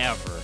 ever. 0.00 0.40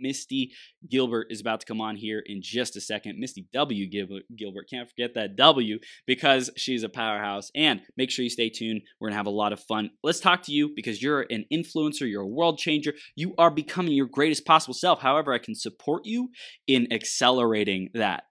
Misty 0.00 0.50
Gilbert 0.90 1.28
is 1.30 1.40
about 1.40 1.60
to 1.60 1.66
come 1.66 1.80
on 1.80 1.94
here 1.94 2.24
in 2.26 2.40
just 2.42 2.74
a 2.74 2.80
second. 2.80 3.20
Misty 3.20 3.46
W. 3.52 3.86
Gilbert, 3.88 4.68
can't 4.68 4.88
forget 4.88 5.14
that 5.14 5.36
W 5.36 5.78
because 6.08 6.50
she's 6.56 6.82
a 6.82 6.88
powerhouse. 6.88 7.52
And 7.54 7.82
make 7.96 8.10
sure 8.10 8.24
you 8.24 8.28
stay 8.28 8.48
tuned. 8.48 8.82
We're 8.98 9.10
going 9.10 9.12
to 9.12 9.18
have 9.18 9.26
a 9.26 9.30
lot 9.30 9.52
of 9.52 9.60
fun. 9.60 9.90
Let's 10.02 10.18
talk 10.18 10.42
to 10.44 10.52
you 10.52 10.70
because 10.74 11.00
you're 11.00 11.26
an 11.30 11.44
influencer, 11.52 12.10
you're 12.10 12.22
a 12.22 12.26
world 12.26 12.58
changer. 12.58 12.94
You 13.14 13.36
are 13.38 13.50
becoming 13.50 13.92
your 13.92 14.06
greatest 14.06 14.44
possible 14.44 14.74
self. 14.74 15.00
However, 15.00 15.32
I 15.32 15.38
can 15.38 15.54
support 15.54 16.04
you 16.04 16.30
in 16.66 16.92
accelerating 16.92 17.90
that, 17.94 18.24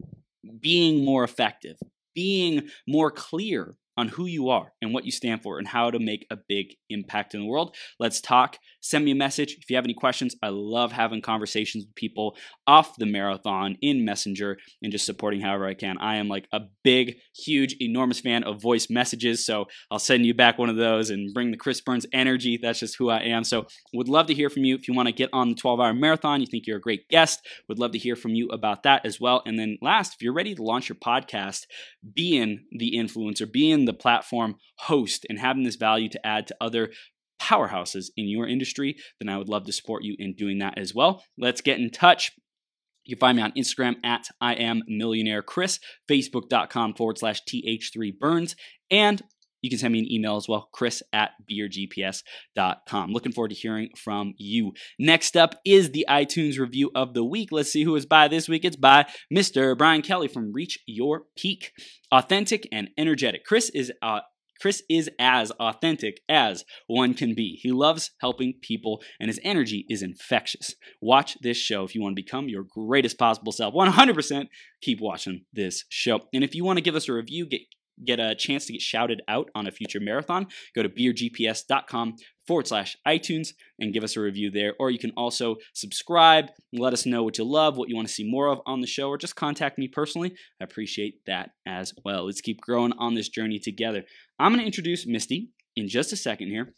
being 0.60 1.06
more 1.06 1.24
effective, 1.24 1.78
being 2.14 2.70
more 2.88 3.12
clear 3.12 3.76
on 3.98 4.08
who 4.08 4.26
you 4.26 4.50
are 4.50 4.74
and 4.82 4.94
what 4.94 5.06
you 5.06 5.12
stand 5.12 5.44
for 5.44 5.60
and 5.60 5.68
how 5.68 5.92
to 5.92 6.00
make 6.00 6.26
a 6.32 6.38
big 6.48 6.76
impact 6.90 7.34
in 7.34 7.42
the 7.42 7.46
world. 7.46 7.76
Let's 8.00 8.22
talk. 8.22 8.58
Send 8.82 9.06
me 9.06 9.12
a 9.12 9.16
message 9.16 9.58
if 9.62 9.70
you 9.70 9.76
have 9.76 9.86
any 9.86 9.94
questions. 9.94 10.36
I 10.42 10.50
love 10.50 10.92
having 10.92 11.22
conversations 11.22 11.86
with 11.86 11.96
people 11.96 12.36
off 12.68 12.96
the 12.98 13.06
marathon 13.06 13.78
in 13.82 14.04
Messenger 14.04 14.58
and 14.82 14.92
just 14.92 15.06
supporting 15.06 15.42
however 15.42 15.68
I 15.68 15.74
can. 15.74 15.98
I 16.00 16.18
am 16.18 16.28
like 16.28 16.48
a 16.52 16.62
big, 16.84 17.18
huge, 17.36 17.76
enormous 17.80 18.20
fan 18.20 18.44
of 18.44 18.62
voice 18.62 18.90
messages. 18.90 19.46
So 19.46 19.66
I'll 19.90 20.00
send 20.00 20.26
you 20.26 20.34
back 20.34 20.58
one 20.58 20.70
of 20.70 20.78
those 20.78 21.10
and 21.10 21.34
bring 21.34 21.52
the 21.52 21.58
Chris 21.58 21.80
Burns 21.80 22.06
energy. 22.12 22.60
That's 22.62 22.80
just 22.80 22.98
who 22.98 23.10
I 23.10 23.20
am. 23.20 23.44
So 23.44 23.68
would 23.94 24.10
love 24.10 24.28
to 24.28 24.34
hear 24.34 24.50
from 24.50 24.64
you 24.64 24.76
if 24.76 24.88
you 24.88 24.94
want 24.94 25.08
to 25.08 25.14
get 25.14 25.30
on 25.32 25.50
the 25.50 25.56
12 25.56 25.80
hour 25.80 25.94
marathon. 25.94 26.42
You 26.42 26.48
think 26.48 26.66
you're 26.66 26.78
a 26.78 26.82
great 26.82 27.08
guest. 27.10 27.48
Would 27.70 27.80
love 27.80 27.92
to 27.92 28.00
hear 28.00 28.16
from 28.16 28.32
you 28.32 28.50
about 28.50 28.84
that 28.84 29.06
as 29.06 29.20
well. 29.20 29.44
And 29.46 29.60
then 29.60 29.78
last, 29.82 30.16
if 30.16 30.22
you're 30.22 30.34
ready 30.34 30.56
to 30.56 30.64
launch 30.64 30.90
your 30.90 30.96
podcast, 30.96 31.66
being 32.14 32.66
the 32.72 32.94
influencer, 32.96 33.52
being 33.52 33.86
the 33.86 33.94
platform 33.94 34.56
host 34.78 35.26
and 35.30 35.40
having 35.40 35.64
this 35.64 35.76
value 35.76 36.10
to 36.10 36.26
add 36.26 36.48
to 36.48 36.56
other 36.60 36.92
powerhouses 37.42 38.08
in 38.16 38.28
your 38.28 38.48
industry, 38.48 38.96
then 39.20 39.30
I 39.30 39.38
would 39.38 39.50
love 39.50 39.66
to 39.66 39.74
support 39.74 40.04
you 40.04 40.16
in 40.20 40.36
doing 40.36 40.60
that 40.60 40.78
as 40.78 40.94
well. 40.94 41.24
Let's 41.38 41.62
get 41.62 41.80
in 41.80 41.90
touch. 41.90 42.32
You 43.04 43.16
can 43.16 43.20
find 43.20 43.38
me 43.38 43.44
on 43.44 43.52
Instagram 43.54 43.96
at 44.04 44.28
I 44.40 44.54
am 44.54 44.84
millionaire 44.88 45.42
Chris, 45.42 45.80
Facebook.com 46.10 46.94
forward 46.94 47.18
slash 47.18 47.42
TH3 47.50 48.18
Burns, 48.20 48.56
and 48.92 49.24
you 49.62 49.70
can 49.70 49.80
send 49.80 49.94
me 49.94 50.00
an 50.00 50.12
email 50.12 50.38
as 50.38 50.48
well, 50.48 50.70
chris 50.74 51.04
at 51.14 51.32
beergps.com. 51.50 53.12
Looking 53.12 53.32
forward 53.32 53.50
to 53.50 53.56
hearing 53.56 53.90
from 53.96 54.34
you. 54.38 54.74
Next 54.98 55.38
up 55.38 55.56
is 55.66 55.92
the 55.92 56.06
iTunes 56.10 56.58
review 56.58 56.90
of 56.96 57.14
the 57.14 57.24
week. 57.24 57.50
Let's 57.52 57.72
see 57.72 57.84
who 57.84 57.96
is 57.96 58.06
by 58.06 58.28
this 58.28 58.50
week. 58.50 58.66
It's 58.66 58.76
by 58.76 59.06
Mr. 59.34 59.78
Brian 59.78 60.02
Kelly 60.02 60.28
from 60.28 60.52
Reach 60.52 60.80
Your 60.88 61.24
Peak. 61.38 61.74
Authentic 62.12 62.68
and 62.72 62.90
energetic. 62.98 63.46
Chris 63.46 63.70
is 63.70 63.92
uh, 64.02 64.22
Chris 64.62 64.84
is 64.88 65.10
as 65.18 65.50
authentic 65.52 66.22
as 66.30 66.64
one 66.86 67.16
can 67.16 67.34
be. 67.34 67.60
He 67.62 67.72
loves 67.72 68.12
helping 68.20 68.54
people 68.62 69.02
and 69.20 69.28
his 69.28 69.40
energy 69.44 69.86
is 69.90 70.04
infectious. 70.04 70.76
Watch 71.02 71.36
this 71.42 71.58
show 71.58 71.84
if 71.84 71.96
you 71.96 72.02
want 72.02 72.16
to 72.16 72.22
become 72.22 72.48
your 72.48 72.64
greatest 72.64 73.18
possible 73.18 73.52
self. 73.52 73.74
100% 73.74 74.48
keep 74.82 75.02
watching 75.02 75.46
this 75.52 75.86
show. 75.90 76.22
And 76.32 76.44
if 76.44 76.54
you 76.54 76.64
want 76.64 76.78
to 76.78 76.84
give 76.84 76.96
us 76.96 77.10
a 77.10 77.14
review, 77.14 77.48
get 77.48 77.62
get 78.04 78.20
a 78.20 78.36
chance 78.36 78.66
to 78.66 78.74
get 78.74 78.82
shouted 78.82 79.22
out 79.28 79.50
on 79.54 79.68
a 79.68 79.72
future 79.72 80.00
marathon, 80.00 80.48
go 80.76 80.82
to 80.82 80.90
beergps.com 80.90 82.16
forward 82.52 82.68
slash 82.68 82.98
iTunes 83.08 83.54
and 83.80 83.94
give 83.94 84.04
us 84.04 84.18
a 84.18 84.20
review 84.20 84.52
there. 84.52 84.74
Or 84.78 84.92
you 84.92 85.00
can 85.00 85.14
also 85.16 85.56
subscribe, 85.72 86.48
let 86.74 86.92
us 86.92 87.06
know 87.06 87.24
what 87.24 87.38
you 87.38 87.46
love, 87.46 87.78
what 87.78 87.88
you 87.88 87.96
want 87.96 88.10
to 88.10 88.14
see 88.14 88.30
more 88.30 88.50
of 88.50 88.60
on 88.66 88.82
the 88.82 88.88
show, 88.88 89.08
or 89.08 89.18
just 89.18 89.38
contact 89.38 89.78
me 89.78 89.88
personally. 89.88 90.34
I 90.60 90.66
appreciate 90.66 91.26
that 91.28 91.52
as 91.66 91.94
well. 92.04 92.26
Let's 92.26 92.42
keep 92.42 92.60
growing 92.60 92.92
on 93.00 93.14
this 93.14 93.30
journey 93.30 93.58
together. 93.58 94.04
I'm 94.38 94.52
going 94.52 94.60
to 94.60 94.66
introduce 94.66 95.08
Misty 95.08 95.48
in 95.78 95.88
just 95.88 96.12
a 96.12 96.18
second 96.18 96.50
here 96.50 96.74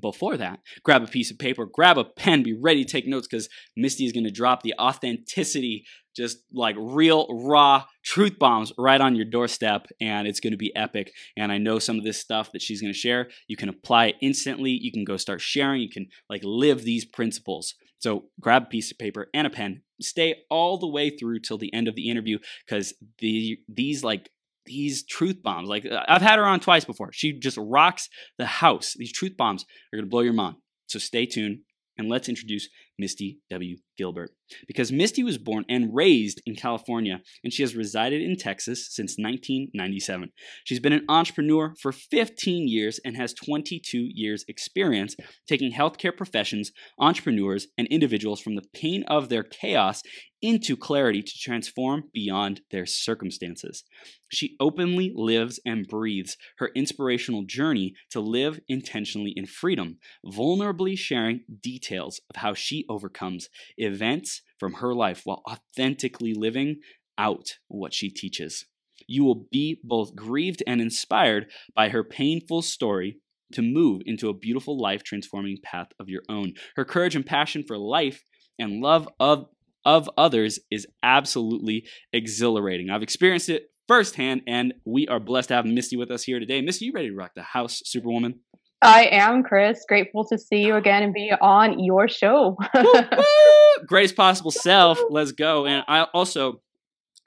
before 0.00 0.36
that, 0.36 0.60
grab 0.82 1.02
a 1.02 1.06
piece 1.06 1.30
of 1.30 1.38
paper, 1.38 1.66
grab 1.66 1.98
a 1.98 2.04
pen, 2.04 2.42
be 2.42 2.52
ready 2.52 2.84
to 2.84 2.90
take 2.90 3.06
notes 3.06 3.26
because 3.26 3.48
Misty 3.76 4.04
is 4.04 4.12
going 4.12 4.24
to 4.24 4.30
drop 4.30 4.62
the 4.62 4.74
authenticity, 4.78 5.84
just 6.16 6.38
like 6.52 6.76
real, 6.78 7.26
raw 7.30 7.84
truth 8.04 8.38
bombs 8.38 8.72
right 8.76 9.00
on 9.00 9.14
your 9.14 9.24
doorstep, 9.24 9.86
and 10.00 10.26
it's 10.26 10.40
going 10.40 10.52
to 10.52 10.56
be 10.56 10.74
epic. 10.74 11.12
And 11.36 11.52
I 11.52 11.58
know 11.58 11.78
some 11.78 11.98
of 11.98 12.04
this 12.04 12.18
stuff 12.18 12.52
that 12.52 12.62
she's 12.62 12.80
going 12.80 12.92
to 12.92 12.98
share, 12.98 13.28
you 13.46 13.56
can 13.56 13.68
apply 13.68 14.06
it 14.06 14.16
instantly. 14.20 14.70
You 14.70 14.92
can 14.92 15.04
go 15.04 15.16
start 15.16 15.40
sharing. 15.40 15.80
You 15.80 15.90
can 15.90 16.08
like 16.28 16.42
live 16.44 16.82
these 16.82 17.04
principles. 17.04 17.74
So 17.98 18.26
grab 18.40 18.64
a 18.64 18.66
piece 18.66 18.90
of 18.90 18.98
paper 18.98 19.28
and 19.34 19.46
a 19.46 19.50
pen. 19.50 19.82
Stay 20.00 20.36
all 20.50 20.78
the 20.78 20.86
way 20.86 21.10
through 21.10 21.40
till 21.40 21.58
the 21.58 21.72
end 21.74 21.88
of 21.88 21.96
the 21.96 22.08
interview 22.08 22.38
because 22.64 22.94
the 23.18 23.58
these 23.68 24.04
like 24.04 24.30
these 24.68 25.04
truth 25.04 25.42
bombs. 25.42 25.68
Like 25.68 25.86
uh, 25.86 26.04
I've 26.06 26.22
had 26.22 26.38
her 26.38 26.46
on 26.46 26.60
twice 26.60 26.84
before. 26.84 27.10
She 27.12 27.38
just 27.38 27.58
rocks 27.60 28.08
the 28.38 28.46
house. 28.46 28.94
These 28.96 29.12
truth 29.12 29.36
bombs 29.36 29.64
are 29.92 29.96
going 29.96 30.06
to 30.06 30.10
blow 30.10 30.20
your 30.20 30.34
mind. 30.34 30.56
So 30.86 30.98
stay 30.98 31.26
tuned 31.26 31.60
and 31.96 32.08
let's 32.08 32.28
introduce 32.28 32.68
Misty 32.98 33.38
W. 33.50 33.76
Gilbert. 33.96 34.30
Because 34.66 34.90
Misty 34.90 35.22
was 35.22 35.38
born 35.38 35.64
and 35.68 35.94
raised 35.94 36.40
in 36.46 36.54
California, 36.54 37.20
and 37.44 37.52
she 37.52 37.62
has 37.62 37.76
resided 37.76 38.22
in 38.22 38.36
Texas 38.36 38.88
since 38.90 39.16
1997. 39.18 40.30
She's 40.64 40.80
been 40.80 40.92
an 40.92 41.04
entrepreneur 41.08 41.74
for 41.80 41.92
15 41.92 42.68
years 42.68 42.98
and 43.04 43.16
has 43.16 43.34
22 43.34 44.08
years' 44.14 44.44
experience 44.48 45.16
taking 45.46 45.72
healthcare 45.72 46.16
professions, 46.16 46.72
entrepreneurs, 46.98 47.68
and 47.76 47.86
individuals 47.88 48.40
from 48.40 48.54
the 48.54 48.66
pain 48.72 49.04
of 49.08 49.28
their 49.28 49.42
chaos 49.42 50.02
into 50.40 50.76
clarity 50.76 51.22
to 51.22 51.38
transform 51.38 52.04
beyond 52.12 52.60
their 52.70 52.86
circumstances. 52.86 53.84
She 54.30 54.56
openly 54.60 55.12
lives 55.14 55.58
and 55.64 55.86
breathes 55.86 56.36
her 56.58 56.70
inspirational 56.74 57.44
journey 57.44 57.94
to 58.10 58.20
live 58.20 58.60
intentionally 58.68 59.32
in 59.34 59.46
freedom, 59.46 59.98
vulnerably 60.24 60.96
sharing 60.96 61.40
details 61.60 62.20
of 62.30 62.36
how 62.36 62.54
she 62.54 62.84
overcomes 62.88 63.48
events 63.76 64.42
from 64.58 64.74
her 64.74 64.94
life 64.94 65.22
while 65.24 65.42
authentically 65.48 66.34
living 66.34 66.80
out 67.16 67.58
what 67.68 67.94
she 67.94 68.10
teaches. 68.10 68.66
You 69.06 69.24
will 69.24 69.46
be 69.50 69.80
both 69.82 70.14
grieved 70.14 70.62
and 70.66 70.80
inspired 70.80 71.50
by 71.74 71.88
her 71.90 72.04
painful 72.04 72.62
story 72.62 73.18
to 73.52 73.62
move 73.62 74.02
into 74.04 74.28
a 74.28 74.34
beautiful 74.34 74.78
life 74.78 75.02
transforming 75.02 75.58
path 75.62 75.88
of 75.98 76.08
your 76.08 76.22
own. 76.28 76.54
Her 76.76 76.84
courage 76.84 77.16
and 77.16 77.24
passion 77.24 77.64
for 77.66 77.78
life 77.78 78.22
and 78.58 78.80
love 78.80 79.08
of, 79.18 79.46
of 79.84 80.10
others 80.18 80.58
is 80.70 80.86
absolutely 81.02 81.86
exhilarating. 82.12 82.90
I've 82.90 83.02
experienced 83.02 83.48
it 83.48 83.70
firsthand, 83.86 84.42
and 84.46 84.74
we 84.84 85.08
are 85.08 85.20
blessed 85.20 85.48
to 85.48 85.54
have 85.54 85.64
Misty 85.64 85.96
with 85.96 86.10
us 86.10 86.24
here 86.24 86.38
today. 86.38 86.60
Misty, 86.60 86.86
you 86.86 86.92
ready 86.92 87.08
to 87.08 87.16
rock 87.16 87.32
the 87.34 87.42
house, 87.42 87.80
Superwoman? 87.84 88.40
I 88.82 89.06
am, 89.06 89.42
Chris. 89.42 89.84
Grateful 89.88 90.24
to 90.26 90.38
see 90.38 90.64
you 90.64 90.76
again 90.76 91.02
and 91.02 91.12
be 91.12 91.32
on 91.40 91.82
your 91.82 92.08
show. 92.08 92.56
Greatest 93.86 94.16
possible 94.16 94.50
self. 94.50 94.98
Let's 95.10 95.32
go. 95.32 95.66
And 95.66 95.84
I 95.88 96.02
also, 96.14 96.60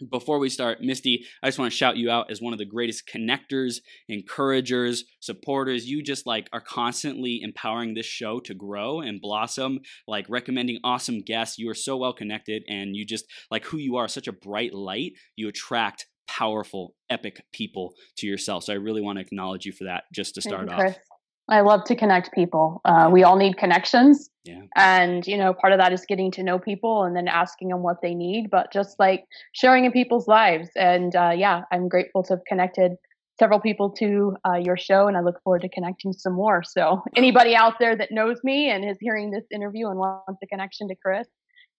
before 0.09 0.40
we 0.40 0.50
start, 0.50 0.81
Misty, 0.81 1.25
I 1.44 1.47
just 1.47 1.59
want 1.59 1.72
to 1.72 1.78
shout 1.78 1.97
you 1.97 2.09
out 2.09 2.31
as 2.31 2.41
one 2.41 2.53
of 2.53 2.59
the 2.59 2.66
greatest 2.66 3.03
connectors, 3.07 3.78
encouragers, 4.08 5.03
supporters. 5.20 5.85
You 5.85 6.02
just 6.02 6.25
like 6.25 6.47
are 6.53 6.61
constantly 6.61 7.41
empowering 7.41 7.96
this 7.96 8.05
show 8.05 8.40
to 8.41 8.53
grow 8.53 9.02
and 9.02 9.20
blossom, 9.20 9.79
like 10.08 10.25
recommending 10.29 10.79
awesome 10.85 11.22
guests. 11.22 11.59
You 11.59 11.70
are 11.70 11.75
so 11.75 11.97
well 11.97 12.14
connected 12.14 12.64
and 12.70 12.96
you 12.96 13.05
just 13.05 13.25
like 13.49 13.66
who 13.66 13.78
you 13.78 13.97
are, 13.97 14.08
such 14.08 14.28
a 14.28 14.34
bright 14.34 14.73
light. 14.73 15.14
You 15.35 15.49
attract 15.49 16.08
powerful, 16.28 16.96
epic 17.09 17.43
people 17.52 17.93
to 18.17 18.25
yourself. 18.25 18.64
So 18.64 18.72
I 18.72 18.78
really 18.78 19.02
want 19.02 19.17
to 19.17 19.22
acknowledge 19.22 19.66
you 19.66 19.73
for 19.73 19.84
that 19.84 20.05
just 20.14 20.35
to 20.35 20.41
start 20.41 20.70
off. 20.70 20.96
I 21.51 21.61
love 21.61 21.83
to 21.85 21.95
connect 21.95 22.33
people. 22.33 22.79
Uh, 22.85 23.09
we 23.11 23.23
all 23.23 23.35
need 23.35 23.57
connections. 23.57 24.29
Yeah. 24.45 24.61
And, 24.75 25.27
you 25.27 25.37
know, 25.37 25.53
part 25.53 25.73
of 25.73 25.79
that 25.79 25.91
is 25.91 26.05
getting 26.07 26.31
to 26.31 26.43
know 26.43 26.57
people 26.57 27.03
and 27.03 27.13
then 27.15 27.27
asking 27.27 27.67
them 27.67 27.83
what 27.83 27.97
they 28.01 28.15
need, 28.15 28.49
but 28.49 28.71
just 28.71 28.97
like 28.97 29.25
sharing 29.51 29.83
in 29.83 29.91
people's 29.91 30.29
lives. 30.29 30.69
And 30.77 31.13
uh, 31.13 31.33
yeah, 31.35 31.63
I'm 31.71 31.89
grateful 31.89 32.23
to 32.23 32.33
have 32.33 32.41
connected 32.47 32.93
several 33.37 33.59
people 33.59 33.89
to 33.89 34.35
uh, 34.47 34.55
your 34.55 34.77
show 34.77 35.07
and 35.07 35.17
I 35.17 35.21
look 35.21 35.41
forward 35.43 35.61
to 35.63 35.69
connecting 35.69 36.13
some 36.13 36.33
more. 36.33 36.63
So, 36.63 37.01
anybody 37.15 37.55
out 37.55 37.73
there 37.79 37.95
that 37.97 38.09
knows 38.11 38.37
me 38.43 38.69
and 38.69 38.89
is 38.89 38.97
hearing 39.01 39.31
this 39.31 39.43
interview 39.53 39.89
and 39.89 39.99
wants 39.99 40.39
a 40.41 40.47
connection 40.47 40.87
to 40.87 40.95
Chris, 40.95 41.27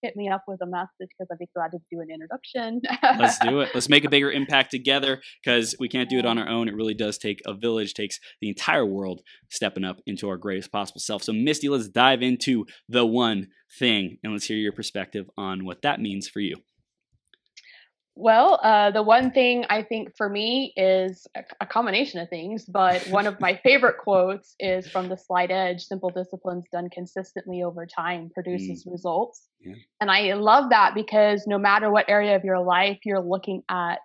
hit 0.02 0.16
me 0.16 0.28
up 0.28 0.44
with 0.46 0.60
a 0.62 0.66
message 0.66 0.88
because 0.98 1.28
I'd 1.30 1.38
be 1.38 1.48
glad 1.54 1.70
to 1.70 1.78
do 1.90 2.00
an 2.00 2.08
introduction. 2.10 2.80
Let's 3.18 3.38
do 3.38 3.60
it. 3.60 3.70
Let's 3.74 3.88
make 3.88 4.04
a 4.04 4.10
bigger 4.10 4.30
impact 4.42 4.70
together 4.70 5.20
because 5.42 5.74
we 5.78 5.88
can't 5.88 6.10
do 6.10 6.18
it 6.18 6.26
on 6.26 6.38
our 6.38 6.48
own. 6.48 6.68
It 6.68 6.74
really 6.74 6.94
does 6.94 7.18
take 7.18 7.40
a 7.46 7.54
village, 7.54 7.94
takes 7.94 8.18
the 8.40 8.48
entire 8.48 8.84
world 8.84 9.20
stepping 9.50 9.84
up 9.84 10.00
into 10.06 10.28
our 10.28 10.36
greatest 10.36 10.72
possible 10.72 11.00
self. 11.00 11.22
So, 11.22 11.32
Misty, 11.32 11.68
let's 11.68 11.88
dive 11.88 12.22
into 12.22 12.66
the 12.88 13.06
one 13.06 13.48
thing 13.78 14.18
and 14.22 14.32
let's 14.32 14.46
hear 14.46 14.56
your 14.56 14.72
perspective 14.72 15.30
on 15.36 15.64
what 15.64 15.82
that 15.82 16.00
means 16.00 16.28
for 16.28 16.40
you. 16.40 16.56
Well, 18.14 18.60
uh, 18.62 18.90
the 18.90 19.02
one 19.02 19.30
thing 19.30 19.64
I 19.70 19.82
think 19.82 20.16
for 20.16 20.28
me 20.28 20.74
is 20.76 21.26
a, 21.34 21.42
a 21.62 21.66
combination 21.66 22.20
of 22.20 22.28
things, 22.28 22.66
but 22.66 23.06
one 23.08 23.26
of 23.26 23.40
my 23.40 23.58
favorite 23.64 23.96
quotes 23.98 24.54
is 24.60 24.86
from 24.86 25.08
the 25.08 25.16
Slight 25.16 25.50
Edge 25.50 25.82
Simple 25.82 26.10
disciplines 26.10 26.66
done 26.70 26.90
consistently 26.90 27.62
over 27.62 27.86
time 27.86 28.30
produces 28.34 28.84
mm. 28.84 28.92
results. 28.92 29.48
Yeah. 29.64 29.74
And 30.00 30.10
I 30.10 30.34
love 30.34 30.70
that 30.70 30.94
because 30.94 31.44
no 31.46 31.58
matter 31.58 31.90
what 31.90 32.08
area 32.08 32.36
of 32.36 32.44
your 32.44 32.60
life 32.60 32.98
you're 33.04 33.22
looking 33.22 33.62
at 33.70 34.00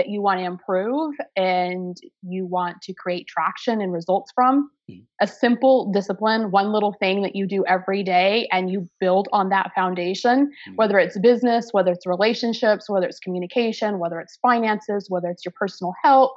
that 0.00 0.08
you 0.08 0.22
want 0.22 0.40
to 0.40 0.46
improve 0.46 1.14
and 1.36 1.98
you 2.22 2.46
want 2.46 2.80
to 2.80 2.94
create 2.94 3.26
traction 3.26 3.82
and 3.82 3.92
results 3.92 4.32
from. 4.34 4.70
Mm. 4.90 5.02
A 5.20 5.26
simple 5.26 5.92
discipline, 5.92 6.50
one 6.50 6.72
little 6.72 6.94
thing 6.94 7.20
that 7.20 7.36
you 7.36 7.46
do 7.46 7.66
every 7.66 8.02
day 8.02 8.48
and 8.50 8.70
you 8.70 8.88
build 8.98 9.28
on 9.30 9.50
that 9.50 9.72
foundation, 9.74 10.50
mm. 10.66 10.76
whether 10.76 10.98
it's 10.98 11.18
business, 11.18 11.68
whether 11.72 11.92
it's 11.92 12.06
relationships, 12.06 12.88
whether 12.88 13.06
it's 13.06 13.18
communication, 13.18 13.98
whether 13.98 14.18
it's 14.20 14.38
finances, 14.40 15.10
whether 15.10 15.28
it's 15.28 15.44
your 15.44 15.52
personal 15.54 15.92
health, 16.02 16.32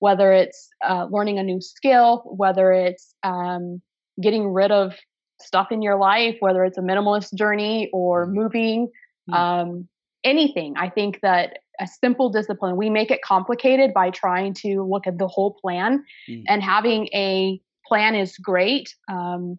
whether 0.00 0.30
it's 0.30 0.68
uh, 0.86 1.06
learning 1.10 1.38
a 1.38 1.42
new 1.42 1.62
skill, 1.62 2.24
whether 2.26 2.72
it's 2.72 3.14
um, 3.22 3.80
getting 4.20 4.48
rid 4.48 4.70
of 4.70 4.92
stuff 5.40 5.68
in 5.72 5.80
your 5.80 5.96
life, 5.96 6.36
whether 6.40 6.62
it's 6.62 6.76
a 6.76 6.82
minimalist 6.82 7.32
journey 7.32 7.88
or 7.90 8.26
mm. 8.26 8.32
moving. 8.32 8.90
Um, 9.32 9.88
anything. 10.24 10.74
I 10.76 10.88
think 10.88 11.20
that 11.22 11.58
a 11.80 11.86
simple 11.86 12.30
discipline, 12.30 12.76
we 12.76 12.90
make 12.90 13.10
it 13.10 13.22
complicated 13.22 13.92
by 13.94 14.10
trying 14.10 14.54
to 14.54 14.82
look 14.82 15.06
at 15.06 15.18
the 15.18 15.28
whole 15.28 15.54
plan. 15.60 16.04
Mm. 16.28 16.44
And 16.48 16.62
having 16.62 17.08
a 17.14 17.60
plan 17.86 18.14
is 18.14 18.36
great. 18.38 18.94
Um, 19.08 19.58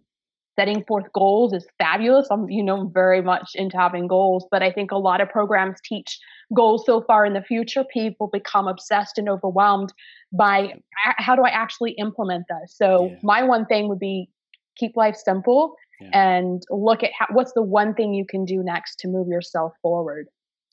setting 0.57 0.83
forth 0.83 1.05
goals 1.13 1.53
is 1.53 1.65
fabulous. 1.77 2.27
I'm, 2.29 2.49
you 2.49 2.61
know, 2.61 2.91
very 2.93 3.21
much 3.21 3.51
into 3.55 3.77
having 3.77 4.07
goals, 4.07 4.45
but 4.51 4.61
I 4.61 4.71
think 4.71 4.91
a 4.91 4.97
lot 4.97 5.21
of 5.21 5.29
programs 5.29 5.79
teach 5.85 6.19
goals 6.53 6.85
so 6.85 7.01
far 7.01 7.25
in 7.25 7.33
the 7.33 7.41
future. 7.41 7.85
People 7.85 8.27
become 8.27 8.67
obsessed 8.67 9.17
and 9.17 9.29
overwhelmed 9.29 9.93
by 10.33 10.73
how 11.17 11.35
do 11.35 11.43
I 11.43 11.49
actually 11.49 11.91
implement 11.91 12.45
this? 12.49 12.75
So 12.75 13.11
yeah. 13.11 13.19
my 13.23 13.43
one 13.43 13.65
thing 13.67 13.87
would 13.87 13.99
be 13.99 14.29
keep 14.75 14.97
life 14.97 15.15
simple 15.15 15.75
yeah. 16.01 16.09
and 16.13 16.61
look 16.69 17.03
at 17.03 17.11
how, 17.17 17.27
what's 17.31 17.53
the 17.53 17.61
one 17.61 17.93
thing 17.93 18.13
you 18.13 18.25
can 18.25 18.43
do 18.43 18.61
next 18.61 18.99
to 18.99 19.07
move 19.07 19.29
yourself 19.29 19.73
forward. 19.81 20.27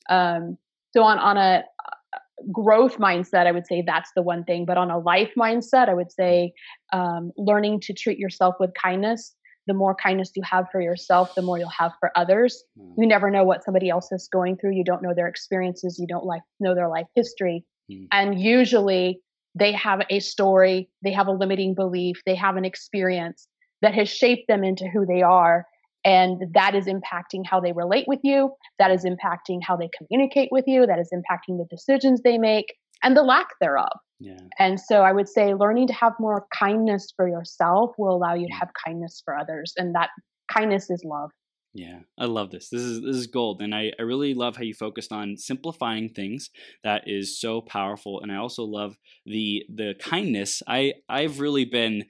Um, 0.09 0.57
so 0.97 1.03
on 1.03 1.19
on 1.19 1.37
a 1.37 1.63
growth 2.51 2.97
mindset, 2.97 3.45
I 3.45 3.51
would 3.51 3.67
say 3.67 3.83
that's 3.85 4.11
the 4.15 4.21
one 4.21 4.43
thing. 4.43 4.65
But 4.65 4.77
on 4.77 4.89
a 4.89 4.97
life 4.97 5.31
mindset, 5.37 5.89
I 5.89 5.93
would 5.93 6.11
say 6.11 6.53
um, 6.91 7.31
learning 7.37 7.81
to 7.81 7.93
treat 7.93 8.17
yourself 8.17 8.55
with 8.59 8.71
kindness. 8.73 9.35
The 9.67 9.73
more 9.73 9.93
kindness 9.93 10.31
you 10.35 10.43
have 10.43 10.65
for 10.71 10.81
yourself, 10.81 11.35
the 11.35 11.41
more 11.41 11.59
you'll 11.59 11.69
have 11.69 11.91
for 11.99 12.11
others. 12.15 12.63
Mm. 12.79 12.93
You 12.97 13.07
never 13.07 13.29
know 13.29 13.43
what 13.43 13.63
somebody 13.63 13.89
else 13.89 14.11
is 14.11 14.29
going 14.31 14.57
through. 14.57 14.75
You 14.75 14.83
don't 14.83 15.03
know 15.03 15.13
their 15.13 15.27
experiences. 15.27 15.99
You 15.99 16.07
don't 16.07 16.25
like 16.25 16.41
know 16.59 16.73
their 16.73 16.87
life 16.87 17.07
history. 17.15 17.65
Mm. 17.91 18.07
And 18.11 18.41
usually 18.41 19.19
they 19.53 19.73
have 19.73 20.01
a 20.09 20.19
story, 20.19 20.89
they 21.03 21.11
have 21.11 21.27
a 21.27 21.31
limiting 21.31 21.73
belief, 21.73 22.21
they 22.25 22.35
have 22.35 22.55
an 22.55 22.65
experience 22.65 23.47
that 23.81 23.93
has 23.93 24.09
shaped 24.09 24.47
them 24.47 24.63
into 24.63 24.87
who 24.87 25.05
they 25.05 25.21
are. 25.21 25.65
And 26.05 26.53
that 26.53 26.75
is 26.75 26.85
impacting 26.85 27.41
how 27.45 27.59
they 27.59 27.73
relate 27.73 28.05
with 28.07 28.19
you. 28.23 28.51
That 28.79 28.91
is 28.91 29.03
impacting 29.05 29.59
how 29.61 29.75
they 29.75 29.89
communicate 29.97 30.49
with 30.51 30.65
you. 30.67 30.85
That 30.85 30.99
is 30.99 31.09
impacting 31.13 31.57
the 31.57 31.65
decisions 31.69 32.21
they 32.23 32.37
make 32.37 32.73
and 33.03 33.15
the 33.15 33.23
lack 33.23 33.47
thereof. 33.59 33.91
Yeah. 34.19 34.37
And 34.57 34.79
so 34.79 35.01
I 35.01 35.11
would 35.11 35.27
say 35.27 35.53
learning 35.53 35.87
to 35.87 35.93
have 35.93 36.13
more 36.19 36.45
kindness 36.57 37.13
for 37.15 37.27
yourself 37.27 37.91
will 37.97 38.15
allow 38.15 38.33
you 38.33 38.47
to 38.47 38.53
mm. 38.53 38.59
have 38.59 38.69
kindness 38.85 39.21
for 39.23 39.37
others. 39.37 39.73
And 39.77 39.93
that 39.95 40.09
kindness 40.51 40.89
is 40.89 41.03
love. 41.05 41.31
Yeah, 41.73 41.99
I 42.17 42.25
love 42.25 42.49
this. 42.49 42.69
This 42.69 42.81
is 42.81 43.01
this 43.01 43.15
is 43.15 43.27
gold, 43.27 43.61
and 43.61 43.75
I, 43.75 43.91
I 43.99 44.01
really 44.01 44.33
love 44.33 44.55
how 44.55 44.63
you 44.63 44.73
focused 44.73 45.11
on 45.11 45.37
simplifying 45.37 46.09
things. 46.09 46.49
That 46.83 47.03
is 47.05 47.39
so 47.39 47.61
powerful, 47.61 48.19
and 48.21 48.31
I 48.31 48.37
also 48.37 48.63
love 48.63 48.97
the 49.27 49.63
the 49.71 49.93
kindness. 49.99 50.63
I 50.67 50.93
I've 51.07 51.39
really 51.39 51.65
been 51.65 52.05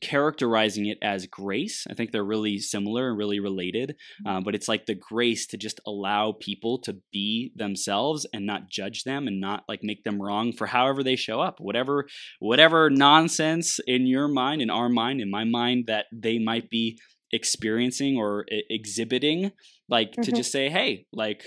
characterizing 0.00 0.86
it 0.86 0.98
as 1.02 1.26
grace. 1.26 1.86
I 1.90 1.94
think 1.94 2.10
they're 2.10 2.24
really 2.24 2.58
similar 2.58 3.08
and 3.08 3.18
really 3.18 3.40
related, 3.40 3.90
mm-hmm. 3.90 4.36
um, 4.36 4.44
but 4.44 4.54
it's 4.54 4.68
like 4.68 4.86
the 4.86 4.94
grace 4.94 5.46
to 5.48 5.56
just 5.56 5.80
allow 5.86 6.32
people 6.32 6.78
to 6.82 6.96
be 7.12 7.52
themselves 7.56 8.26
and 8.32 8.46
not 8.46 8.70
judge 8.70 9.04
them 9.04 9.26
and 9.26 9.40
not 9.40 9.64
like 9.68 9.80
make 9.82 10.04
them 10.04 10.20
wrong 10.20 10.52
for 10.52 10.66
however 10.66 11.02
they 11.02 11.16
show 11.16 11.40
up. 11.40 11.60
Whatever, 11.60 12.06
whatever 12.38 12.90
nonsense 12.90 13.80
in 13.86 14.06
your 14.06 14.28
mind, 14.28 14.62
in 14.62 14.70
our 14.70 14.88
mind, 14.88 15.20
in 15.20 15.30
my 15.30 15.44
mind 15.44 15.84
that 15.86 16.06
they 16.12 16.38
might 16.38 16.70
be 16.70 16.98
experiencing 17.32 18.16
or 18.16 18.44
exhibiting, 18.48 19.52
like 19.88 20.12
mm-hmm. 20.12 20.22
to 20.22 20.32
just 20.32 20.52
say, 20.52 20.68
hey, 20.68 21.06
like 21.12 21.44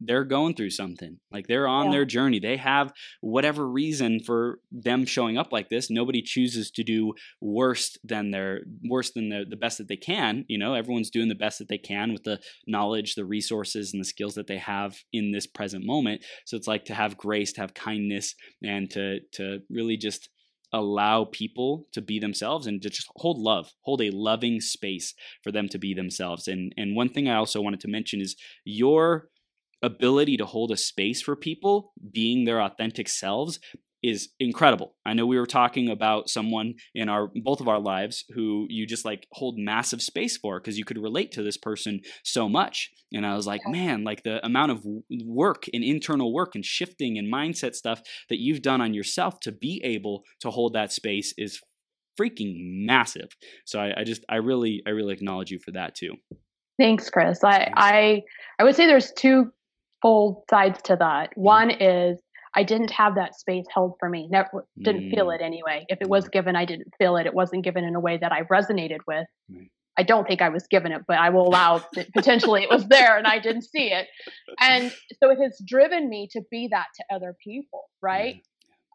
they're 0.00 0.24
going 0.24 0.54
through 0.54 0.70
something. 0.70 1.18
Like 1.32 1.46
they're 1.46 1.68
on 1.68 1.86
yeah. 1.86 1.92
their 1.92 2.04
journey. 2.04 2.38
They 2.38 2.56
have 2.56 2.92
whatever 3.20 3.66
reason 3.68 4.20
for 4.20 4.58
them 4.70 5.06
showing 5.06 5.38
up 5.38 5.52
like 5.52 5.68
this. 5.68 5.90
Nobody 5.90 6.22
chooses 6.22 6.70
to 6.72 6.84
do 6.84 7.14
worse 7.40 7.96
than 8.04 8.30
their 8.30 8.60
worse 8.88 9.12
than 9.12 9.30
the, 9.30 9.44
the 9.48 9.56
best 9.56 9.78
that 9.78 9.88
they 9.88 9.96
can. 9.96 10.44
You 10.48 10.58
know, 10.58 10.74
everyone's 10.74 11.10
doing 11.10 11.28
the 11.28 11.34
best 11.34 11.58
that 11.58 11.68
they 11.68 11.78
can 11.78 12.12
with 12.12 12.24
the 12.24 12.40
knowledge, 12.66 13.14
the 13.14 13.24
resources, 13.24 13.92
and 13.92 14.00
the 14.00 14.08
skills 14.08 14.34
that 14.34 14.46
they 14.46 14.58
have 14.58 14.96
in 15.12 15.32
this 15.32 15.46
present 15.46 15.84
moment. 15.86 16.24
So 16.44 16.56
it's 16.56 16.68
like 16.68 16.84
to 16.86 16.94
have 16.94 17.16
grace, 17.16 17.52
to 17.54 17.62
have 17.62 17.74
kindness, 17.74 18.34
and 18.62 18.90
to 18.90 19.20
to 19.32 19.60
really 19.70 19.96
just 19.96 20.28
allow 20.72 21.24
people 21.24 21.86
to 21.92 22.02
be 22.02 22.18
themselves 22.18 22.66
and 22.66 22.82
to 22.82 22.90
just 22.90 23.08
hold 23.16 23.38
love 23.38 23.70
hold 23.82 24.02
a 24.02 24.10
loving 24.10 24.60
space 24.60 25.14
for 25.42 25.52
them 25.52 25.68
to 25.68 25.78
be 25.78 25.94
themselves 25.94 26.48
and 26.48 26.74
and 26.76 26.96
one 26.96 27.08
thing 27.08 27.28
i 27.28 27.36
also 27.36 27.60
wanted 27.60 27.78
to 27.78 27.88
mention 27.88 28.20
is 28.20 28.34
your 28.64 29.28
ability 29.82 30.36
to 30.38 30.46
hold 30.46 30.70
a 30.70 30.76
space 30.76 31.22
for 31.22 31.36
people 31.36 31.92
being 32.12 32.44
their 32.44 32.60
authentic 32.60 33.08
selves 33.08 33.58
is 34.02 34.28
incredible. 34.38 34.94
I 35.04 35.14
know 35.14 35.26
we 35.26 35.38
were 35.38 35.46
talking 35.46 35.88
about 35.88 36.28
someone 36.28 36.74
in 36.94 37.08
our 37.08 37.28
both 37.42 37.60
of 37.60 37.68
our 37.68 37.80
lives 37.80 38.24
who 38.34 38.66
you 38.68 38.86
just 38.86 39.04
like 39.04 39.26
hold 39.32 39.58
massive 39.58 40.00
space 40.00 40.36
for 40.36 40.60
because 40.60 40.78
you 40.78 40.84
could 40.84 40.98
relate 40.98 41.32
to 41.32 41.42
this 41.42 41.56
person 41.56 42.00
so 42.22 42.48
much. 42.48 42.90
And 43.12 43.26
I 43.26 43.34
was 43.34 43.46
like, 43.46 43.62
man, 43.66 44.04
like 44.04 44.22
the 44.22 44.44
amount 44.44 44.72
of 44.72 44.84
work 45.24 45.64
and 45.72 45.82
internal 45.82 46.32
work 46.32 46.54
and 46.54 46.64
shifting 46.64 47.18
and 47.18 47.32
mindset 47.32 47.74
stuff 47.74 48.00
that 48.28 48.38
you've 48.38 48.62
done 48.62 48.80
on 48.80 48.94
yourself 48.94 49.40
to 49.40 49.52
be 49.52 49.80
able 49.82 50.22
to 50.40 50.50
hold 50.50 50.74
that 50.74 50.92
space 50.92 51.34
is 51.36 51.60
freaking 52.20 52.54
massive. 52.86 53.28
So 53.64 53.80
I, 53.80 54.00
I 54.00 54.04
just 54.04 54.24
I 54.28 54.36
really 54.36 54.82
I 54.86 54.90
really 54.90 55.14
acknowledge 55.14 55.50
you 55.50 55.58
for 55.58 55.72
that 55.72 55.94
too. 55.94 56.14
Thanks, 56.78 57.08
Chris. 57.08 57.42
I 57.42 57.72
I 57.74 58.22
I 58.58 58.64
would 58.64 58.76
say 58.76 58.86
there's 58.86 59.12
two 59.12 59.52
full 60.06 60.44
sides 60.48 60.80
to 60.82 60.94
that. 60.94 61.30
Mm. 61.30 61.42
One 61.42 61.70
is 61.70 62.20
I 62.54 62.62
didn't 62.62 62.92
have 62.92 63.16
that 63.16 63.34
space 63.34 63.66
held 63.74 63.94
for 63.98 64.08
me. 64.08 64.28
Never 64.30 64.64
didn't 64.80 65.08
mm. 65.08 65.14
feel 65.14 65.30
it 65.30 65.40
anyway. 65.42 65.84
If 65.88 66.00
it 66.00 66.08
was 66.08 66.28
given, 66.28 66.54
I 66.54 66.64
didn't 66.64 66.92
feel 66.96 67.16
it. 67.16 67.26
It 67.26 67.34
wasn't 67.34 67.64
given 67.64 67.82
in 67.82 67.96
a 67.96 68.00
way 68.00 68.16
that 68.16 68.30
I 68.30 68.42
resonated 68.42 69.00
with. 69.08 69.26
Mm. 69.52 69.68
I 69.98 70.04
don't 70.04 70.28
think 70.28 70.42
I 70.42 70.50
was 70.50 70.66
given 70.68 70.92
it, 70.92 71.02
but 71.08 71.18
I 71.18 71.30
will 71.30 71.48
allow 71.48 71.82
that 71.94 72.12
potentially 72.14 72.62
it 72.62 72.70
was 72.70 72.86
there 72.86 73.18
and 73.18 73.26
I 73.26 73.40
didn't 73.40 73.62
see 73.62 73.90
it. 73.90 74.06
And 74.60 74.92
so 75.20 75.30
it 75.30 75.38
has 75.42 75.60
driven 75.66 76.08
me 76.08 76.28
to 76.32 76.42
be 76.50 76.68
that 76.70 76.86
to 76.96 77.16
other 77.16 77.34
people, 77.42 77.90
right? 78.00 78.40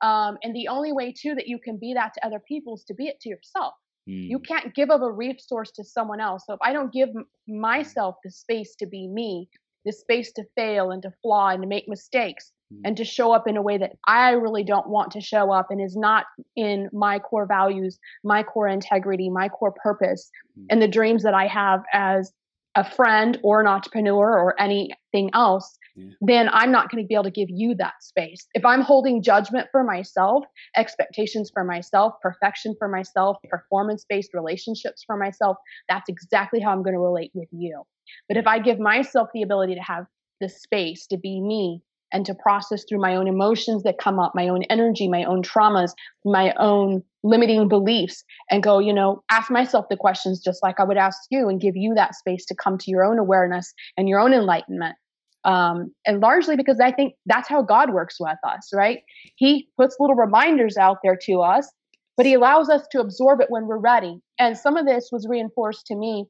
Um, 0.01 0.37
and 0.43 0.55
the 0.55 0.69
only 0.69 0.93
way 0.93 1.13
too 1.13 1.35
that 1.35 1.47
you 1.47 1.59
can 1.59 1.77
be 1.77 1.93
that 1.93 2.13
to 2.13 2.25
other 2.25 2.41
people 2.47 2.75
is 2.75 2.85
to 2.85 2.93
be 2.93 3.07
it 3.07 3.19
to 3.21 3.29
yourself. 3.29 3.73
Mm. 4.09 4.29
You 4.29 4.39
can't 4.39 4.73
give 4.73 4.89
up 4.89 5.01
a 5.01 5.11
resource 5.11 5.71
to 5.75 5.83
someone 5.83 6.21
else. 6.21 6.43
So 6.47 6.53
if 6.53 6.59
I 6.63 6.71
don't 6.71 6.93
give 6.93 7.09
myself 7.47 8.15
the 8.23 8.31
space 8.31 8.75
to 8.79 8.87
be 8.87 9.07
me, 9.07 9.49
the 9.85 9.91
space 9.91 10.31
to 10.33 10.43
fail 10.55 10.91
and 10.91 11.01
to 11.03 11.11
flaw 11.21 11.49
and 11.49 11.61
to 11.61 11.67
make 11.67 11.87
mistakes 11.87 12.51
mm-hmm. 12.71 12.81
and 12.85 12.97
to 12.97 13.05
show 13.05 13.31
up 13.31 13.47
in 13.47 13.57
a 13.57 13.61
way 13.61 13.77
that 13.77 13.93
I 14.07 14.31
really 14.31 14.63
don't 14.63 14.89
want 14.89 15.11
to 15.11 15.21
show 15.21 15.51
up 15.51 15.67
and 15.69 15.81
is 15.81 15.95
not 15.95 16.25
in 16.55 16.89
my 16.93 17.19
core 17.19 17.45
values, 17.45 17.99
my 18.23 18.43
core 18.43 18.67
integrity, 18.67 19.29
my 19.29 19.49
core 19.49 19.73
purpose, 19.83 20.29
mm-hmm. 20.57 20.67
and 20.69 20.81
the 20.81 20.87
dreams 20.87 21.23
that 21.23 21.33
I 21.33 21.47
have 21.47 21.83
as 21.93 22.31
a 22.75 22.89
friend 22.89 23.37
or 23.43 23.59
an 23.59 23.67
entrepreneur 23.67 24.39
or 24.39 24.59
anything 24.59 25.29
else, 25.33 25.77
then 26.21 26.49
I'm 26.49 26.71
not 26.71 26.89
going 26.89 27.03
to 27.03 27.07
be 27.07 27.15
able 27.15 27.25
to 27.25 27.31
give 27.31 27.49
you 27.49 27.75
that 27.75 27.93
space. 28.01 28.47
If 28.53 28.65
I'm 28.65 28.81
holding 28.81 29.21
judgment 29.21 29.67
for 29.71 29.83
myself, 29.83 30.45
expectations 30.75 31.51
for 31.53 31.63
myself, 31.63 32.13
perfection 32.21 32.75
for 32.77 32.87
myself, 32.87 33.37
performance 33.49 34.05
based 34.07 34.33
relationships 34.33 35.03
for 35.05 35.17
myself, 35.17 35.57
that's 35.89 36.09
exactly 36.09 36.59
how 36.59 36.71
I'm 36.71 36.83
going 36.83 36.95
to 36.95 36.99
relate 36.99 37.31
with 37.33 37.49
you. 37.51 37.83
But 38.27 38.37
if 38.37 38.47
I 38.47 38.59
give 38.59 38.79
myself 38.79 39.29
the 39.33 39.41
ability 39.41 39.75
to 39.75 39.81
have 39.81 40.05
the 40.39 40.49
space 40.49 41.07
to 41.07 41.17
be 41.17 41.41
me 41.41 41.81
and 42.11 42.25
to 42.25 42.35
process 42.35 42.83
through 42.87 42.99
my 42.99 43.15
own 43.15 43.27
emotions 43.27 43.83
that 43.83 43.97
come 43.97 44.19
up, 44.19 44.33
my 44.35 44.49
own 44.49 44.63
energy, 44.63 45.07
my 45.07 45.23
own 45.23 45.41
traumas, 45.41 45.91
my 46.25 46.53
own 46.59 47.03
limiting 47.23 47.67
beliefs, 47.67 48.23
and 48.49 48.63
go, 48.63 48.79
you 48.79 48.93
know, 48.93 49.23
ask 49.29 49.49
myself 49.49 49.85
the 49.89 49.95
questions 49.95 50.41
just 50.43 50.61
like 50.61 50.79
I 50.79 50.83
would 50.83 50.97
ask 50.97 51.17
you 51.29 51.47
and 51.47 51.61
give 51.61 51.75
you 51.75 51.93
that 51.95 52.15
space 52.15 52.45
to 52.47 52.55
come 52.55 52.77
to 52.79 52.91
your 52.91 53.05
own 53.05 53.17
awareness 53.17 53.73
and 53.97 54.09
your 54.09 54.19
own 54.19 54.33
enlightenment. 54.33 54.95
Um, 55.43 55.93
and 56.05 56.21
largely 56.21 56.55
because 56.55 56.79
I 56.79 56.91
think 56.91 57.13
that's 57.25 57.49
how 57.49 57.63
God 57.63 57.93
works 57.93 58.17
with 58.19 58.37
us, 58.47 58.69
right? 58.73 58.99
He 59.35 59.69
puts 59.79 59.97
little 59.99 60.15
reminders 60.15 60.77
out 60.77 60.97
there 61.03 61.17
to 61.23 61.41
us, 61.41 61.69
but 62.17 62.25
He 62.25 62.33
allows 62.33 62.69
us 62.69 62.83
to 62.91 62.99
absorb 62.99 63.41
it 63.41 63.47
when 63.49 63.65
we're 63.65 63.79
ready. 63.79 64.19
And 64.37 64.57
some 64.57 64.77
of 64.77 64.85
this 64.85 65.09
was 65.11 65.27
reinforced 65.27 65.87
to 65.87 65.95
me 65.95 66.25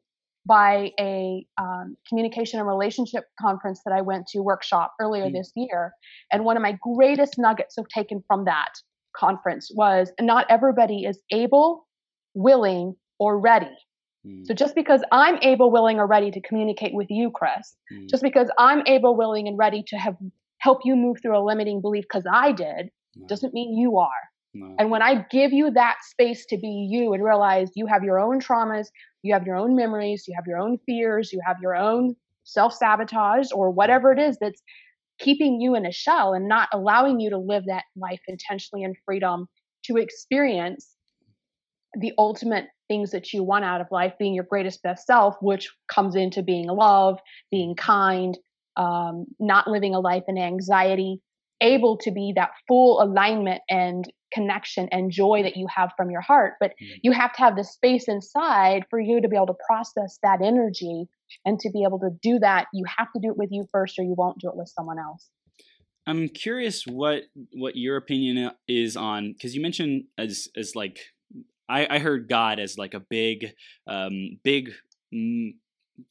by 0.46 0.92
a 1.00 1.46
um, 1.60 1.96
communication 2.08 2.60
and 2.60 2.68
relationship 2.68 3.26
conference 3.40 3.82
that 3.86 3.94
I 3.94 4.02
went 4.02 4.28
to 4.28 4.40
workshop 4.40 4.94
earlier 5.00 5.26
mm. 5.26 5.34
this 5.34 5.52
year. 5.56 5.92
And 6.32 6.46
one 6.46 6.58
of 6.58 6.64
my 6.64 6.78
greatest 6.82 7.36
nuggets 7.38 7.78
of 7.78 7.86
taken 7.90 8.24
from 8.28 8.46
that 8.46 8.72
conference 9.16 9.70
was 9.74 10.12
not 10.20 10.46
everybody 10.50 11.04
is 11.04 11.20
able, 11.32 11.88
willing, 12.34 12.96
or 13.20 13.40
ready. 13.40 13.76
Mm. 14.26 14.46
So 14.46 14.54
just 14.54 14.76
because 14.76 15.02
I'm 15.12 15.38
able, 15.42 15.72
willing, 15.72 16.00
or 16.00 16.08
ready 16.08 16.32
to 16.32 16.42
communicate 16.42 16.94
with 16.94 17.08
you, 17.10 17.32
Chris, 17.32 17.76
mm. 17.92 18.10
just 18.10 18.24
because 18.24 18.50
I'm 18.58 18.84
able, 18.86 19.16
willing, 19.16 19.48
and 19.48 19.58
ready 19.58 19.84
to 19.88 19.98
have 19.98 20.16
help 20.60 20.82
you 20.84 20.96
move 20.96 21.18
through 21.22 21.38
a 21.38 21.44
limiting 21.44 21.82
belief 21.82 22.04
because 22.04 22.26
I 22.32 22.52
did, 22.52 22.90
doesn't 23.28 23.54
mean 23.54 23.76
you 23.78 23.98
are. 23.98 24.10
No. 24.54 24.76
And 24.78 24.92
when 24.92 25.02
I 25.02 25.26
give 25.32 25.54
you 25.54 25.72
that 25.72 25.98
space 26.04 26.46
to 26.48 26.58
be 26.58 26.88
you 26.90 27.14
and 27.14 27.24
realize 27.24 27.70
you 27.76 27.88
have 27.88 28.04
your 28.04 28.20
own 28.20 28.40
traumas, 28.40 28.88
you 29.24 29.34
have 29.34 29.46
your 29.46 29.56
own 29.56 29.76
memories, 29.76 30.26
you 30.28 30.36
have 30.36 30.46
your 30.46 30.60
own 30.60 30.78
fears, 30.86 31.32
you 31.32 31.42
have 31.46 31.58
your 31.62 31.76
own 31.76 32.16
self 32.44 32.74
sabotage 32.74 33.48
or 33.54 33.72
whatever 33.72 34.12
it 34.12 34.20
is 34.20 34.38
that's 34.40 34.62
keeping 35.20 35.62
you 35.62 35.76
in 35.76 35.86
a 35.86 35.92
shell 35.92 36.34
and 36.34 36.48
not 36.48 36.68
allowing 36.74 37.20
you 37.20 37.30
to 37.30 37.38
live 37.38 37.64
that 37.68 37.84
life 37.96 38.22
intentionally 38.28 38.84
in 38.84 38.94
freedom 39.06 39.48
to 39.86 39.98
experience 39.98 40.96
the 42.00 42.12
ultimate 42.18 42.66
things 42.92 43.12
that 43.12 43.32
you 43.32 43.42
want 43.42 43.64
out 43.64 43.80
of 43.80 43.88
life, 43.90 44.12
being 44.20 44.34
your 44.34 44.44
greatest 44.44 44.84
best 44.84 45.08
self, 45.08 45.36
which 45.42 45.70
comes 45.88 46.14
into 46.14 46.44
being 46.44 46.68
love, 46.68 47.20
being 47.50 47.74
kind, 47.74 48.38
um, 48.76 49.26
not 49.40 49.66
living 49.66 49.96
a 49.96 50.00
life 50.02 50.24
in 50.28 50.38
anxiety, 50.38 51.22
able 51.62 51.96
to 51.96 52.12
be 52.12 52.34
that 52.36 52.50
full 52.68 53.02
alignment 53.02 53.62
and 53.70 54.12
connection 54.34 54.90
and 54.92 55.10
joy 55.10 55.42
that 55.44 55.56
you 55.56 55.68
have 55.74 55.92
from 55.96 56.12
your 56.12 56.20
heart. 56.20 56.56
But 56.60 56.72
mm-hmm. 56.72 57.00
you 57.02 57.14
have 57.14 57.32
to 57.34 57.40
have 57.40 57.56
the 57.56 57.64
space 57.64 58.10
inside 58.10 58.84
for 58.90 59.00
you 59.00 59.22
to 59.22 59.30
be 59.30 59.38
able 59.38 59.48
to 59.48 59.58
process 59.66 60.20
that 60.22 60.42
energy. 60.44 61.06
And 61.46 61.58
to 61.62 61.70
be 61.72 61.86
able 61.88 62.00
to 62.00 62.10
do 62.22 62.40
that, 62.40 62.66
you 62.74 62.84
have 62.98 63.08
to 63.14 63.22
do 63.22 63.30
it 63.30 63.38
with 63.38 63.50
you 63.54 63.66
first, 63.72 63.98
or 63.98 64.04
you 64.04 64.16
won't 64.18 64.40
do 64.40 64.50
it 64.50 64.58
with 64.58 64.68
someone 64.68 65.00
else. 65.00 65.30
I'm 66.06 66.28
curious 66.28 66.86
what 66.86 67.24
what 67.54 67.78
your 67.78 67.96
opinion 67.96 68.52
is 68.68 68.98
on 68.98 69.32
because 69.32 69.56
you 69.56 69.62
mentioned 69.62 70.06
as 70.18 70.50
as 70.58 70.76
like 70.76 71.00
I, 71.70 71.88
I 71.90 72.00
heard 72.00 72.30
God 72.30 72.60
as 72.60 72.78
like 72.78 72.94
a 72.94 73.00
big 73.00 73.54
um, 73.88 74.40
big 74.44 74.72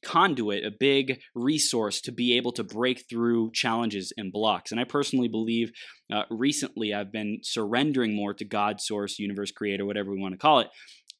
conduit, 0.03 0.65
a 0.65 0.71
big 0.71 1.19
resource 1.35 2.01
to 2.01 2.11
be 2.11 2.37
able 2.37 2.51
to 2.53 2.63
break 2.63 3.05
through 3.09 3.51
challenges 3.51 4.13
and 4.17 4.31
blocks. 4.31 4.71
And 4.71 4.79
I 4.79 4.83
personally 4.83 5.27
believe 5.27 5.71
uh, 6.11 6.23
recently 6.29 6.93
I've 6.93 7.11
been 7.11 7.39
surrendering 7.43 8.15
more 8.15 8.33
to 8.33 8.45
God, 8.45 8.79
source, 8.79 9.19
universe, 9.19 9.51
creator, 9.51 9.85
whatever 9.85 10.11
we 10.11 10.19
want 10.19 10.33
to 10.33 10.37
call 10.37 10.59
it. 10.59 10.69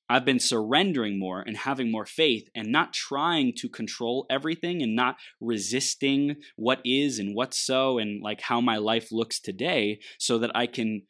I've 0.09 0.25
been 0.25 0.39
surrendering 0.41 1.17
more 1.17 1.39
and 1.39 1.55
having 1.55 1.89
more 1.89 2.05
faith 2.05 2.49
and 2.53 2.69
not 2.69 2.91
trying 2.91 3.53
to 3.59 3.69
control 3.69 4.25
everything 4.29 4.81
and 4.81 4.93
not 4.93 5.15
resisting 5.39 6.35
what 6.57 6.81
is 6.83 7.17
and 7.17 7.33
what's 7.33 7.57
so 7.57 7.97
and 7.97 8.21
like 8.21 8.41
how 8.41 8.59
my 8.59 8.75
life 8.75 9.07
looks 9.13 9.39
today 9.39 9.99
so 10.19 10.37
that 10.39 10.51
I 10.53 10.67
can 10.67 11.03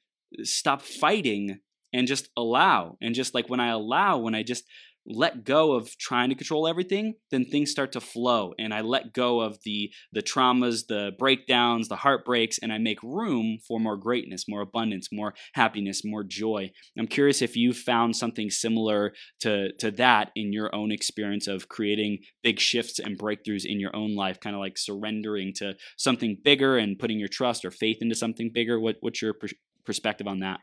stop 0.43 0.83
fighting 0.83 1.61
and 1.93 2.07
just 2.07 2.29
allow. 2.37 2.97
And 3.01 3.15
just 3.15 3.33
like 3.33 3.49
when 3.49 3.59
I 3.59 3.69
allow, 3.69 4.17
when 4.17 4.35
I 4.35 4.43
just 4.43 4.63
let 5.05 5.43
go 5.43 5.73
of 5.73 5.97
trying 5.97 6.29
to 6.29 6.35
control 6.35 6.67
everything 6.67 7.15
then 7.31 7.43
things 7.43 7.71
start 7.71 7.91
to 7.91 7.99
flow 7.99 8.53
and 8.59 8.73
i 8.73 8.81
let 8.81 9.13
go 9.13 9.41
of 9.41 9.57
the 9.63 9.91
the 10.11 10.21
traumas 10.21 10.85
the 10.87 11.11
breakdowns 11.17 11.87
the 11.87 11.95
heartbreaks 11.95 12.59
and 12.61 12.71
i 12.71 12.77
make 12.77 13.01
room 13.01 13.57
for 13.67 13.79
more 13.79 13.97
greatness 13.97 14.47
more 14.47 14.61
abundance 14.61 15.09
more 15.11 15.33
happiness 15.53 16.03
more 16.05 16.23
joy 16.23 16.69
i'm 16.99 17.07
curious 17.07 17.41
if 17.41 17.55
you 17.55 17.73
found 17.73 18.15
something 18.15 18.49
similar 18.49 19.11
to 19.39 19.71
to 19.73 19.89
that 19.89 20.29
in 20.35 20.53
your 20.53 20.73
own 20.73 20.91
experience 20.91 21.47
of 21.47 21.67
creating 21.67 22.19
big 22.43 22.59
shifts 22.59 22.99
and 22.99 23.17
breakthroughs 23.17 23.65
in 23.65 23.79
your 23.79 23.95
own 23.95 24.15
life 24.15 24.39
kind 24.39 24.55
of 24.55 24.59
like 24.59 24.77
surrendering 24.77 25.51
to 25.55 25.73
something 25.97 26.37
bigger 26.43 26.77
and 26.77 26.99
putting 26.99 27.17
your 27.17 27.27
trust 27.27 27.65
or 27.65 27.71
faith 27.71 27.97
into 28.01 28.15
something 28.15 28.51
bigger 28.53 28.79
what 28.79 28.97
what's 28.99 29.21
your 29.21 29.35
perspective 29.83 30.27
on 30.27 30.39
that 30.39 30.59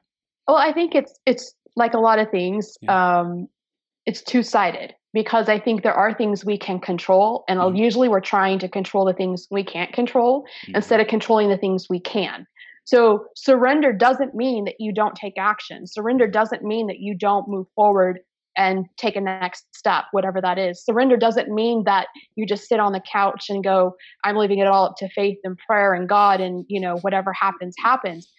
well 0.48 0.56
i 0.56 0.72
think 0.72 0.94
it's 0.94 1.18
it's 1.26 1.54
like 1.76 1.94
a 1.94 2.00
lot 2.00 2.18
of 2.18 2.30
things 2.30 2.76
yeah. 2.80 3.20
um 3.20 3.46
it's 4.06 4.22
two 4.22 4.42
sided 4.42 4.94
because 5.12 5.48
I 5.48 5.58
think 5.58 5.82
there 5.82 5.94
are 5.94 6.12
things 6.12 6.44
we 6.44 6.58
can 6.58 6.80
control, 6.80 7.44
and 7.48 7.58
mm-hmm. 7.58 7.76
usually 7.76 8.08
we're 8.08 8.20
trying 8.20 8.58
to 8.60 8.68
control 8.68 9.04
the 9.04 9.12
things 9.12 9.46
we 9.50 9.64
can't 9.64 9.92
control 9.92 10.42
mm-hmm. 10.42 10.76
instead 10.76 11.00
of 11.00 11.08
controlling 11.08 11.48
the 11.48 11.56
things 11.56 11.86
we 11.88 12.00
can. 12.00 12.46
So 12.84 13.26
surrender 13.36 13.92
doesn't 13.92 14.34
mean 14.34 14.64
that 14.64 14.76
you 14.78 14.94
don't 14.94 15.14
take 15.14 15.34
action. 15.38 15.86
Surrender 15.86 16.26
doesn't 16.26 16.62
mean 16.62 16.86
that 16.86 17.00
you 17.00 17.14
don't 17.14 17.48
move 17.48 17.66
forward 17.74 18.20
and 18.56 18.86
take 18.96 19.14
a 19.14 19.20
next 19.20 19.66
step, 19.76 20.04
whatever 20.12 20.40
that 20.40 20.58
is. 20.58 20.84
Surrender 20.84 21.16
doesn't 21.16 21.48
mean 21.48 21.84
that 21.84 22.08
you 22.34 22.46
just 22.46 22.66
sit 22.66 22.80
on 22.80 22.92
the 22.92 23.00
couch 23.00 23.50
and 23.50 23.62
go, 23.62 23.94
I'm 24.24 24.36
leaving 24.36 24.58
it 24.58 24.66
all 24.66 24.86
up 24.86 24.96
to 24.98 25.08
faith 25.10 25.38
and 25.44 25.58
prayer 25.58 25.92
and 25.92 26.08
God, 26.08 26.40
and 26.40 26.64
you 26.68 26.80
know 26.80 26.96
whatever 26.98 27.32
happens 27.32 27.74
happens. 27.78 28.32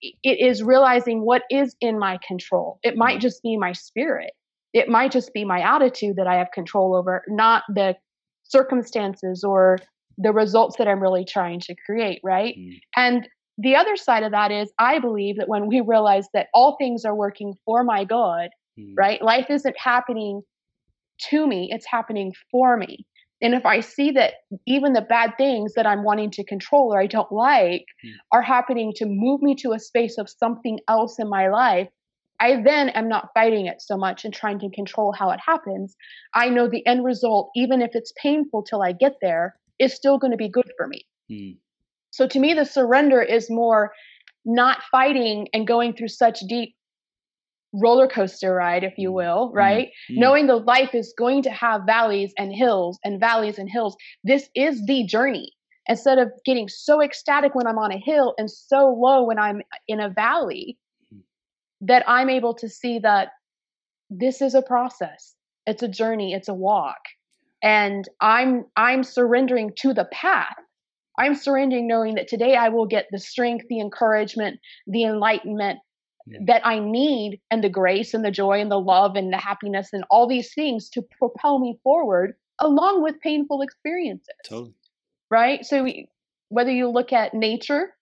It 0.00 0.38
is 0.40 0.62
realizing 0.62 1.24
what 1.24 1.42
is 1.50 1.76
in 1.80 1.98
my 1.98 2.18
control. 2.26 2.78
It 2.82 2.96
might 2.96 3.14
mm-hmm. 3.14 3.20
just 3.20 3.42
be 3.42 3.56
my 3.56 3.72
spirit 3.72 4.32
it 4.72 4.88
might 4.88 5.12
just 5.12 5.32
be 5.32 5.44
my 5.44 5.60
attitude 5.60 6.16
that 6.16 6.26
I 6.26 6.36
have 6.36 6.50
control 6.52 6.94
over, 6.94 7.24
not 7.28 7.62
the 7.68 7.96
circumstances 8.44 9.44
or 9.44 9.78
the 10.16 10.32
results 10.32 10.76
that 10.76 10.88
I'm 10.88 11.00
really 11.00 11.24
trying 11.24 11.60
to 11.60 11.74
create, 11.86 12.20
right? 12.22 12.54
Mm. 12.58 12.80
And 12.96 13.28
the 13.56 13.76
other 13.76 13.96
side 13.96 14.22
of 14.22 14.32
that 14.32 14.50
is 14.50 14.70
I 14.78 14.98
believe 14.98 15.36
that 15.36 15.48
when 15.48 15.68
we 15.68 15.80
realize 15.80 16.26
that 16.34 16.48
all 16.52 16.76
things 16.76 17.04
are 17.04 17.14
working 17.14 17.54
for 17.64 17.82
my 17.84 18.04
good, 18.04 18.50
mm. 18.78 18.94
right? 18.96 19.22
Life 19.22 19.46
isn't 19.48 19.76
happening 19.78 20.42
to 21.30 21.46
me, 21.46 21.68
it's 21.72 21.86
happening 21.86 22.32
for 22.50 22.76
me. 22.76 23.04
And 23.40 23.54
if 23.54 23.64
I 23.64 23.80
see 23.80 24.10
that 24.12 24.34
even 24.66 24.92
the 24.92 25.00
bad 25.00 25.32
things 25.38 25.74
that 25.74 25.86
I'm 25.86 26.02
wanting 26.02 26.30
to 26.32 26.44
control 26.44 26.92
or 26.92 27.00
I 27.00 27.06
don't 27.06 27.30
like 27.30 27.84
mm. 28.04 28.12
are 28.32 28.42
happening 28.42 28.92
to 28.96 29.06
move 29.06 29.42
me 29.42 29.54
to 29.56 29.72
a 29.72 29.78
space 29.78 30.18
of 30.18 30.28
something 30.28 30.80
else 30.88 31.18
in 31.18 31.28
my 31.28 31.48
life, 31.48 31.88
I 32.40 32.62
then 32.62 32.88
am 32.90 33.08
not 33.08 33.30
fighting 33.34 33.66
it 33.66 33.80
so 33.80 33.96
much 33.96 34.24
and 34.24 34.32
trying 34.32 34.58
to 34.60 34.70
control 34.70 35.12
how 35.12 35.30
it 35.30 35.40
happens. 35.44 35.96
I 36.34 36.48
know 36.48 36.68
the 36.68 36.86
end 36.86 37.04
result, 37.04 37.50
even 37.54 37.82
if 37.82 37.90
it's 37.94 38.12
painful 38.20 38.62
till 38.62 38.82
I 38.82 38.92
get 38.92 39.16
there, 39.20 39.56
is 39.78 39.94
still 39.94 40.18
going 40.18 40.30
to 40.32 40.36
be 40.36 40.48
good 40.48 40.70
for 40.76 40.86
me. 40.86 41.06
Mm. 41.30 41.56
So 42.10 42.26
to 42.26 42.38
me, 42.38 42.54
the 42.54 42.64
surrender 42.64 43.22
is 43.22 43.50
more 43.50 43.92
not 44.44 44.82
fighting 44.90 45.48
and 45.52 45.66
going 45.66 45.94
through 45.94 46.08
such 46.08 46.40
deep 46.48 46.74
roller 47.72 48.08
coaster 48.08 48.54
ride, 48.54 48.84
if 48.84 48.94
you 48.96 49.10
hmm. 49.10 49.16
will, 49.16 49.48
hmm. 49.48 49.56
right? 49.56 49.88
Mm. 50.10 50.18
Knowing 50.18 50.46
the 50.46 50.56
life 50.56 50.94
is 50.94 51.14
going 51.16 51.42
to 51.42 51.50
have 51.50 51.82
valleys 51.86 52.32
and 52.38 52.52
hills 52.52 52.98
and 53.04 53.20
valleys 53.20 53.58
and 53.58 53.68
hills. 53.70 53.96
This 54.24 54.48
is 54.54 54.84
the 54.86 55.04
journey. 55.06 55.52
Instead 55.90 56.18
of 56.18 56.30
getting 56.44 56.68
so 56.68 57.02
ecstatic 57.02 57.54
when 57.54 57.66
I'm 57.66 57.78
on 57.78 57.92
a 57.92 57.98
hill 57.98 58.34
and 58.36 58.50
so 58.50 58.88
low 58.88 59.24
when 59.24 59.38
I'm 59.38 59.62
in 59.86 60.00
a 60.00 60.10
valley, 60.10 60.76
that 61.80 62.04
I'm 62.06 62.28
able 62.28 62.54
to 62.54 62.68
see 62.68 62.98
that 62.98 63.28
this 64.10 64.42
is 64.42 64.54
a 64.54 64.62
process. 64.62 65.34
It's 65.66 65.82
a 65.82 65.88
journey, 65.88 66.32
it's 66.34 66.48
a 66.48 66.54
walk. 66.54 66.98
And 67.62 68.08
I'm 68.20 68.64
I'm 68.76 69.02
surrendering 69.02 69.72
to 69.78 69.92
the 69.92 70.06
path. 70.12 70.56
I'm 71.18 71.34
surrendering 71.34 71.88
knowing 71.88 72.14
that 72.14 72.28
today 72.28 72.54
I 72.54 72.68
will 72.68 72.86
get 72.86 73.06
the 73.10 73.18
strength, 73.18 73.66
the 73.68 73.80
encouragement, 73.80 74.60
the 74.86 75.04
enlightenment 75.04 75.80
that 76.46 76.66
I 76.66 76.78
need 76.78 77.40
and 77.50 77.62
the 77.62 77.68
grace 77.68 78.14
and 78.14 78.24
the 78.24 78.30
joy 78.30 78.60
and 78.60 78.70
the 78.70 78.80
love 78.80 79.16
and 79.16 79.32
the 79.32 79.38
happiness 79.38 79.90
and 79.92 80.04
all 80.10 80.26
these 80.26 80.52
things 80.54 80.88
to 80.90 81.02
propel 81.18 81.58
me 81.58 81.78
forward 81.82 82.34
along 82.58 83.02
with 83.02 83.20
painful 83.20 83.62
experiences. 83.62 84.26
Totally. 84.48 84.74
Right? 85.30 85.64
So 85.64 85.84
we, 85.84 86.08
whether 86.48 86.70
you 86.70 86.88
look 86.88 87.12
at 87.12 87.34
nature 87.34 87.94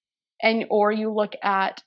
and 0.42 0.64
or 0.71 0.92
you 0.92 1.12
look 1.12 1.33
at 1.42 1.83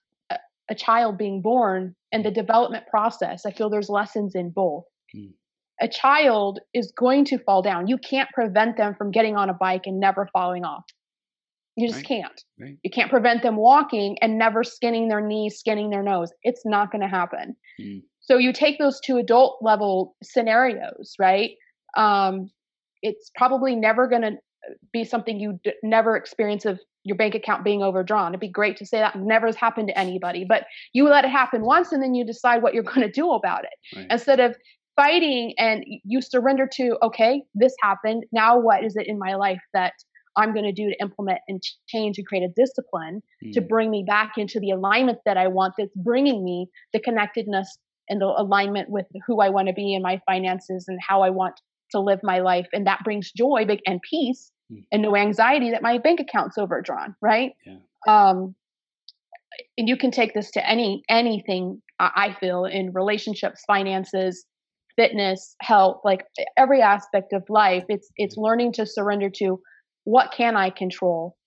a 0.70 0.76
child 0.76 1.18
being 1.18 1.42
born 1.42 1.96
and 2.12 2.24
the 2.24 2.32
development 2.32 2.86
process, 2.88 3.46
I 3.46 3.52
feel 3.52 3.70
there's 3.70 3.90
lessons 3.90 4.36
in 4.36 4.52
both. 4.52 4.86
Mm. 5.16 5.32
A 5.82 5.88
child 5.88 6.60
is 6.74 6.92
going 6.92 7.26
to 7.26 7.38
fall 7.40 7.62
down. 7.62 7.88
You 7.88 7.98
can't 7.98 8.30
prevent 8.32 8.78
them 8.78 8.96
from 8.96 9.12
getting 9.12 9.36
on 9.36 9.50
a 9.50 9.54
bike 9.54 9.84
and 9.86 10.00
never 10.00 10.28
falling 10.32 10.66
off. 10.66 10.84
You 11.76 11.88
just 11.88 12.00
right. 12.00 12.06
can't. 12.06 12.44
Right. 12.60 12.78
You 12.84 12.92
can't 12.92 13.10
prevent 13.10 13.42
them 13.42 13.56
walking 13.56 14.18
and 14.22 14.38
never 14.38 14.64
skinning 14.64 15.08
their 15.08 15.22
knees, 15.22 15.58
skinning 15.58 15.90
their 15.90 16.04
nose. 16.04 16.32
It's 16.44 16.66
not 16.66 16.92
going 16.92 17.02
to 17.02 17.08
happen. 17.08 17.56
Mm. 17.80 18.04
So 18.20 18.38
you 18.38 18.54
take 18.54 18.80
those 18.80 19.00
two 19.00 19.18
adult 19.18 19.60
level 19.62 20.16
scenarios, 20.22 21.16
right? 21.20 21.52
Um, 21.96 22.52
it's 23.02 23.32
probably 23.36 23.76
never 23.76 24.08
going 24.08 24.22
to 24.24 24.34
be 24.92 25.04
something 25.04 25.40
you 25.40 25.60
d- 25.64 25.74
never 25.84 26.16
experience 26.16 26.66
of 26.66 26.80
your 27.04 27.16
bank 27.16 27.34
account 27.34 27.64
being 27.64 27.82
overdrawn. 27.82 28.32
It'd 28.32 28.42
be 28.42 28.50
great 28.50 28.78
to 28.78 28.86
say 28.86 29.00
that 29.00 29.18
never 29.18 29.48
has 29.48 29.56
happened 29.56 29.88
to 29.88 29.98
anybody, 29.98 30.46
but 30.48 30.66
you 30.94 31.08
let 31.08 31.26
it 31.26 31.32
happen 31.32 31.62
once 31.64 31.92
and 31.92 32.04
then 32.04 32.14
you 32.14 32.26
decide 32.26 32.62
what 32.62 32.74
you're 32.74 32.84
going 32.84 33.02
to 33.02 33.12
do 33.12 33.32
about 33.32 33.64
it. 33.64 33.98
Right. 33.98 34.08
Instead 34.12 34.40
of 34.40 34.56
fighting 34.96 35.54
and 35.58 35.86
you 36.04 36.22
surrender 36.22 36.68
to, 36.74 36.98
okay, 37.02 37.42
this 37.56 37.74
happened. 37.82 38.26
Now 38.34 38.60
what 38.60 38.84
is 38.84 38.98
it 38.98 39.08
in 39.08 39.18
my 39.18 39.36
life 39.36 39.62
that 39.74 39.94
I'm 40.40 40.54
going 40.54 40.66
to 40.66 40.72
do 40.72 40.90
to 40.90 40.96
implement 41.02 41.40
and 41.48 41.62
change 41.88 42.18
and 42.18 42.26
create 42.26 42.44
a 42.44 42.54
discipline 42.56 43.22
mm. 43.44 43.52
to 43.54 43.62
bring 43.62 43.92
me 43.92 44.04
back 44.08 44.34
into 44.38 44.60
the 44.60 44.72
alignment 44.72 45.20
that 45.26 45.38
I 45.38 45.48
want 45.48 45.74
that's 45.78 45.96
bringing 45.96 46.44
me 46.44 46.68
the 46.94 47.00
connectedness 47.00 47.78
and 48.08 48.22
the 48.22 48.26
alignment 48.26 48.90
with 48.90 49.06
who 49.28 49.42
I 49.42 49.50
want 49.50 49.68
to 49.68 49.74
be 49.74 49.94
in 49.94 50.02
my 50.02 50.22
finances 50.26 50.86
and 50.88 51.00
how 51.06 51.22
I 51.22 51.30
want 51.30 51.56
to 51.92 52.00
live 52.00 52.20
my 52.24 52.40
life. 52.40 52.68
And 52.74 52.88
that 52.88 53.04
brings 53.04 53.32
joy 53.32 53.66
and 53.86 54.00
peace 54.02 54.52
mm. 54.72 54.84
and 54.92 55.02
no 55.02 55.16
anxiety 55.16 55.72
that 55.72 55.82
my 55.82 55.98
bank 55.98 56.20
account's 56.20 56.58
overdrawn, 56.58 57.16
right? 57.22 57.52
Yeah. 57.66 57.78
Um, 58.08 58.56
and 59.78 59.90
you 59.90 59.98
can 59.98 60.12
take 60.12 60.34
this 60.34 60.52
to 60.52 60.68
any 60.68 61.04
anything 61.10 61.82
I 62.00 62.36
feel 62.40 62.64
in 62.64 62.94
relationships, 62.94 63.64
finances, 63.68 64.46
fitness, 64.96 65.56
health, 65.62 66.02
like 66.04 66.26
every 66.58 66.82
aspect 66.82 67.34
of 67.34 67.44
life. 67.50 67.84
It's 67.90 68.10
it's 68.16 68.36
hmm. 68.36 68.42
learning 68.42 68.74
to 68.74 68.86
surrender 68.86 69.30
to 69.38 69.60
what 70.10 70.32
can 70.32 70.56
I 70.56 70.72
control 70.72 71.38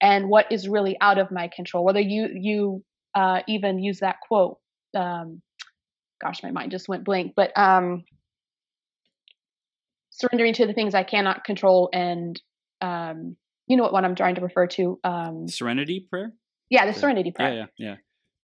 and 0.00 0.28
what 0.28 0.50
is 0.50 0.68
really 0.68 0.96
out 1.00 1.18
of 1.18 1.30
my 1.30 1.48
control. 1.54 1.84
Whether 1.84 2.00
you 2.00 2.28
you 2.32 2.84
uh, 3.14 3.40
even 3.46 3.78
use 3.78 4.00
that 4.00 4.16
quote, 4.26 4.58
um, 4.96 5.42
gosh, 6.22 6.42
my 6.42 6.50
mind 6.50 6.70
just 6.70 6.88
went 6.88 7.04
blank. 7.04 7.34
But 7.36 7.56
um, 7.56 8.04
surrendering 10.10 10.54
to 10.54 10.66
the 10.66 10.72
things 10.72 10.94
I 10.94 11.02
cannot 11.02 11.44
control, 11.44 11.90
and 11.92 12.40
um, 12.80 13.36
you 13.66 13.76
know 13.76 13.84
what, 13.84 13.92
what 13.92 14.04
I'm 14.04 14.14
trying 14.14 14.36
to 14.36 14.40
refer 14.40 14.66
to. 14.68 14.98
Um, 15.04 15.48
serenity 15.48 16.06
prayer. 16.08 16.32
Yeah, 16.70 16.86
the 16.86 16.92
serenity 16.92 17.32
prayer. 17.32 17.54
Yeah, 17.54 17.66
yeah, 17.76 17.88
yeah. 17.88 17.96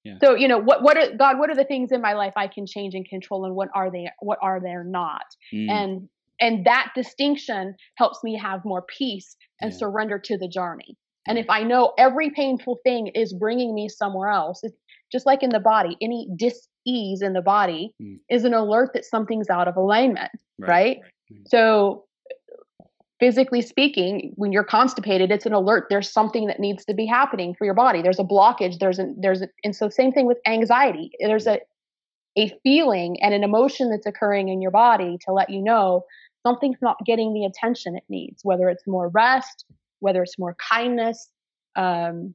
Yeah. 0.04 0.18
So 0.22 0.34
you 0.34 0.48
know 0.48 0.58
what 0.58 0.82
what 0.82 0.98
are 0.98 1.16
God 1.16 1.38
what 1.38 1.48
are 1.48 1.54
the 1.54 1.64
things 1.64 1.90
in 1.90 2.02
my 2.02 2.12
life 2.12 2.34
I 2.36 2.46
can 2.46 2.66
change 2.66 2.94
and 2.94 3.08
control 3.08 3.46
and 3.46 3.54
what 3.54 3.70
are 3.74 3.90
they 3.90 4.10
what 4.20 4.38
are 4.42 4.60
they 4.60 4.74
not 4.84 5.24
mm. 5.50 5.70
and 5.70 6.10
and 6.40 6.64
that 6.66 6.92
distinction 6.94 7.74
helps 7.96 8.22
me 8.24 8.38
have 8.38 8.64
more 8.64 8.82
peace 8.82 9.36
and 9.60 9.72
yeah. 9.72 9.78
surrender 9.78 10.18
to 10.18 10.38
the 10.38 10.48
journey. 10.48 10.96
And 11.26 11.38
if 11.38 11.48
I 11.48 11.62
know 11.62 11.94
every 11.96 12.30
painful 12.30 12.80
thing 12.84 13.08
is 13.08 13.32
bringing 13.32 13.74
me 13.74 13.88
somewhere 13.88 14.28
else, 14.28 14.60
it's 14.62 14.76
just 15.10 15.26
like 15.26 15.42
in 15.42 15.50
the 15.50 15.60
body, 15.60 15.96
any 16.02 16.28
dis-ease 16.36 17.22
in 17.22 17.32
the 17.32 17.40
body 17.40 17.94
mm. 18.02 18.18
is 18.28 18.44
an 18.44 18.52
alert 18.52 18.90
that 18.94 19.04
something's 19.04 19.48
out 19.48 19.68
of 19.68 19.76
alignment, 19.76 20.30
right? 20.58 20.68
right? 20.68 20.98
right. 21.30 21.40
So 21.46 22.04
physically 23.20 23.62
speaking, 23.62 24.32
when 24.36 24.52
you're 24.52 24.64
constipated, 24.64 25.30
it's 25.30 25.46
an 25.46 25.54
alert. 25.54 25.86
There's 25.88 26.10
something 26.10 26.46
that 26.48 26.60
needs 26.60 26.84
to 26.86 26.94
be 26.94 27.06
happening 27.06 27.54
for 27.54 27.64
your 27.64 27.74
body. 27.74 28.02
There's 28.02 28.18
a 28.18 28.24
blockage. 28.24 28.78
There's 28.78 28.98
a 28.98 29.06
there's 29.16 29.40
a, 29.40 29.48
and 29.62 29.74
so 29.74 29.88
same 29.88 30.12
thing 30.12 30.26
with 30.26 30.38
anxiety. 30.46 31.10
There's 31.20 31.46
a 31.46 31.60
a 32.36 32.52
feeling 32.62 33.16
and 33.22 33.32
an 33.32 33.44
emotion 33.44 33.90
that's 33.90 34.06
occurring 34.06 34.48
in 34.48 34.60
your 34.60 34.70
body 34.70 35.18
to 35.24 35.32
let 35.32 35.50
you 35.50 35.62
know 35.62 36.04
something's 36.46 36.82
not 36.82 36.96
getting 37.04 37.32
the 37.32 37.44
attention 37.44 37.96
it 37.96 38.04
needs, 38.08 38.40
whether 38.44 38.68
it's 38.68 38.86
more 38.86 39.08
rest, 39.08 39.64
whether 40.00 40.22
it's 40.22 40.38
more 40.38 40.56
kindness. 40.70 41.30
Um, 41.76 42.34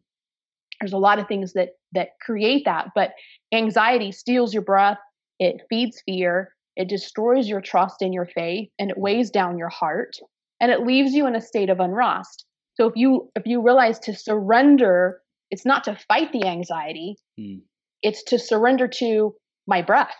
there's 0.80 0.94
a 0.94 0.98
lot 0.98 1.20
of 1.20 1.28
things 1.28 1.54
that 1.54 1.70
that 1.92 2.20
create 2.22 2.66
that, 2.66 2.90
but 2.96 3.12
anxiety 3.54 4.12
steals 4.12 4.54
your 4.54 4.64
breath. 4.64 4.98
It 5.40 5.62
feeds 5.70 6.02
fear. 6.06 6.54
It 6.76 6.88
destroys 6.88 7.48
your 7.48 7.62
trust 7.62 8.02
in 8.02 8.14
your 8.14 8.26
faith, 8.26 8.70
and 8.80 8.90
it 8.90 8.98
weighs 8.98 9.30
down 9.30 9.58
your 9.58 9.70
heart, 9.70 10.16
and 10.62 10.72
it 10.72 10.86
leaves 10.86 11.14
you 11.14 11.28
in 11.28 11.36
a 11.36 11.42
state 11.42 11.70
of 11.70 11.80
unrest. 11.80 12.46
So 12.76 12.88
if 12.88 12.96
you 12.96 13.30
if 13.36 13.46
you 13.46 13.62
realize 13.62 14.00
to 14.00 14.16
surrender, 14.16 15.22
it's 15.52 15.66
not 15.66 15.84
to 15.86 16.00
fight 16.08 16.32
the 16.32 16.46
anxiety. 16.46 17.18
Mm. 17.40 17.62
It's 18.02 18.24
to 18.26 18.40
surrender 18.40 18.88
to 18.88 19.36
my 19.70 19.82
breath 19.82 20.16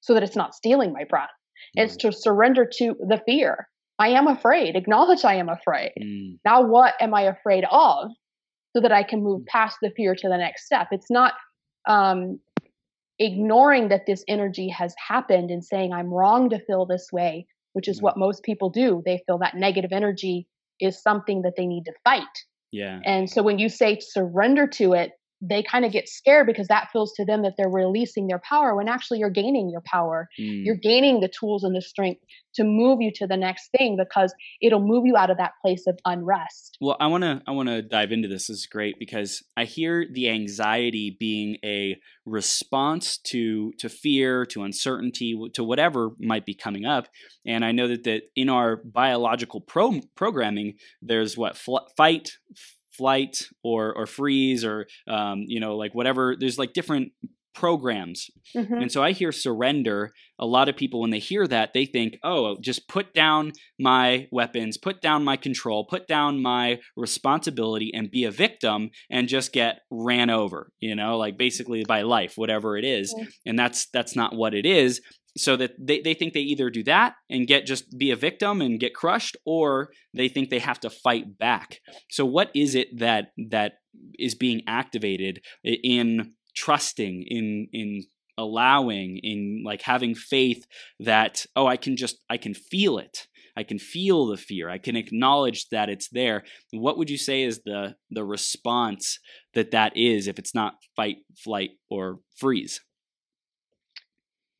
so 0.00 0.14
that 0.14 0.22
it's 0.22 0.36
not 0.36 0.54
stealing 0.54 0.92
my 0.92 1.04
breath. 1.04 1.30
It's 1.74 1.96
to 1.98 2.12
surrender 2.12 2.68
to 2.78 2.94
the 3.00 3.20
fear. 3.26 3.68
I 3.98 4.08
am 4.10 4.26
afraid. 4.26 4.76
Acknowledge 4.76 5.24
I 5.24 5.34
am 5.34 5.48
afraid. 5.48 5.92
Mm. 6.00 6.38
Now, 6.44 6.62
what 6.62 6.94
am 7.00 7.14
I 7.14 7.22
afraid 7.22 7.64
of 7.70 8.10
so 8.74 8.82
that 8.82 8.92
I 8.92 9.02
can 9.02 9.22
move 9.22 9.42
mm. 9.42 9.46
past 9.46 9.78
the 9.80 9.90
fear 9.96 10.14
to 10.14 10.28
the 10.28 10.36
next 10.36 10.66
step? 10.66 10.88
It's 10.90 11.10
not 11.10 11.34
um, 11.88 12.40
ignoring 13.18 13.88
that 13.88 14.06
this 14.06 14.24
energy 14.28 14.68
has 14.68 14.94
happened 15.08 15.50
and 15.50 15.64
saying, 15.64 15.92
I'm 15.92 16.12
wrong 16.12 16.50
to 16.50 16.58
feel 16.58 16.86
this 16.86 17.08
way, 17.12 17.46
which 17.72 17.88
is 17.88 18.02
what 18.02 18.16
most 18.16 18.42
people 18.42 18.70
do. 18.70 19.02
They 19.04 19.22
feel 19.26 19.38
that 19.38 19.56
negative 19.56 19.92
energy 19.92 20.46
is 20.80 21.00
something 21.00 21.42
that 21.42 21.54
they 21.56 21.66
need 21.66 21.84
to 21.84 21.92
fight. 22.04 22.22
Yeah. 22.72 22.98
And 23.04 23.30
so 23.30 23.42
when 23.42 23.58
you 23.58 23.68
say 23.68 24.00
surrender 24.00 24.66
to 24.66 24.94
it, 24.94 25.12
they 25.40 25.62
kind 25.62 25.84
of 25.84 25.92
get 25.92 26.08
scared 26.08 26.46
because 26.46 26.68
that 26.68 26.88
feels 26.92 27.12
to 27.14 27.24
them 27.24 27.42
that 27.42 27.54
they're 27.58 27.68
releasing 27.68 28.28
their 28.28 28.40
power 28.48 28.76
when 28.76 28.88
actually 28.88 29.18
you're 29.18 29.30
gaining 29.30 29.68
your 29.68 29.82
power. 29.84 30.28
Mm. 30.38 30.64
You're 30.64 30.76
gaining 30.76 31.20
the 31.20 31.28
tools 31.28 31.64
and 31.64 31.74
the 31.74 31.82
strength 31.82 32.22
to 32.54 32.64
move 32.64 33.00
you 33.00 33.10
to 33.16 33.26
the 33.26 33.36
next 33.36 33.70
thing 33.76 33.96
because 33.96 34.32
it'll 34.62 34.80
move 34.80 35.04
you 35.06 35.16
out 35.16 35.30
of 35.30 35.38
that 35.38 35.52
place 35.60 35.86
of 35.88 35.98
unrest. 36.04 36.78
Well, 36.80 36.96
I 37.00 37.08
want 37.08 37.24
to 37.24 37.42
I 37.46 37.50
want 37.50 37.68
to 37.68 37.82
dive 37.82 38.12
into 38.12 38.28
this. 38.28 38.44
this 38.48 38.58
is 38.58 38.66
great 38.66 38.98
because 38.98 39.42
I 39.56 39.64
hear 39.64 40.06
the 40.10 40.28
anxiety 40.28 41.16
being 41.18 41.56
a 41.64 41.96
response 42.26 43.18
to 43.18 43.72
to 43.78 43.88
fear, 43.88 44.44
to 44.46 44.62
uncertainty, 44.62 45.38
to 45.54 45.64
whatever 45.64 46.10
might 46.18 46.46
be 46.46 46.54
coming 46.54 46.84
up. 46.84 47.08
And 47.46 47.64
I 47.64 47.72
know 47.72 47.88
that 47.88 48.04
that 48.04 48.22
in 48.36 48.48
our 48.48 48.76
biological 48.76 49.60
pro- 49.60 50.02
programming 50.14 50.74
there's 51.00 51.36
what 51.36 51.56
fl- 51.56 51.88
fight 51.96 52.32
flight 52.96 53.48
or 53.62 53.94
or 53.96 54.06
freeze 54.06 54.64
or 54.64 54.86
um, 55.08 55.44
you 55.46 55.60
know 55.60 55.76
like 55.76 55.94
whatever 55.94 56.36
there's 56.38 56.58
like 56.58 56.72
different 56.72 57.12
programs 57.54 58.30
mm-hmm. 58.56 58.74
and 58.74 58.90
so 58.90 59.00
i 59.00 59.12
hear 59.12 59.30
surrender 59.30 60.12
a 60.40 60.44
lot 60.44 60.68
of 60.68 60.76
people 60.76 61.00
when 61.00 61.10
they 61.10 61.20
hear 61.20 61.46
that 61.46 61.72
they 61.72 61.86
think 61.86 62.18
oh 62.24 62.56
just 62.60 62.88
put 62.88 63.14
down 63.14 63.52
my 63.78 64.26
weapons 64.32 64.76
put 64.76 65.00
down 65.00 65.22
my 65.22 65.36
control 65.36 65.86
put 65.88 66.08
down 66.08 66.42
my 66.42 66.80
responsibility 66.96 67.92
and 67.94 68.10
be 68.10 68.24
a 68.24 68.30
victim 68.30 68.90
and 69.08 69.28
just 69.28 69.52
get 69.52 69.82
ran 69.88 70.30
over 70.30 70.72
you 70.80 70.96
know 70.96 71.16
like 71.16 71.38
basically 71.38 71.84
by 71.86 72.02
life 72.02 72.32
whatever 72.34 72.76
it 72.76 72.84
is. 72.84 73.14
Mm-hmm. 73.14 73.30
and 73.46 73.56
that's 73.56 73.86
that's 73.92 74.16
not 74.16 74.34
what 74.34 74.52
it 74.52 74.66
is 74.66 75.00
so 75.36 75.56
that 75.56 75.72
they, 75.78 76.00
they 76.00 76.14
think 76.14 76.32
they 76.32 76.40
either 76.40 76.70
do 76.70 76.84
that 76.84 77.14
and 77.28 77.46
get 77.46 77.66
just 77.66 77.98
be 77.98 78.10
a 78.10 78.16
victim 78.16 78.60
and 78.60 78.80
get 78.80 78.94
crushed 78.94 79.36
or 79.44 79.90
they 80.12 80.28
think 80.28 80.48
they 80.48 80.60
have 80.60 80.80
to 80.80 80.90
fight 80.90 81.38
back. 81.38 81.80
So 82.10 82.24
what 82.24 82.50
is 82.54 82.74
it 82.74 82.98
that 82.98 83.32
that 83.50 83.74
is 84.18 84.34
being 84.34 84.62
activated 84.66 85.40
in 85.64 86.32
trusting 86.56 87.24
in 87.26 87.68
in 87.72 88.04
allowing 88.36 89.18
in 89.22 89.62
like 89.64 89.82
having 89.82 90.12
faith 90.12 90.66
that 90.98 91.46
oh 91.54 91.68
i 91.68 91.76
can 91.76 91.96
just 91.96 92.16
i 92.28 92.36
can 92.36 92.54
feel 92.54 92.98
it. 92.98 93.26
I 93.56 93.62
can 93.62 93.78
feel 93.78 94.26
the 94.26 94.36
fear. 94.36 94.68
I 94.68 94.78
can 94.78 94.96
acknowledge 94.96 95.68
that 95.68 95.88
it's 95.88 96.08
there. 96.08 96.42
What 96.72 96.98
would 96.98 97.08
you 97.08 97.16
say 97.16 97.42
is 97.42 97.62
the 97.64 97.94
the 98.10 98.24
response 98.24 99.20
that 99.54 99.70
that 99.70 99.96
is 99.96 100.26
if 100.26 100.40
it's 100.40 100.56
not 100.56 100.74
fight 100.96 101.18
flight 101.36 101.70
or 101.88 102.18
freeze 102.36 102.80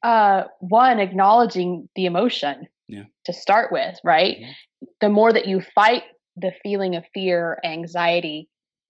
uh, 0.05 0.45
one 0.61 1.01
acknowledging 1.01 1.89
the 1.97 2.05
emotion 2.05 2.69
yeah. 2.89 3.05
to 3.25 3.33
start 3.33 3.73
with, 3.73 3.99
right? 4.05 4.37
Mm-hmm. 4.37 4.87
The 5.01 5.09
more 5.09 5.33
that 5.33 5.49
you 5.49 5.63
fight 5.75 6.03
the 6.37 6.53
feeling 6.63 6.95
of 6.95 7.05
fear, 7.15 7.59
anxiety, 7.65 8.49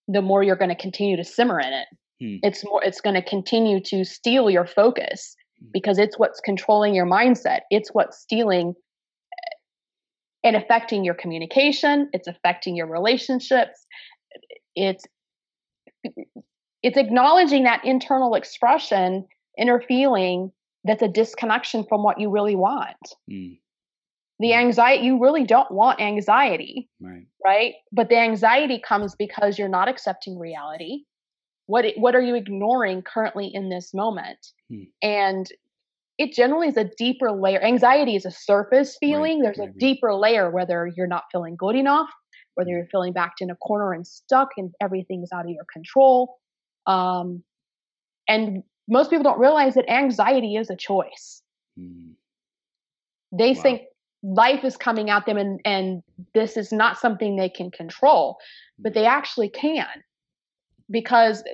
the 0.08 0.20
more 0.20 0.42
you're 0.42 0.56
going 0.56 0.70
to 0.70 0.74
continue 0.74 1.16
to 1.16 1.24
simmer 1.24 1.60
in 1.60 1.72
it. 1.72 1.86
Hmm. 2.20 2.36
It's 2.42 2.64
more. 2.64 2.82
It's 2.82 3.00
going 3.00 3.14
to 3.14 3.22
continue 3.22 3.80
to 3.84 4.04
steal 4.04 4.50
your 4.50 4.66
focus 4.66 5.36
hmm. 5.60 5.68
because 5.72 5.98
it's 5.98 6.18
what's 6.18 6.40
controlling 6.40 6.94
your 6.94 7.06
mindset. 7.06 7.60
It's 7.70 7.90
what's 7.92 8.18
stealing 8.18 8.74
eh, 9.32 10.48
and 10.48 10.56
affecting 10.56 11.04
your 11.04 11.14
communication. 11.14 12.10
It's 12.12 12.26
affecting 12.26 12.76
your 12.76 12.88
relationships. 12.88 13.86
It's 14.74 15.04
it's 16.82 16.98
acknowledging 16.98 17.64
that 17.64 17.84
internal 17.84 18.34
expression, 18.34 19.26
inner 19.56 19.80
feeling 19.80 20.52
that's 20.84 21.02
a 21.02 21.08
disconnection 21.08 21.84
from 21.88 22.02
what 22.02 22.20
you 22.20 22.30
really 22.30 22.56
want. 22.56 22.96
Mm. 23.30 23.58
The 24.40 24.52
hmm. 24.52 24.58
anxiety, 24.58 25.04
you 25.04 25.20
really 25.20 25.44
don't 25.44 25.70
want 25.70 26.00
anxiety, 26.00 26.88
right? 27.00 27.26
Right. 27.44 27.74
But 27.92 28.08
the 28.08 28.18
anxiety 28.18 28.80
comes 28.86 29.14
because 29.14 29.58
you're 29.58 29.68
not 29.68 29.88
accepting 29.88 30.38
reality. 30.38 31.04
What 31.66 31.86
what 31.96 32.14
are 32.14 32.20
you 32.20 32.34
ignoring 32.34 33.02
currently 33.02 33.50
in 33.52 33.70
this 33.70 33.94
moment? 33.94 34.38
Mm. 34.70 34.88
And 35.02 35.48
it 36.18 36.32
generally 36.32 36.68
is 36.68 36.76
a 36.76 36.90
deeper 36.98 37.32
layer. 37.32 37.62
Anxiety 37.62 38.16
is 38.16 38.24
a 38.24 38.30
surface 38.30 38.96
feeling. 39.00 39.40
Right, 39.40 39.46
There's 39.46 39.58
right, 39.58 39.74
a 39.74 39.78
deeper 39.78 40.14
layer, 40.14 40.50
whether 40.50 40.90
you're 40.96 41.06
not 41.06 41.24
feeling 41.32 41.56
good 41.56 41.74
enough, 41.74 42.10
whether 42.54 42.70
hmm. 42.70 42.76
you're 42.76 42.86
feeling 42.86 43.12
backed 43.12 43.40
in 43.40 43.50
a 43.50 43.56
corner 43.56 43.92
and 43.92 44.06
stuck 44.06 44.48
and 44.56 44.72
everything's 44.80 45.30
out 45.32 45.44
of 45.44 45.50
your 45.50 45.64
control. 45.72 46.36
Um, 46.86 47.42
and 48.28 48.62
most 48.88 49.10
people 49.10 49.24
don't 49.24 49.38
realize 49.38 49.74
that 49.74 49.90
anxiety 49.90 50.56
is 50.56 50.70
a 50.70 50.76
choice. 50.76 51.42
Mm. 51.78 52.12
They 53.32 53.52
wow. 53.52 53.62
think 53.62 53.82
life 54.22 54.64
is 54.64 54.76
coming 54.76 55.10
at 55.10 55.26
them 55.26 55.36
and 55.36 55.60
and 55.64 56.02
this 56.32 56.56
is 56.56 56.72
not 56.72 56.98
something 56.98 57.36
they 57.36 57.50
can 57.50 57.70
control 57.70 58.38
but 58.78 58.94
they 58.94 59.04
actually 59.04 59.50
can 59.50 59.86
because 60.90 61.44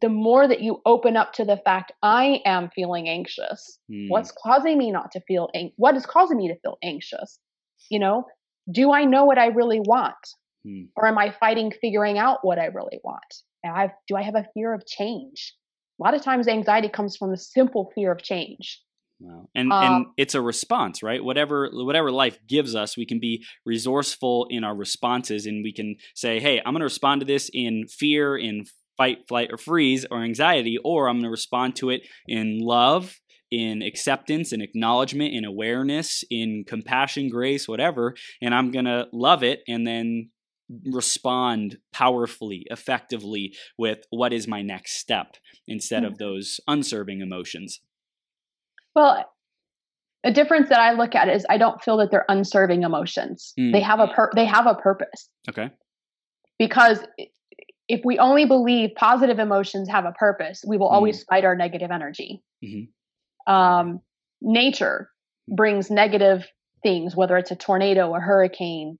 the 0.00 0.08
more 0.08 0.46
that 0.46 0.60
you 0.60 0.80
open 0.84 1.16
up 1.16 1.32
to 1.34 1.44
the 1.44 1.56
fact 1.64 1.92
I 2.02 2.42
am 2.44 2.70
feeling 2.74 3.08
anxious, 3.08 3.78
mm. 3.90 4.08
what's 4.08 4.32
causing 4.32 4.76
me 4.76 4.90
not 4.90 5.10
to 5.12 5.20
feel 5.20 5.48
ang- 5.54 5.72
what 5.76 5.96
is 5.96 6.04
causing 6.04 6.36
me 6.36 6.48
to 6.48 6.58
feel 6.60 6.78
anxious? 6.82 7.38
You 7.90 7.98
know, 7.98 8.26
do 8.70 8.92
I 8.92 9.04
know 9.04 9.24
what 9.24 9.38
I 9.38 9.46
really 9.46 9.80
want? 9.80 10.16
Mm. 10.66 10.88
Or 10.94 11.06
am 11.06 11.16
I 11.16 11.30
fighting 11.30 11.72
figuring 11.80 12.18
out 12.18 12.40
what 12.42 12.58
I 12.58 12.66
really 12.66 13.00
want? 13.02 13.42
I 13.64 13.82
have, 13.82 13.90
do 14.06 14.16
I 14.16 14.22
have 14.22 14.34
a 14.34 14.46
fear 14.54 14.74
of 14.74 14.86
change? 14.86 15.54
A 15.98 16.02
lot 16.02 16.14
of 16.14 16.22
times 16.22 16.48
anxiety 16.48 16.88
comes 16.88 17.16
from 17.16 17.32
a 17.32 17.36
simple 17.36 17.90
fear 17.94 18.12
of 18.12 18.22
change. 18.22 18.80
Wow. 19.20 19.48
And 19.54 19.72
um, 19.72 19.84
and 19.84 20.06
it's 20.16 20.36
a 20.36 20.40
response, 20.40 21.02
right? 21.02 21.22
Whatever 21.22 21.70
whatever 21.72 22.12
life 22.12 22.38
gives 22.46 22.76
us, 22.76 22.96
we 22.96 23.04
can 23.04 23.18
be 23.18 23.44
resourceful 23.66 24.46
in 24.48 24.62
our 24.62 24.76
responses 24.76 25.44
and 25.46 25.64
we 25.64 25.72
can 25.72 25.96
say, 26.14 26.38
"Hey, 26.38 26.58
I'm 26.58 26.72
going 26.72 26.80
to 26.80 26.84
respond 26.84 27.22
to 27.22 27.26
this 27.26 27.50
in 27.52 27.86
fear, 27.88 28.36
in 28.36 28.64
fight, 28.96 29.26
flight, 29.26 29.50
or 29.50 29.56
freeze, 29.56 30.06
or 30.10 30.22
anxiety, 30.22 30.78
or 30.84 31.08
I'm 31.08 31.16
going 31.16 31.24
to 31.24 31.30
respond 31.30 31.76
to 31.76 31.90
it 31.90 32.02
in 32.26 32.58
love, 32.60 33.18
in 33.50 33.82
acceptance, 33.82 34.52
in 34.52 34.60
acknowledgement, 34.60 35.34
in 35.34 35.44
awareness, 35.44 36.22
in 36.30 36.64
compassion, 36.66 37.28
grace, 37.28 37.66
whatever, 37.66 38.14
and 38.42 38.54
I'm 38.54 38.70
going 38.70 38.84
to 38.84 39.06
love 39.12 39.42
it 39.42 39.62
and 39.66 39.86
then 39.86 40.30
respond 40.86 41.78
powerfully, 41.92 42.66
effectively 42.70 43.54
with 43.76 44.00
what 44.10 44.32
is 44.32 44.46
my 44.46 44.62
next 44.62 44.98
step 44.98 45.36
instead 45.66 46.02
mm-hmm. 46.02 46.12
of 46.12 46.18
those 46.18 46.60
unserving 46.66 47.20
emotions. 47.20 47.80
Well, 48.94 49.24
a 50.24 50.32
difference 50.32 50.68
that 50.68 50.80
I 50.80 50.92
look 50.92 51.14
at 51.14 51.28
is 51.28 51.46
I 51.48 51.58
don't 51.58 51.82
feel 51.82 51.96
that 51.98 52.10
they're 52.10 52.26
unserving 52.28 52.82
emotions. 52.82 53.54
Mm. 53.58 53.72
They 53.72 53.80
have 53.80 54.00
a 54.00 54.08
pur- 54.08 54.32
they 54.34 54.44
have 54.44 54.66
a 54.66 54.74
purpose. 54.74 55.30
Okay. 55.48 55.70
Because 56.58 57.00
if 57.88 58.00
we 58.04 58.18
only 58.18 58.44
believe 58.44 58.90
positive 58.96 59.38
emotions 59.38 59.88
have 59.88 60.04
a 60.04 60.12
purpose, 60.12 60.62
we 60.66 60.76
will 60.76 60.88
mm. 60.88 60.92
always 60.92 61.22
fight 61.24 61.44
our 61.44 61.54
negative 61.54 61.90
energy. 61.90 62.42
Mm-hmm. 62.64 63.52
Um, 63.52 64.00
nature 64.42 65.08
brings 65.48 65.90
negative 65.90 66.46
things, 66.82 67.16
whether 67.16 67.36
it's 67.36 67.50
a 67.50 67.56
tornado, 67.56 68.14
a 68.14 68.20
hurricane, 68.20 68.98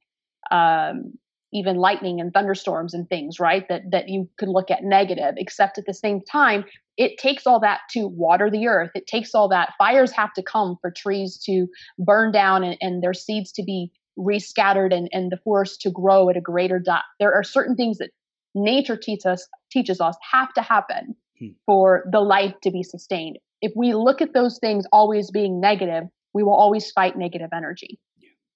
um, 0.50 1.12
even 1.52 1.76
lightning 1.76 2.20
and 2.20 2.32
thunderstorms 2.32 2.94
and 2.94 3.08
things, 3.08 3.40
right? 3.40 3.66
That 3.68 3.90
that 3.90 4.08
you 4.08 4.28
could 4.38 4.48
look 4.48 4.70
at 4.70 4.82
negative. 4.82 5.34
Except 5.36 5.78
at 5.78 5.86
the 5.86 5.94
same 5.94 6.20
time, 6.20 6.64
it 6.96 7.18
takes 7.18 7.46
all 7.46 7.60
that 7.60 7.80
to 7.90 8.06
water 8.06 8.50
the 8.50 8.66
earth. 8.66 8.90
It 8.94 9.06
takes 9.06 9.34
all 9.34 9.48
that. 9.48 9.72
Fires 9.78 10.12
have 10.12 10.32
to 10.34 10.42
come 10.42 10.76
for 10.80 10.90
trees 10.90 11.38
to 11.44 11.68
burn 11.98 12.32
down 12.32 12.64
and, 12.64 12.76
and 12.80 13.02
their 13.02 13.14
seeds 13.14 13.52
to 13.52 13.62
be 13.62 13.90
rescattered 14.18 14.92
and, 14.92 15.08
and 15.12 15.30
the 15.30 15.38
forest 15.38 15.80
to 15.82 15.90
grow 15.90 16.28
at 16.28 16.36
a 16.36 16.40
greater 16.40 16.78
depth. 16.78 17.04
There 17.20 17.32
are 17.32 17.44
certain 17.44 17.76
things 17.76 17.98
that 17.98 18.10
nature 18.54 18.96
teaches 18.96 19.26
us 19.26 19.48
teaches 19.70 20.00
us 20.00 20.16
have 20.30 20.52
to 20.54 20.62
happen 20.62 21.14
hmm. 21.38 21.48
for 21.66 22.04
the 22.10 22.20
life 22.20 22.54
to 22.62 22.70
be 22.70 22.82
sustained. 22.82 23.38
If 23.60 23.72
we 23.76 23.94
look 23.94 24.20
at 24.20 24.34
those 24.34 24.58
things 24.58 24.86
always 24.92 25.30
being 25.30 25.60
negative, 25.60 26.04
we 26.32 26.42
will 26.42 26.54
always 26.54 26.90
fight 26.90 27.16
negative 27.16 27.50
energy. 27.54 27.98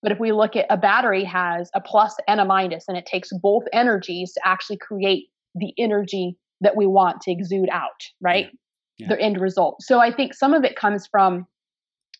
But 0.02 0.12
if 0.12 0.18
we 0.18 0.32
look 0.32 0.56
at 0.56 0.66
a 0.68 0.76
battery 0.76 1.24
has 1.24 1.70
a 1.74 1.80
plus 1.80 2.16
and 2.26 2.40
a 2.40 2.44
minus, 2.44 2.86
and 2.88 2.96
it 2.96 3.06
takes 3.06 3.30
both 3.40 3.64
energies 3.72 4.32
to 4.34 4.40
actually 4.44 4.78
create 4.78 5.28
the 5.54 5.72
energy 5.78 6.36
that 6.60 6.76
we 6.76 6.86
want 6.86 7.20
to 7.22 7.30
exude 7.30 7.68
out, 7.70 7.90
right? 8.20 8.46
Yeah. 8.46 8.50
Yeah. 8.98 9.08
The 9.08 9.20
end 9.20 9.40
result. 9.40 9.76
So 9.80 10.00
I 10.00 10.12
think 10.12 10.34
some 10.34 10.54
of 10.54 10.64
it 10.64 10.76
comes 10.76 11.06
from 11.06 11.46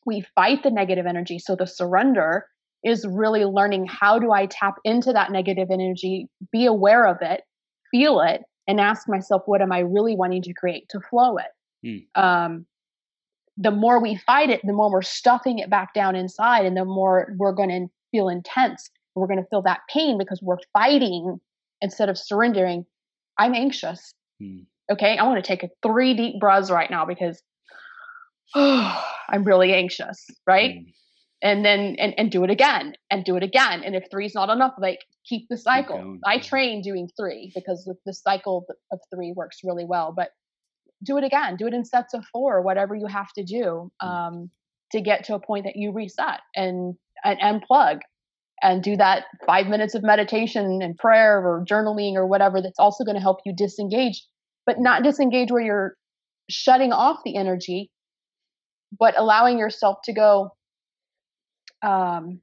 we 0.06 0.24
fight 0.34 0.62
the 0.62 0.70
negative 0.70 1.06
energy. 1.06 1.38
So 1.38 1.54
the 1.54 1.66
surrender 1.66 2.46
is 2.82 3.06
really 3.06 3.44
learning 3.44 3.86
how 3.86 4.18
do 4.18 4.32
I 4.32 4.46
tap 4.46 4.76
into 4.84 5.12
that 5.12 5.30
negative 5.30 5.68
energy, 5.70 6.28
be 6.50 6.66
aware 6.66 7.06
of 7.06 7.18
it, 7.20 7.42
feel 7.90 8.20
it 8.20 8.42
and 8.66 8.80
ask 8.80 9.08
myself, 9.08 9.42
what 9.46 9.60
am 9.60 9.70
I 9.72 9.80
really 9.80 10.16
wanting 10.16 10.42
to 10.42 10.54
create 10.54 10.88
to 10.90 11.00
flow 11.00 11.36
it? 11.36 11.46
Mm. 11.86 12.20
Um, 12.20 12.66
the 13.62 13.70
more 13.70 14.00
we 14.00 14.16
fight 14.16 14.50
it, 14.50 14.60
the 14.64 14.72
more 14.72 14.90
we're 14.90 15.02
stuffing 15.02 15.58
it 15.58 15.70
back 15.70 15.94
down 15.94 16.16
inside, 16.16 16.66
and 16.66 16.76
the 16.76 16.84
more 16.84 17.34
we're 17.38 17.52
going 17.52 17.68
to 17.68 17.86
feel 18.10 18.28
intense. 18.28 18.90
We're 19.14 19.26
going 19.26 19.42
to 19.42 19.48
feel 19.48 19.62
that 19.62 19.80
pain 19.92 20.16
because 20.18 20.40
we're 20.42 20.58
fighting 20.72 21.38
instead 21.80 22.08
of 22.08 22.16
surrendering. 22.16 22.86
I'm 23.38 23.54
anxious. 23.54 24.14
Mm. 24.42 24.64
Okay, 24.90 25.16
I 25.18 25.24
want 25.24 25.42
to 25.42 25.46
take 25.46 25.62
a 25.62 25.68
three 25.82 26.14
deep 26.14 26.40
breaths 26.40 26.70
right 26.70 26.90
now 26.90 27.04
because 27.04 27.42
oh, 28.54 29.04
I'm 29.28 29.44
really 29.44 29.74
anxious, 29.74 30.26
right? 30.46 30.76
Mm 30.76 30.92
and 31.42 31.64
then 31.64 31.96
and, 31.98 32.14
and 32.16 32.30
do 32.30 32.44
it 32.44 32.50
again 32.50 32.94
and 33.10 33.24
do 33.24 33.36
it 33.36 33.42
again 33.42 33.82
and 33.84 33.94
if 33.94 34.04
three 34.10 34.26
is 34.26 34.34
not 34.34 34.48
enough 34.48 34.72
like 34.78 35.00
keep 35.28 35.48
the 35.48 35.56
cycle 35.56 35.98
keep 35.98 36.20
i 36.24 36.38
train 36.38 36.80
doing 36.80 37.08
three 37.18 37.52
because 37.54 37.90
the 38.06 38.14
cycle 38.14 38.64
of 38.92 39.00
three 39.12 39.32
works 39.36 39.58
really 39.64 39.84
well 39.84 40.12
but 40.16 40.30
do 41.02 41.16
it 41.16 41.24
again 41.24 41.56
do 41.56 41.66
it 41.66 41.74
in 41.74 41.84
sets 41.84 42.14
of 42.14 42.24
four 42.32 42.56
or 42.56 42.62
whatever 42.62 42.94
you 42.94 43.06
have 43.06 43.32
to 43.32 43.44
do 43.44 43.90
mm. 44.02 44.06
um, 44.06 44.50
to 44.90 45.00
get 45.00 45.24
to 45.24 45.34
a 45.34 45.40
point 45.40 45.64
that 45.64 45.76
you 45.76 45.92
reset 45.92 46.40
and 46.54 46.94
and 47.24 47.38
unplug 47.40 48.00
and 48.62 48.82
do 48.82 48.96
that 48.96 49.24
five 49.46 49.66
minutes 49.66 49.94
of 49.94 50.02
meditation 50.02 50.80
and 50.82 50.96
prayer 50.96 51.38
or 51.38 51.64
journaling 51.68 52.14
or 52.14 52.26
whatever 52.26 52.62
that's 52.62 52.78
also 52.78 53.04
going 53.04 53.16
to 53.16 53.22
help 53.22 53.38
you 53.44 53.54
disengage 53.54 54.24
but 54.66 54.76
not 54.78 55.02
disengage 55.02 55.50
where 55.50 55.62
you're 55.62 55.96
shutting 56.50 56.92
off 56.92 57.18
the 57.24 57.36
energy 57.36 57.90
but 58.98 59.18
allowing 59.18 59.58
yourself 59.58 59.98
to 60.04 60.12
go 60.12 60.50
um, 61.82 62.40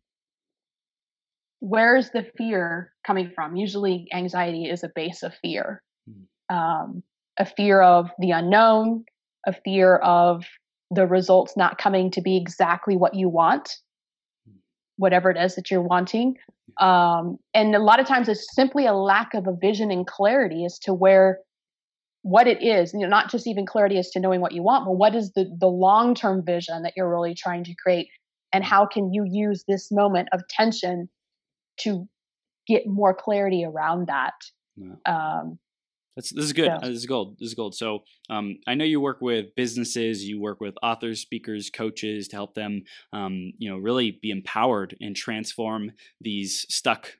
where's 1.59 2.09
the 2.11 2.25
fear 2.37 2.91
coming 3.05 3.31
from? 3.33 3.55
Usually, 3.55 4.07
anxiety 4.13 4.65
is 4.65 4.83
a 4.83 4.91
base 4.93 5.23
of 5.23 5.33
fear, 5.41 5.81
mm. 6.09 6.25
um, 6.53 7.03
a 7.39 7.45
fear 7.45 7.81
of 7.81 8.11
the 8.19 8.31
unknown, 8.31 9.05
a 9.47 9.53
fear 9.53 9.95
of 9.97 10.45
the 10.91 11.07
results 11.07 11.55
not 11.55 11.77
coming 11.77 12.11
to 12.11 12.21
be 12.21 12.37
exactly 12.37 12.97
what 12.97 13.15
you 13.15 13.29
want, 13.29 13.77
whatever 14.97 15.31
it 15.31 15.37
is 15.37 15.55
that 15.55 15.71
you're 15.71 15.81
wanting. 15.81 16.35
Um, 16.79 17.37
and 17.53 17.75
a 17.75 17.79
lot 17.79 17.99
of 17.99 18.07
times, 18.07 18.29
it's 18.29 18.53
simply 18.53 18.85
a 18.85 18.93
lack 18.93 19.33
of 19.33 19.47
a 19.47 19.55
vision 19.55 19.91
and 19.91 20.05
clarity 20.05 20.65
as 20.65 20.77
to 20.79 20.93
where 20.93 21.39
what 22.21 22.47
it 22.47 22.61
is 22.61 22.93
you 22.93 22.99
know 22.99 23.07
not 23.07 23.31
just 23.31 23.47
even 23.47 23.65
clarity 23.65 23.97
as 23.97 24.09
to 24.09 24.19
knowing 24.19 24.41
what 24.41 24.51
you 24.51 24.61
want 24.61 24.85
but 24.85 24.91
what 24.91 25.15
is 25.15 25.31
the 25.33 25.49
the 25.57 25.67
long 25.67 26.13
term 26.13 26.43
vision 26.43 26.83
that 26.83 26.91
you're 26.95 27.09
really 27.09 27.33
trying 27.33 27.63
to 27.63 27.73
create? 27.75 28.09
And 28.51 28.63
how 28.63 28.85
can 28.85 29.13
you 29.13 29.25
use 29.25 29.63
this 29.67 29.91
moment 29.91 30.29
of 30.33 30.41
tension 30.49 31.07
to 31.81 32.07
get 32.67 32.87
more 32.87 33.13
clarity 33.13 33.63
around 33.63 34.07
that? 34.07 34.33
Um, 35.05 35.59
that's 36.15 36.33
this 36.33 36.45
is 36.45 36.53
good. 36.53 36.65
Yeah. 36.65 36.79
This 36.81 36.97
is 36.97 37.05
gold. 37.05 37.37
This 37.39 37.49
is 37.49 37.53
gold. 37.53 37.75
So 37.75 37.99
um, 38.29 38.57
I 38.67 38.75
know 38.75 38.85
you 38.85 38.99
work 38.99 39.21
with 39.21 39.55
businesses, 39.55 40.23
you 40.23 40.39
work 40.39 40.59
with 40.59 40.75
authors, 40.83 41.21
speakers, 41.21 41.69
coaches 41.69 42.27
to 42.29 42.35
help 42.35 42.55
them, 42.55 42.83
um, 43.13 43.53
you 43.57 43.69
know, 43.69 43.77
really 43.77 44.19
be 44.21 44.31
empowered 44.31 44.95
and 44.99 45.15
transform 45.15 45.91
these 46.19 46.65
stuck 46.69 47.13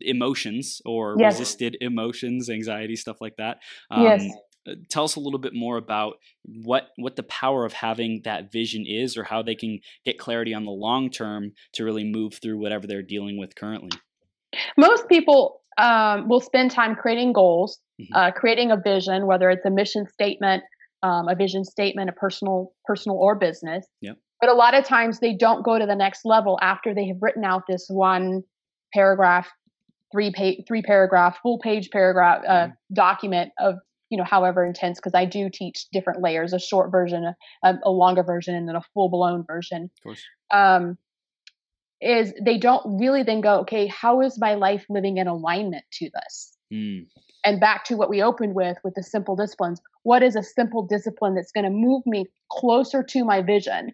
emotions 0.00 0.80
or 0.84 1.16
yes. 1.18 1.34
resisted 1.34 1.76
emotions, 1.80 2.48
anxiety, 2.48 2.96
stuff 2.96 3.20
like 3.20 3.36
that. 3.36 3.58
Um, 3.90 4.02
yes. 4.04 4.28
Uh, 4.68 4.74
tell 4.90 5.04
us 5.04 5.16
a 5.16 5.20
little 5.20 5.38
bit 5.38 5.54
more 5.54 5.76
about 5.76 6.14
what 6.44 6.88
what 6.96 7.16
the 7.16 7.22
power 7.22 7.64
of 7.64 7.72
having 7.72 8.22
that 8.24 8.50
vision 8.52 8.84
is 8.86 9.16
or 9.16 9.24
how 9.24 9.42
they 9.42 9.54
can 9.54 9.78
get 10.04 10.18
clarity 10.18 10.52
on 10.54 10.64
the 10.64 10.70
long 10.70 11.10
term 11.10 11.52
to 11.72 11.84
really 11.84 12.04
move 12.04 12.34
through 12.34 12.58
whatever 12.58 12.86
they're 12.86 13.02
dealing 13.02 13.38
with 13.38 13.54
currently 13.54 13.90
most 14.76 15.08
people 15.08 15.62
um, 15.78 16.28
will 16.28 16.40
spend 16.40 16.70
time 16.70 16.94
creating 16.94 17.32
goals 17.32 17.78
mm-hmm. 18.00 18.14
uh, 18.14 18.30
creating 18.32 18.70
a 18.70 18.76
vision 18.76 19.26
whether 19.26 19.50
it's 19.50 19.64
a 19.64 19.70
mission 19.70 20.06
statement 20.06 20.62
um, 21.02 21.28
a 21.28 21.34
vision 21.34 21.64
statement 21.64 22.08
a 22.08 22.12
personal 22.12 22.72
personal 22.84 23.18
or 23.18 23.34
business 23.34 23.86
yep. 24.00 24.16
but 24.40 24.50
a 24.50 24.54
lot 24.54 24.74
of 24.74 24.84
times 24.84 25.20
they 25.20 25.34
don't 25.34 25.64
go 25.64 25.78
to 25.78 25.86
the 25.86 25.96
next 25.96 26.20
level 26.24 26.58
after 26.62 26.94
they 26.94 27.06
have 27.06 27.18
written 27.20 27.44
out 27.44 27.62
this 27.68 27.86
one 27.88 28.42
paragraph 28.92 29.48
three 30.12 30.32
page 30.32 30.62
three 30.66 30.82
paragraph 30.82 31.38
full 31.42 31.58
page 31.58 31.90
paragraph 31.90 32.42
uh, 32.46 32.52
mm-hmm. 32.52 32.94
document 32.94 33.52
of 33.58 33.76
you 34.10 34.16
know 34.16 34.24
however 34.24 34.64
intense 34.64 34.98
because 34.98 35.14
i 35.14 35.24
do 35.24 35.50
teach 35.52 35.86
different 35.92 36.22
layers 36.22 36.52
a 36.52 36.58
short 36.58 36.90
version 36.90 37.34
a, 37.64 37.74
a 37.84 37.90
longer 37.90 38.22
version 38.22 38.54
and 38.54 38.68
then 38.68 38.76
a 38.76 38.82
full 38.94 39.08
blown 39.08 39.44
version 39.46 39.84
of 39.84 40.02
course. 40.02 40.22
um 40.52 40.96
is 42.00 42.32
they 42.44 42.58
don't 42.58 42.98
really 42.98 43.22
then 43.22 43.40
go 43.40 43.60
okay 43.60 43.86
how 43.86 44.20
is 44.20 44.38
my 44.38 44.54
life 44.54 44.84
living 44.88 45.16
in 45.16 45.26
alignment 45.26 45.84
to 45.92 46.10
this 46.12 46.56
mm. 46.72 47.06
and 47.44 47.60
back 47.60 47.84
to 47.84 47.96
what 47.96 48.10
we 48.10 48.22
opened 48.22 48.54
with 48.54 48.76
with 48.84 48.94
the 48.94 49.02
simple 49.02 49.34
disciplines 49.34 49.80
what 50.02 50.22
is 50.22 50.36
a 50.36 50.42
simple 50.42 50.86
discipline 50.86 51.34
that's 51.34 51.52
going 51.52 51.64
to 51.64 51.70
move 51.70 52.02
me 52.06 52.26
closer 52.50 53.02
to 53.02 53.24
my 53.24 53.40
vision 53.40 53.92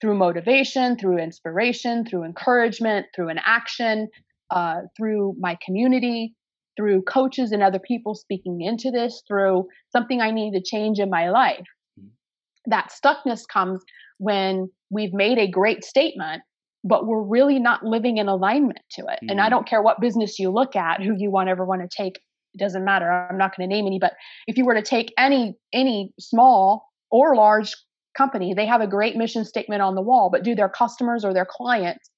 through 0.00 0.16
motivation 0.16 0.96
through 0.96 1.18
inspiration 1.18 2.04
through 2.04 2.24
encouragement 2.24 3.06
through 3.14 3.28
an 3.28 3.40
action 3.44 4.08
uh, 4.50 4.82
through 4.96 5.34
my 5.38 5.56
community 5.64 6.34
through 6.76 7.02
coaches 7.02 7.52
and 7.52 7.62
other 7.62 7.78
people 7.78 8.14
speaking 8.14 8.60
into 8.60 8.90
this, 8.90 9.22
through 9.26 9.66
something 9.90 10.20
I 10.20 10.30
need 10.30 10.52
to 10.52 10.62
change 10.62 10.98
in 10.98 11.10
my 11.10 11.30
life. 11.30 11.66
Mm-hmm. 12.00 12.70
That 12.70 12.90
stuckness 12.90 13.46
comes 13.46 13.82
when 14.18 14.70
we've 14.90 15.12
made 15.12 15.38
a 15.38 15.50
great 15.50 15.84
statement 15.84 16.42
but 16.84 17.06
we're 17.06 17.22
really 17.22 17.58
not 17.58 17.84
living 17.84 18.18
in 18.18 18.28
alignment 18.28 18.80
to 18.92 19.02
it. 19.02 19.18
Mm-hmm. 19.22 19.30
And 19.30 19.40
I 19.40 19.46
mm. 19.46 19.50
don't 19.50 19.66
care 19.66 19.82
what 19.82 20.00
business 20.00 20.38
you 20.38 20.50
look 20.50 20.76
at, 20.76 21.02
who 21.02 21.14
you 21.16 21.30
want 21.30 21.48
ever 21.48 21.64
want 21.64 21.82
to 21.82 21.88
take, 21.88 22.16
it 22.54 22.58
doesn't 22.58 22.84
matter. 22.84 23.10
I'm 23.10 23.38
not 23.38 23.56
going 23.56 23.68
to 23.68 23.74
name 23.74 23.86
any, 23.86 23.98
but 23.98 24.14
if 24.46 24.56
you 24.58 24.64
were 24.64 24.74
to 24.74 24.82
take 24.82 25.12
any 25.16 25.56
any 25.72 26.12
small 26.18 26.88
or 27.10 27.34
large 27.34 27.74
company, 28.16 28.52
they 28.54 28.66
have 28.66 28.80
a 28.80 28.86
great 28.86 29.16
mission 29.16 29.44
statement 29.44 29.80
on 29.80 29.94
the 29.94 30.02
wall, 30.02 30.28
but 30.30 30.42
do 30.42 30.54
their 30.54 30.68
customers 30.68 31.24
or 31.24 31.32
their 31.32 31.46
clients 31.48 32.10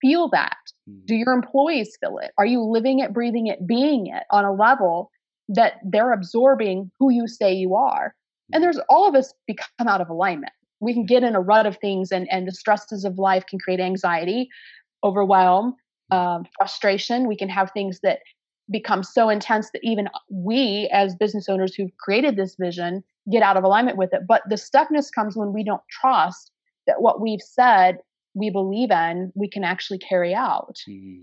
feel 0.00 0.28
that? 0.30 0.56
Mm-hmm. 0.88 1.06
Do 1.06 1.14
your 1.14 1.32
employees 1.32 1.96
feel 2.00 2.18
it? 2.18 2.30
Are 2.38 2.46
you 2.46 2.62
living 2.62 3.00
it, 3.00 3.12
breathing 3.12 3.46
it, 3.46 3.66
being 3.66 4.06
it 4.06 4.24
on 4.30 4.44
a 4.44 4.52
level 4.52 5.10
that 5.48 5.74
they're 5.84 6.12
absorbing 6.12 6.90
who 6.98 7.10
you 7.10 7.26
say 7.26 7.54
you 7.54 7.74
are? 7.74 8.14
And 8.52 8.60
mm. 8.60 8.64
there's 8.64 8.80
all 8.88 9.08
of 9.08 9.14
us 9.14 9.32
become 9.46 9.88
out 9.88 10.00
of 10.00 10.08
alignment 10.08 10.52
we 10.84 10.92
can 10.92 11.06
get 11.06 11.22
in 11.22 11.34
a 11.34 11.40
rut 11.40 11.66
of 11.66 11.78
things 11.78 12.12
and, 12.12 12.30
and 12.30 12.46
the 12.46 12.52
stresses 12.52 13.04
of 13.04 13.18
life 13.18 13.46
can 13.46 13.58
create 13.58 13.80
anxiety 13.80 14.48
overwhelm 15.02 15.74
um, 16.10 16.44
frustration. 16.56 17.26
We 17.26 17.36
can 17.36 17.48
have 17.48 17.70
things 17.72 18.00
that 18.02 18.20
become 18.70 19.02
so 19.02 19.28
intense 19.28 19.70
that 19.72 19.80
even 19.82 20.08
we 20.30 20.88
as 20.92 21.14
business 21.14 21.48
owners 21.48 21.74
who've 21.74 21.96
created 21.98 22.36
this 22.36 22.56
vision 22.58 23.04
get 23.30 23.42
out 23.42 23.56
of 23.56 23.64
alignment 23.64 23.98
with 23.98 24.12
it. 24.12 24.22
But 24.26 24.42
the 24.48 24.56
stuckness 24.56 25.12
comes 25.14 25.36
when 25.36 25.52
we 25.52 25.64
don't 25.64 25.82
trust 25.90 26.50
that 26.86 27.00
what 27.00 27.20
we've 27.20 27.42
said 27.42 27.98
we 28.34 28.50
believe 28.50 28.90
in 28.90 29.32
we 29.34 29.48
can 29.48 29.64
actually 29.64 29.98
carry 29.98 30.34
out. 30.34 30.76
Mm-hmm. 30.88 31.22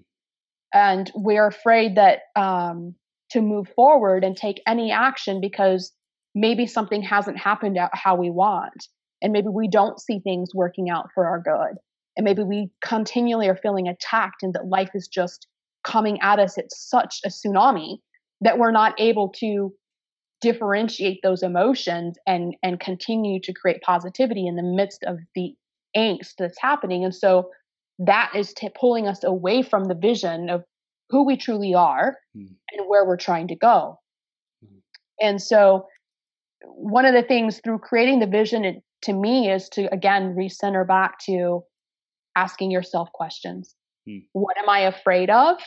and 0.73 1.11
we're 1.13 1.47
afraid 1.47 1.95
that 1.97 2.21
um, 2.35 2.95
to 3.31 3.41
move 3.41 3.67
forward 3.75 4.23
and 4.23 4.35
take 4.35 4.61
any 4.65 4.91
action 4.91 5.41
because 5.41 5.91
maybe 6.33 6.65
something 6.65 7.01
hasn't 7.01 7.37
happened 7.37 7.77
how 7.93 8.15
we 8.15 8.29
want 8.29 8.87
and 9.21 9.31
maybe 9.33 9.47
we 9.47 9.67
don't 9.67 9.99
see 9.99 10.19
things 10.19 10.49
working 10.53 10.89
out 10.89 11.09
for 11.13 11.25
our 11.27 11.39
good 11.39 11.77
and 12.17 12.23
maybe 12.23 12.43
we 12.43 12.69
continually 12.83 13.47
are 13.47 13.55
feeling 13.55 13.87
attacked 13.87 14.43
and 14.43 14.53
that 14.53 14.67
life 14.67 14.91
is 14.93 15.07
just 15.07 15.47
coming 15.83 16.19
at 16.21 16.39
us 16.39 16.57
at 16.57 16.71
such 16.71 17.19
a 17.25 17.29
tsunami 17.29 17.97
that 18.41 18.57
we're 18.57 18.71
not 18.71 18.99
able 18.99 19.29
to 19.29 19.73
differentiate 20.41 21.19
those 21.21 21.43
emotions 21.43 22.17
and 22.25 22.55
and 22.63 22.79
continue 22.79 23.39
to 23.39 23.53
create 23.53 23.81
positivity 23.81 24.47
in 24.47 24.55
the 24.55 24.63
midst 24.63 25.03
of 25.03 25.19
the 25.35 25.53
angst 25.95 26.33
that's 26.37 26.59
happening 26.59 27.03
and 27.03 27.13
so 27.13 27.49
that 27.99 28.31
is 28.35 28.53
t- 28.53 28.69
pulling 28.79 29.07
us 29.07 29.23
away 29.23 29.61
from 29.61 29.85
the 29.85 29.93
vision 29.93 30.49
of 30.49 30.63
who 31.09 31.25
we 31.25 31.37
truly 31.37 31.75
are 31.75 32.17
mm. 32.35 32.47
and 32.71 32.87
where 32.87 33.05
we're 33.05 33.17
trying 33.17 33.47
to 33.47 33.55
go 33.55 33.99
mm. 34.65 34.79
and 35.21 35.41
so 35.41 35.85
one 36.63 37.05
of 37.05 37.13
the 37.13 37.23
things 37.23 37.59
through 37.63 37.79
creating 37.79 38.19
the 38.19 38.27
vision 38.27 38.81
to 39.03 39.13
me 39.13 39.51
is 39.51 39.69
to 39.69 39.91
again 39.93 40.35
recenter 40.35 40.87
back 40.87 41.19
to 41.25 41.63
asking 42.35 42.71
yourself 42.71 43.11
questions. 43.13 43.75
Hmm. 44.07 44.19
What 44.33 44.57
am 44.57 44.69
I 44.69 44.81
afraid 44.81 45.29
of? 45.29 45.57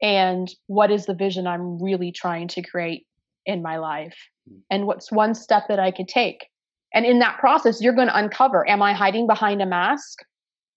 And 0.00 0.52
what 0.66 0.90
is 0.90 1.06
the 1.06 1.14
vision 1.14 1.46
I'm 1.46 1.82
really 1.82 2.12
trying 2.12 2.48
to 2.48 2.62
create 2.62 3.06
in 3.46 3.62
my 3.62 3.78
life? 3.78 4.16
Hmm. 4.48 4.58
And 4.70 4.86
what's 4.86 5.10
one 5.10 5.34
step 5.34 5.64
that 5.68 5.78
I 5.78 5.90
could 5.90 6.08
take? 6.08 6.46
And 6.94 7.06
in 7.06 7.20
that 7.20 7.38
process, 7.38 7.80
you're 7.80 7.94
going 7.94 8.08
to 8.08 8.16
uncover 8.16 8.68
am 8.68 8.82
I 8.82 8.92
hiding 8.92 9.26
behind 9.26 9.62
a 9.62 9.66
mask? 9.66 10.20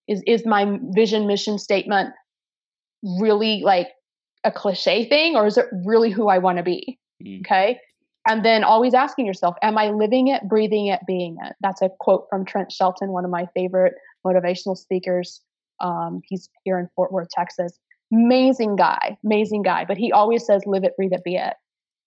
Is, 0.08 0.22
is 0.28 0.46
my 0.46 0.78
vision 0.92 1.26
mission 1.28 1.58
statement 1.58 2.14
really 3.20 3.62
like 3.66 3.88
a 4.44 4.52
cliche 4.52 5.10
thing 5.10 5.36
or 5.36 5.48
is 5.48 5.58
it 5.58 5.66
really 5.86 6.12
who 6.12 6.28
I 6.28 6.38
want 6.38 6.58
to 6.58 6.64
be? 6.64 7.00
Mm. 7.24 7.40
Okay 7.42 7.80
and 8.28 8.44
then 8.44 8.64
always 8.64 8.94
asking 8.94 9.26
yourself, 9.26 9.56
am 9.62 9.78
I 9.78 9.90
living 9.90 10.28
it, 10.28 10.48
breathing 10.48 10.88
it, 10.88 11.02
being 11.06 11.38
it? 11.44 11.56
That's 11.62 11.82
a 11.82 11.90
quote 12.00 12.26
from 12.30 12.46
Trent 12.46 12.72
Shelton, 12.72 13.12
one 13.12 13.26
of 13.26 13.32
my 13.32 13.48
favorite 13.54 13.94
motivational 14.26 14.78
speakers. 14.78 15.42
Um, 15.80 16.22
he's 16.24 16.50
here 16.64 16.80
in 16.80 16.90
Fort 16.96 17.12
Worth, 17.12 17.30
Texas. 17.30 17.80
Amazing 18.12 18.78
guy, 18.78 19.18
amazing 19.24 19.62
guy. 19.62 19.86
But 19.86 19.98
he 19.98 20.12
always 20.12 20.46
says, 20.46 20.64
live 20.66 20.84
it, 20.84 20.96
breathe 20.96 21.14
it, 21.14 21.24
be 21.24 21.36
it. 21.36 21.54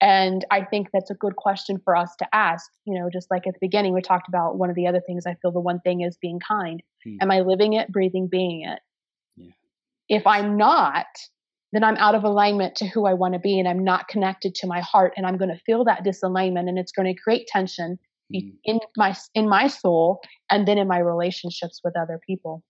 And 0.01 0.45
I 0.51 0.63
think 0.63 0.89
that's 0.93 1.11
a 1.11 1.15
good 1.15 1.37
question 1.37 1.81
for 1.85 1.97
us 1.97 2.15
to 2.17 2.27
ask. 2.33 2.71
You 2.85 2.99
know, 2.99 3.11
just 3.13 3.31
like 3.31 3.47
at 3.47 3.55
the 3.55 3.61
beginning, 3.61 3.95
we 3.95 4.01
talked 4.01 4.29
about 4.29 4.57
one 4.57 4.71
of 4.71 4.77
the 4.77 4.87
other 4.87 5.01
things 5.01 5.27
I 5.27 5.37
feel 5.43 5.51
the 5.51 5.61
one 5.61 5.81
thing 5.81 6.03
is 6.03 6.17
being 6.17 6.41
kind. 6.41 6.83
Hmm. 7.05 7.17
Am 7.21 7.31
I 7.31 7.41
living 7.41 7.73
it, 7.75 7.91
breathing, 7.91 8.29
being 8.29 8.63
it? 8.63 8.79
Yeah. 9.37 9.51
If 10.09 10.27
I'm 10.27 10.57
not, 10.57 11.07
then 11.73 11.85
I'm 11.85 11.97
out 11.97 12.15
of 12.15 12.25
alignment 12.25 12.75
to 12.77 12.87
who 12.87 13.07
I 13.07 13.15
want 13.15 13.35
to 13.35 13.41
be 13.41 13.59
and 13.59 13.69
I'm 13.69 13.85
not 13.85 14.09
connected 14.09 14.55
to 14.57 14.67
my 14.67 14.81
heart 14.81 15.13
and 15.17 15.27
I'm 15.27 15.37
going 15.37 15.51
to 15.51 15.61
feel 15.67 15.85
that 15.85 16.05
disalignment 16.05 16.69
and 16.69 16.79
it's 16.79 16.93
going 16.93 17.13
to 17.13 17.21
create 17.21 17.47
tension 17.47 17.99
mm. 18.35 18.55
in 18.65 18.81
my 18.97 19.15
in 19.35 19.49
my 19.49 19.69
soul 19.69 20.21
and 20.51 20.67
then 20.67 20.79
in 20.79 20.89
my 20.89 20.99
relationships 20.99 21.81
with 21.85 21.97
other 21.97 22.21
people. 22.27 22.63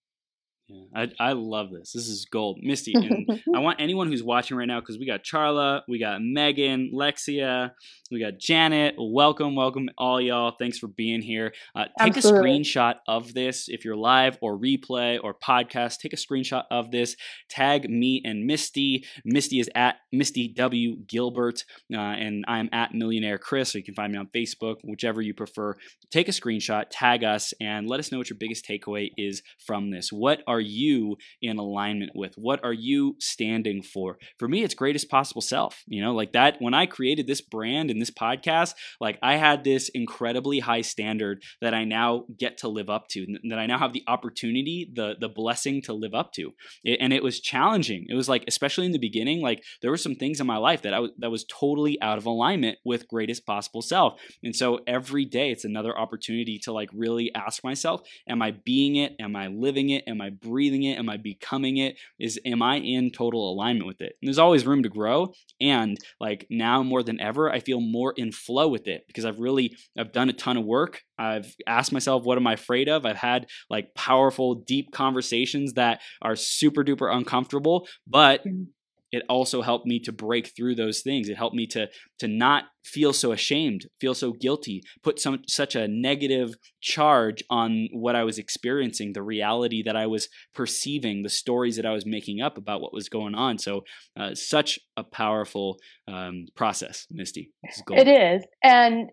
Yeah, 0.71 0.85
I, 0.95 1.31
I 1.31 1.33
love 1.33 1.71
this. 1.71 1.93
This 1.93 2.09
is 2.09 2.27
gold. 2.27 2.59
Misty, 2.63 2.93
and 2.95 3.41
I 3.57 3.61
want 3.61 3.81
anyone 3.81 4.09
who's 4.09 4.23
watching 4.23 4.55
right 4.55 4.69
now, 4.69 4.81
because 4.81 4.99
we 4.99 5.07
got 5.07 5.25
Charla, 5.25 5.81
we 5.89 5.99
got 5.99 6.21
Megan, 6.21 6.93
Lexia, 6.95 7.71
we 8.11 8.21
got 8.21 8.39
Janet. 8.39 8.95
Welcome, 8.99 9.57
welcome 9.57 9.89
all 9.97 10.21
y'all. 10.21 10.55
Thanks 10.59 10.79
for 10.79 10.87
being 10.87 11.23
here. 11.23 11.55
Uh, 11.75 11.85
take 11.99 12.19
Absolutely. 12.19 12.51
a 12.51 12.53
screenshot 12.53 12.97
of 13.07 13.33
this 13.33 13.69
if 13.69 13.83
you're 13.83 13.97
live 13.97 14.37
or 14.43 14.59
replay 14.59 15.19
or 15.23 15.33
podcast. 15.35 16.01
Take 16.01 16.13
a 16.13 16.17
screenshot 16.17 16.65
of 16.71 16.91
this. 16.91 17.17
Tag 17.49 17.89
me 17.89 18.21
and 18.23 18.45
Misty. 18.45 19.07
Misty 19.25 19.61
is 19.61 19.71
at 19.75 19.97
Misty 20.13 20.49
W 20.49 20.97
Gilbert, 21.07 21.65
uh, 21.95 21.97
and 21.97 22.45
I'm 22.47 22.69
at 22.73 22.93
Millionaire 22.93 23.39
Chris. 23.39 23.73
So 23.73 23.79
you 23.79 23.85
can 23.85 23.95
find 23.95 24.13
me 24.13 24.19
on 24.19 24.29
Facebook, 24.35 24.77
whichever 24.85 25.23
you 25.23 25.33
prefer. 25.33 25.77
Take 26.11 26.29
a 26.29 26.33
screenshot, 26.33 26.85
tag 26.91 27.25
us, 27.25 27.55
and 27.59 27.89
let 27.89 28.01
us 28.01 28.13
know 28.13 28.19
what 28.19 28.29
your 28.29 28.39
biggest 28.39 28.67
takeaway 28.67 29.11
is 29.17 29.43
from 29.67 29.91
this. 29.91 30.13
What 30.13 30.43
are 30.47 30.58
are 30.59 30.61
you 30.61 31.17
in 31.41 31.57
alignment 31.57 32.11
with? 32.17 32.35
What 32.37 32.65
are 32.65 32.73
you 32.73 33.15
standing 33.21 33.81
for? 33.81 34.19
For 34.41 34.49
me, 34.49 34.65
it's 34.65 34.75
greatest 34.75 35.09
possible 35.09 35.41
self. 35.41 35.85
You 35.87 36.03
know, 36.03 36.13
like 36.13 36.33
that 36.33 36.57
when 36.59 36.75
I 36.75 36.87
created 36.87 37.29
this 37.29 37.41
brand 37.41 37.93
and 37.93 38.01
this 38.01 38.11
podcast, 38.11 38.75
like 39.01 39.21
I 39.23 39.37
had 39.37 39.63
this 39.63 39.89
incredibly 39.91 40.59
high 40.59 40.81
standard 40.81 41.45
that 41.61 41.75
I 41.75 41.85
now 41.85 42.25
get 42.37 42.59
to 42.59 42.69
live 42.69 42.91
up 42.91 43.07
to, 43.11 43.39
that 43.49 43.59
I 43.61 43.67
now 43.67 43.79
have 43.79 43.93
the 43.93 44.03
opportunity, 44.09 44.91
the 44.93 45.15
the 45.21 45.29
blessing 45.29 45.81
to 45.83 45.93
live 45.93 46.15
up 46.15 46.33
to. 46.33 46.55
It, 46.83 46.99
and 47.01 47.13
it 47.13 47.23
was 47.23 47.39
challenging. 47.39 48.07
It 48.09 48.15
was 48.15 48.29
like, 48.29 48.43
especially 48.49 48.87
in 48.87 48.93
the 48.93 48.99
beginning, 48.99 49.41
like 49.41 49.63
there 49.81 49.93
were 49.93 49.97
some 49.97 50.17
things 50.17 50.41
in 50.41 50.47
my 50.49 50.57
life 50.57 50.83
that 50.83 50.93
I 50.93 50.99
was 50.99 51.13
that 51.19 51.31
was 51.31 51.45
totally 51.45 52.03
out 52.03 52.19
of 52.19 52.27
alignment 52.27 52.79
with 52.85 53.07
greatest 53.07 53.47
possible 53.47 53.83
self. 53.83 54.21
And 54.43 54.57
so 54.57 54.81
every 54.89 55.25
day 55.25 55.53
it's 55.53 55.65
another 55.65 55.97
opportunity 55.97 56.59
to 56.65 56.73
like 56.73 56.91
really 56.93 57.33
ask 57.35 57.63
myself, 57.63 58.03
am 58.29 58.43
I 58.43 58.51
being 58.51 58.97
it? 58.97 59.15
Am 59.21 59.37
I 59.37 59.47
living 59.47 59.91
it? 59.91 60.03
Am 60.09 60.21
I 60.21 60.31
breathing 60.49 60.85
it? 60.85 60.99
Am 60.99 61.09
I 61.09 61.17
becoming 61.17 61.77
it? 61.77 61.97
Is 62.19 62.41
am 62.45 62.63
I 62.63 62.77
in 62.77 63.11
total 63.11 63.53
alignment 63.53 63.87
with 63.87 64.01
it? 64.01 64.17
And 64.21 64.29
there's 64.29 64.39
always 64.39 64.67
room 64.67 64.83
to 64.83 64.89
grow. 64.89 65.33
And 65.61 65.99
like 66.21 66.47
now 66.51 66.83
more 66.83 67.03
than 67.03 67.21
ever, 67.21 67.51
I 67.51 67.61
feel 67.61 67.81
more 67.81 68.15
in 68.17 68.33
flow 68.33 68.69
with 68.69 68.87
it 68.89 69.05
because 69.07 69.25
I've 69.25 69.41
really 69.41 69.77
I've 69.97 70.13
done 70.13 70.29
a 70.29 70.33
ton 70.33 70.57
of 70.57 70.65
work. 70.65 71.03
I've 71.19 71.55
asked 71.67 71.93
myself, 71.93 72.25
what 72.25 72.39
am 72.39 72.47
I 72.47 72.55
afraid 72.55 72.89
of? 72.89 73.05
I've 73.05 73.17
had 73.17 73.47
like 73.69 73.95
powerful, 73.95 74.55
deep 74.55 74.93
conversations 74.93 75.75
that 75.75 76.01
are 76.23 76.37
super 76.37 76.85
duper 76.85 77.15
uncomfortable, 77.15 77.87
but 78.07 78.45
mm-hmm 78.47 78.65
it 79.11 79.23
also 79.29 79.63
helped 79.63 79.87
me 79.87 79.99
to 80.01 80.13
break 80.13 80.55
through 80.55 80.75
those 80.75 81.01
things. 81.01 81.29
It 81.29 81.37
helped 81.37 81.57
me 81.57 81.67
to 81.69 81.89
to 82.19 82.29
not 82.29 82.65
feel 82.85 83.13
so 83.13 83.33
ashamed, 83.33 83.87
feel 84.01 84.15
so 84.15 84.33
guilty, 84.33 84.83
put 85.03 85.19
some 85.19 85.43
such 85.47 85.75
a 85.75 85.89
negative 85.89 86.55
charge 86.81 87.43
on 87.51 87.89
what 87.93 88.17
I 88.17 88.25
was 88.25 88.39
experiencing, 88.39 89.13
the 89.13 89.23
reality 89.23 89.83
that 89.83 89.97
I 89.97 90.07
was 90.07 90.29
perceiving, 90.55 91.23
the 91.23 91.29
stories 91.29 91.77
that 91.77 91.87
I 91.87 91.93
was 91.93 92.07
making 92.07 92.41
up 92.41 92.59
about 92.59 92.81
what 92.81 92.93
was 92.93 93.09
going 93.09 93.35
on. 93.35 93.59
So, 93.59 93.83
uh, 94.19 94.35
such 94.35 94.79
a 94.97 95.05
powerful 95.05 95.79
um, 96.07 96.47
process, 96.55 97.07
Misty. 97.11 97.51
It 97.99 98.09
is, 98.09 98.45
and 98.63 99.11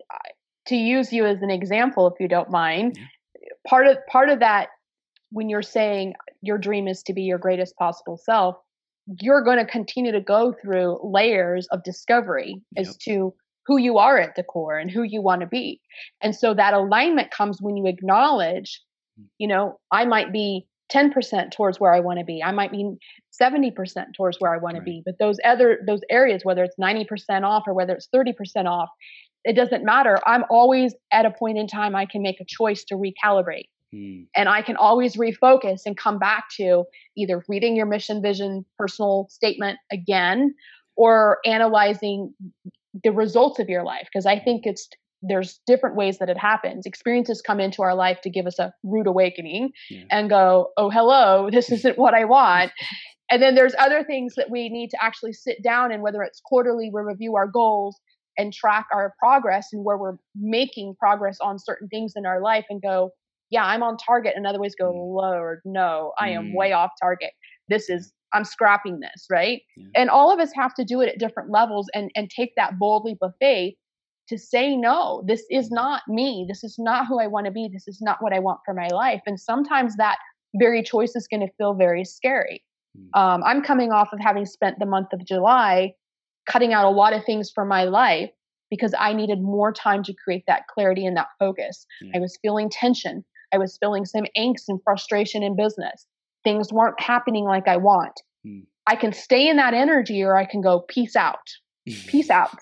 to 0.66 0.76
use 0.76 1.12
you 1.12 1.26
as 1.26 1.42
an 1.42 1.50
example, 1.50 2.06
if 2.08 2.14
you 2.20 2.28
don't 2.28 2.50
mind, 2.50 2.96
yeah. 2.98 3.48
part 3.68 3.86
of 3.86 3.98
part 4.10 4.28
of 4.28 4.40
that 4.40 4.68
when 5.30 5.48
you're 5.48 5.62
saying 5.62 6.14
your 6.42 6.58
dream 6.58 6.86
is 6.86 7.02
to 7.02 7.12
be 7.12 7.22
your 7.22 7.38
greatest 7.38 7.76
possible 7.76 8.16
self 8.16 8.56
you're 9.20 9.42
going 9.42 9.58
to 9.58 9.64
continue 9.64 10.12
to 10.12 10.20
go 10.20 10.52
through 10.52 10.98
layers 11.02 11.66
of 11.68 11.82
discovery 11.84 12.62
yep. 12.76 12.86
as 12.86 12.96
to 12.98 13.34
who 13.66 13.78
you 13.78 13.98
are 13.98 14.18
at 14.18 14.36
the 14.36 14.42
core 14.42 14.78
and 14.78 14.90
who 14.90 15.02
you 15.02 15.20
want 15.20 15.40
to 15.40 15.46
be. 15.46 15.80
And 16.20 16.34
so 16.34 16.54
that 16.54 16.74
alignment 16.74 17.30
comes 17.30 17.60
when 17.60 17.76
you 17.76 17.86
acknowledge, 17.86 18.80
hmm. 19.18 19.24
you 19.38 19.48
know, 19.48 19.78
I 19.90 20.04
might 20.04 20.32
be 20.32 20.66
10% 20.92 21.50
towards 21.50 21.80
where 21.80 21.92
I 21.92 22.00
want 22.00 22.20
to 22.20 22.24
be. 22.24 22.42
I 22.42 22.52
might 22.52 22.70
be 22.70 22.96
70% 23.40 24.14
towards 24.16 24.38
where 24.38 24.54
I 24.54 24.58
want 24.58 24.74
right. 24.74 24.80
to 24.80 24.84
be. 24.84 25.02
But 25.04 25.18
those 25.18 25.38
other 25.44 25.80
those 25.86 26.00
areas 26.10 26.42
whether 26.44 26.62
it's 26.64 26.76
90% 26.80 27.42
off 27.42 27.64
or 27.66 27.74
whether 27.74 27.92
it's 27.92 28.08
30% 28.14 28.66
off, 28.66 28.88
it 29.44 29.54
doesn't 29.54 29.84
matter. 29.84 30.20
I'm 30.26 30.44
always 30.48 30.94
at 31.12 31.26
a 31.26 31.30
point 31.30 31.58
in 31.58 31.66
time 31.66 31.96
I 31.96 32.06
can 32.06 32.22
make 32.22 32.40
a 32.40 32.44
choice 32.46 32.84
to 32.84 32.94
recalibrate. 32.94 33.68
Hmm. 33.92 34.22
And 34.34 34.48
I 34.48 34.62
can 34.62 34.76
always 34.76 35.16
refocus 35.16 35.82
and 35.86 35.96
come 35.96 36.18
back 36.18 36.46
to 36.56 36.84
either 37.16 37.44
reading 37.48 37.76
your 37.76 37.86
mission, 37.86 38.22
vision, 38.22 38.64
personal 38.78 39.28
statement 39.30 39.78
again, 39.92 40.54
or 40.96 41.38
analyzing 41.44 42.34
the 43.04 43.12
results 43.12 43.58
of 43.58 43.68
your 43.68 43.84
life. 43.84 44.08
Because 44.12 44.26
I 44.26 44.38
think 44.38 44.66
it's 44.66 44.88
there's 45.22 45.60
different 45.66 45.96
ways 45.96 46.18
that 46.18 46.28
it 46.28 46.38
happens. 46.38 46.86
Experiences 46.86 47.42
come 47.42 47.60
into 47.60 47.82
our 47.82 47.94
life 47.94 48.20
to 48.22 48.30
give 48.30 48.46
us 48.46 48.58
a 48.58 48.72
rude 48.82 49.06
awakening 49.06 49.70
yeah. 49.90 50.04
and 50.10 50.28
go, 50.28 50.68
oh, 50.76 50.90
hello, 50.90 51.48
this 51.52 51.70
isn't 51.70 51.98
what 51.98 52.14
I 52.14 52.24
want. 52.24 52.72
and 53.30 53.42
then 53.42 53.54
there's 53.54 53.74
other 53.78 54.04
things 54.04 54.34
that 54.36 54.50
we 54.50 54.68
need 54.68 54.90
to 54.90 54.98
actually 55.02 55.32
sit 55.32 55.62
down 55.62 55.92
and 55.92 56.02
whether 56.02 56.22
it's 56.22 56.40
quarterly, 56.44 56.90
we 56.92 57.00
review 57.00 57.36
our 57.36 57.46
goals 57.46 57.98
and 58.38 58.52
track 58.52 58.86
our 58.92 59.14
progress 59.18 59.68
and 59.72 59.84
where 59.84 59.96
we're 59.96 60.16
making 60.34 60.94
progress 60.98 61.38
on 61.40 61.58
certain 61.58 61.88
things 61.88 62.12
in 62.16 62.26
our 62.26 62.40
life 62.40 62.66
and 62.68 62.82
go, 62.82 63.10
yeah, 63.50 63.64
I'm 63.64 63.82
on 63.82 63.96
target. 63.96 64.34
And 64.36 64.46
other 64.46 64.60
ways 64.60 64.74
go, 64.78 64.92
mm. 64.92 65.14
Lord, 65.14 65.60
no, 65.64 66.12
I 66.18 66.30
am 66.30 66.46
mm. 66.46 66.54
way 66.54 66.72
off 66.72 66.90
target. 67.00 67.30
This 67.68 67.88
is 67.88 68.12
I'm 68.32 68.44
scrapping 68.44 69.00
this, 69.00 69.26
right? 69.30 69.62
Yeah. 69.76 69.86
And 69.94 70.10
all 70.10 70.32
of 70.32 70.40
us 70.40 70.50
have 70.54 70.74
to 70.74 70.84
do 70.84 71.00
it 71.00 71.08
at 71.08 71.18
different 71.18 71.50
levels 71.50 71.88
and 71.94 72.10
and 72.16 72.30
take 72.30 72.52
that 72.56 72.78
bold 72.78 73.04
leap 73.04 73.18
of 73.22 73.32
faith 73.40 73.74
to 74.28 74.38
say 74.38 74.76
no. 74.76 75.22
This 75.26 75.44
is 75.50 75.70
not 75.70 76.02
me. 76.08 76.44
This 76.48 76.64
is 76.64 76.76
not 76.78 77.06
who 77.06 77.20
I 77.20 77.28
want 77.28 77.46
to 77.46 77.52
be. 77.52 77.68
This 77.72 77.86
is 77.86 78.00
not 78.00 78.18
what 78.20 78.32
I 78.32 78.40
want 78.40 78.60
for 78.64 78.74
my 78.74 78.88
life. 78.88 79.22
And 79.26 79.38
sometimes 79.38 79.96
that 79.96 80.18
very 80.56 80.82
choice 80.82 81.14
is 81.14 81.28
going 81.28 81.46
to 81.46 81.52
feel 81.56 81.74
very 81.74 82.04
scary. 82.04 82.62
Mm. 82.98 83.18
Um, 83.20 83.42
I'm 83.44 83.62
coming 83.62 83.92
off 83.92 84.08
of 84.12 84.18
having 84.20 84.46
spent 84.46 84.78
the 84.78 84.86
month 84.86 85.12
of 85.12 85.24
July 85.24 85.92
cutting 86.46 86.72
out 86.72 86.84
a 86.84 86.90
lot 86.90 87.12
of 87.12 87.24
things 87.24 87.50
from 87.54 87.68
my 87.68 87.84
life 87.84 88.30
because 88.70 88.94
I 88.98 89.12
needed 89.12 89.40
more 89.40 89.72
time 89.72 90.02
to 90.04 90.14
create 90.24 90.44
that 90.46 90.66
clarity 90.68 91.06
and 91.06 91.16
that 91.16 91.28
focus. 91.38 91.86
I 92.14 92.18
was 92.18 92.38
feeling 92.42 92.68
tension. 92.68 93.24
I 93.56 93.58
was 93.58 93.78
feeling 93.78 94.04
some 94.04 94.26
angst 94.38 94.64
and 94.68 94.80
frustration 94.84 95.42
in 95.42 95.56
business. 95.56 96.06
Things 96.44 96.72
weren't 96.72 97.00
happening 97.00 97.44
like 97.44 97.66
I 97.66 97.78
want. 97.78 98.20
Mm. 98.46 98.66
I 98.86 98.96
can 98.96 99.12
stay 99.12 99.48
in 99.48 99.56
that 99.56 99.74
energy 99.74 100.22
or 100.22 100.36
I 100.36 100.44
can 100.44 100.60
go, 100.60 100.80
peace 100.80 101.16
out. 101.16 101.48
peace 102.06 102.30
out. 102.30 102.50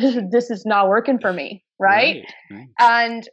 This 0.00 0.14
is, 0.14 0.22
this 0.30 0.50
is 0.50 0.64
not 0.64 0.88
working 0.88 1.18
for 1.18 1.32
me. 1.32 1.64
Right? 1.80 2.24
right. 2.50 2.68
And 2.78 3.28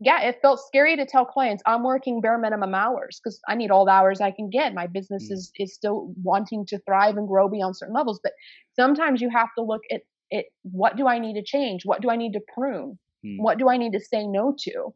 yeah, 0.00 0.22
it 0.22 0.38
felt 0.42 0.60
scary 0.66 0.96
to 0.96 1.06
tell 1.06 1.24
clients 1.24 1.62
I'm 1.66 1.84
working 1.84 2.20
bare 2.20 2.38
minimum 2.38 2.74
hours 2.74 3.20
because 3.22 3.38
I 3.48 3.54
need 3.54 3.70
all 3.70 3.84
the 3.84 3.92
hours 3.92 4.20
I 4.20 4.30
can 4.30 4.48
get. 4.50 4.74
My 4.74 4.86
business 4.86 5.28
mm. 5.28 5.32
is 5.32 5.52
is 5.56 5.74
still 5.74 6.12
wanting 6.22 6.66
to 6.66 6.78
thrive 6.80 7.16
and 7.16 7.28
grow 7.28 7.48
beyond 7.48 7.76
certain 7.76 7.94
levels. 7.94 8.18
But 8.22 8.32
sometimes 8.74 9.20
you 9.20 9.30
have 9.30 9.48
to 9.56 9.62
look 9.62 9.82
at 9.92 10.02
it. 10.30 10.46
What 10.62 10.96
do 10.96 11.06
I 11.06 11.18
need 11.18 11.34
to 11.34 11.44
change? 11.44 11.82
What 11.84 12.00
do 12.00 12.10
I 12.10 12.16
need 12.16 12.32
to 12.32 12.40
prune? 12.54 12.98
Mm. 13.24 13.38
What 13.38 13.58
do 13.58 13.68
I 13.68 13.76
need 13.76 13.92
to 13.92 14.00
say 14.00 14.26
no 14.26 14.54
to? 14.60 14.94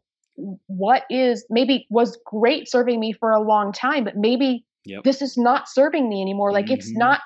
What 0.67 1.05
is 1.11 1.45
maybe 1.51 1.87
was 1.91 2.19
great 2.25 2.69
serving 2.69 3.01
me 3.01 3.13
for 3.13 3.31
a 3.33 3.41
long 3.41 3.73
time, 3.73 4.05
but 4.05 4.17
maybe 4.17 4.65
yep. 4.85 5.05
this 5.05 5.23
is 5.23 5.37
not 5.37 5.69
serving 5.69 6.09
me 6.09 6.23
anymore. 6.23 6.53
Like 6.53 6.67
mm-hmm. 6.67 6.75
it's 6.75 6.93
not 6.93 7.21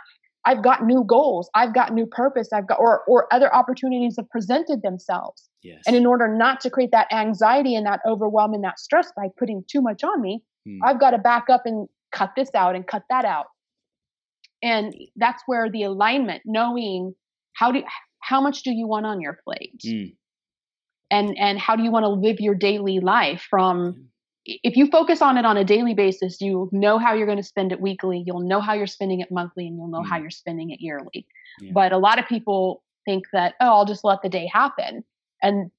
I've 0.46 0.62
got 0.62 0.84
new 0.84 1.04
goals, 1.04 1.50
I've 1.54 1.74
got 1.74 1.92
new 1.92 2.06
purpose, 2.06 2.52
I've 2.52 2.68
got 2.68 2.78
or 2.78 3.02
or 3.08 3.26
other 3.32 3.52
opportunities 3.54 4.14
have 4.16 4.30
presented 4.30 4.82
themselves. 4.82 5.48
Yes. 5.62 5.82
And 5.86 5.96
in 5.96 6.06
order 6.06 6.28
not 6.28 6.60
to 6.60 6.70
create 6.70 6.92
that 6.92 7.12
anxiety 7.12 7.74
and 7.74 7.84
that 7.86 8.00
overwhelm 8.06 8.54
and 8.54 8.62
that 8.62 8.78
stress 8.78 9.10
by 9.16 9.26
putting 9.38 9.64
too 9.68 9.82
much 9.82 10.04
on 10.04 10.20
me, 10.20 10.42
hmm. 10.64 10.78
I've 10.84 11.00
got 11.00 11.10
to 11.10 11.18
back 11.18 11.46
up 11.50 11.62
and 11.64 11.88
cut 12.12 12.30
this 12.36 12.50
out 12.54 12.76
and 12.76 12.86
cut 12.86 13.02
that 13.10 13.24
out. 13.24 13.46
And 14.62 14.94
that's 15.16 15.42
where 15.46 15.70
the 15.70 15.82
alignment, 15.82 16.42
knowing 16.44 17.14
how 17.54 17.72
do 17.72 17.82
how 18.20 18.40
much 18.40 18.62
do 18.62 18.70
you 18.72 18.86
want 18.86 19.06
on 19.06 19.20
your 19.20 19.38
plate? 19.44 19.80
Hmm. 19.84 20.14
And 21.10 21.36
and 21.38 21.58
how 21.58 21.76
do 21.76 21.82
you 21.82 21.90
want 21.90 22.04
to 22.04 22.08
live 22.08 22.40
your 22.40 22.54
daily 22.54 23.00
life 23.00 23.46
from 23.48 24.08
if 24.46 24.76
you 24.76 24.86
focus 24.86 25.22
on 25.22 25.36
it 25.36 25.44
on 25.44 25.56
a 25.56 25.64
daily 25.64 25.94
basis, 25.94 26.40
you 26.40 26.68
know 26.72 26.98
how 26.98 27.14
you're 27.14 27.26
going 27.26 27.38
to 27.38 27.44
spend 27.44 27.72
it 27.72 27.80
weekly, 27.80 28.22
you'll 28.24 28.40
know 28.40 28.60
how 28.60 28.74
you're 28.74 28.86
spending 28.86 29.20
it 29.20 29.30
monthly, 29.30 29.66
and 29.66 29.76
you'll 29.76 29.88
know 29.88 30.02
how 30.02 30.14
mm-hmm. 30.14 30.22
you're 30.22 30.30
spending 30.30 30.70
it 30.70 30.80
yearly. 30.80 31.26
Yeah. 31.60 31.72
But 31.72 31.92
a 31.92 31.98
lot 31.98 32.18
of 32.18 32.26
people 32.26 32.82
think 33.04 33.24
that, 33.32 33.54
oh, 33.60 33.66
I'll 33.66 33.84
just 33.84 34.04
let 34.04 34.22
the 34.22 34.28
day 34.28 34.48
happen. 34.52 35.04
And 35.42 35.70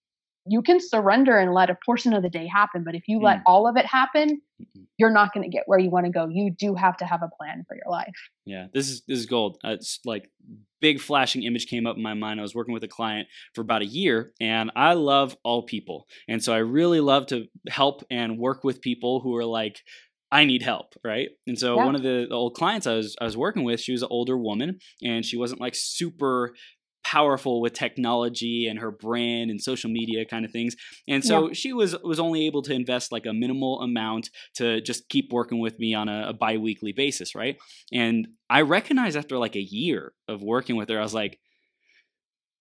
you 0.49 0.61
can 0.61 0.79
surrender 0.79 1.37
and 1.37 1.53
let 1.53 1.69
a 1.69 1.77
portion 1.85 2.13
of 2.13 2.23
the 2.23 2.29
day 2.29 2.47
happen. 2.47 2.83
But 2.83 2.95
if 2.95 3.07
you 3.07 3.19
mm. 3.19 3.23
let 3.23 3.41
all 3.45 3.67
of 3.67 3.77
it 3.77 3.85
happen, 3.85 4.41
you're 4.97 5.11
not 5.11 5.33
going 5.33 5.43
to 5.43 5.49
get 5.49 5.63
where 5.67 5.79
you 5.79 5.89
want 5.89 6.05
to 6.05 6.11
go. 6.11 6.27
You 6.27 6.51
do 6.51 6.75
have 6.75 6.97
to 6.97 7.05
have 7.05 7.21
a 7.21 7.29
plan 7.29 7.65
for 7.67 7.75
your 7.75 7.91
life. 7.91 8.15
Yeah, 8.45 8.67
this 8.73 8.89
is 8.89 9.03
this 9.07 9.19
is 9.19 9.25
gold. 9.25 9.57
Uh, 9.63 9.71
it's 9.71 9.99
like 10.05 10.29
big 10.79 10.99
flashing 10.99 11.43
image 11.43 11.67
came 11.67 11.87
up 11.87 11.95
in 11.95 12.03
my 12.03 12.13
mind. 12.13 12.39
I 12.39 12.43
was 12.43 12.55
working 12.55 12.73
with 12.73 12.83
a 12.83 12.87
client 12.87 13.27
for 13.53 13.61
about 13.61 13.81
a 13.81 13.85
year, 13.85 14.31
and 14.39 14.71
I 14.75 14.93
love 14.93 15.35
all 15.43 15.63
people, 15.63 16.07
and 16.27 16.43
so 16.43 16.53
I 16.53 16.59
really 16.59 16.99
love 16.99 17.27
to 17.27 17.45
help 17.69 18.03
and 18.09 18.37
work 18.37 18.63
with 18.63 18.81
people 18.81 19.21
who 19.21 19.35
are 19.35 19.45
like. 19.45 19.81
I 20.29 20.43
need 20.43 20.61
help, 20.61 20.93
right? 21.05 21.29
And 21.47 21.57
so 21.57 21.77
yeah. 21.77 21.85
one 21.85 21.95
of 21.95 22.03
the, 22.03 22.25
the 22.27 22.35
old 22.35 22.53
clients 22.53 22.85
I 22.85 22.95
was 22.95 23.15
I 23.21 23.23
was 23.23 23.37
working 23.37 23.63
with, 23.63 23.79
she 23.79 23.93
was 23.93 24.01
an 24.01 24.09
older 24.11 24.37
woman, 24.37 24.79
and 25.01 25.23
she 25.23 25.37
wasn't 25.37 25.61
like 25.61 25.73
super 25.73 26.53
powerful 27.07 27.61
with 27.61 27.71
technology 27.71 28.67
and 28.67 28.79
her 28.79 28.91
brand 28.91 29.49
and 29.49 29.61
social 29.61 29.89
media 29.89 30.25
kind 30.25 30.43
of 30.43 30.51
things. 30.51 30.75
And 31.07 31.23
so 31.23 31.47
yeah. 31.47 31.53
she 31.53 31.71
was 31.71 31.95
was 32.03 32.19
only 32.19 32.47
able 32.47 32.61
to 32.63 32.73
invest 32.73 33.13
like 33.13 33.25
a 33.25 33.31
minimal 33.31 33.79
amount 33.81 34.29
to 34.55 34.81
just 34.81 35.07
keep 35.07 35.31
working 35.31 35.59
with 35.59 35.79
me 35.79 35.93
on 35.93 36.09
a, 36.09 36.27
a 36.29 36.33
biweekly 36.33 36.91
basis, 36.91 37.33
right? 37.33 37.55
And 37.93 38.27
I 38.49 38.61
recognized 38.61 39.15
after 39.15 39.37
like 39.37 39.55
a 39.55 39.61
year 39.61 40.11
of 40.27 40.43
working 40.43 40.75
with 40.75 40.89
her, 40.89 40.99
I 40.99 41.03
was 41.03 41.13
like, 41.13 41.39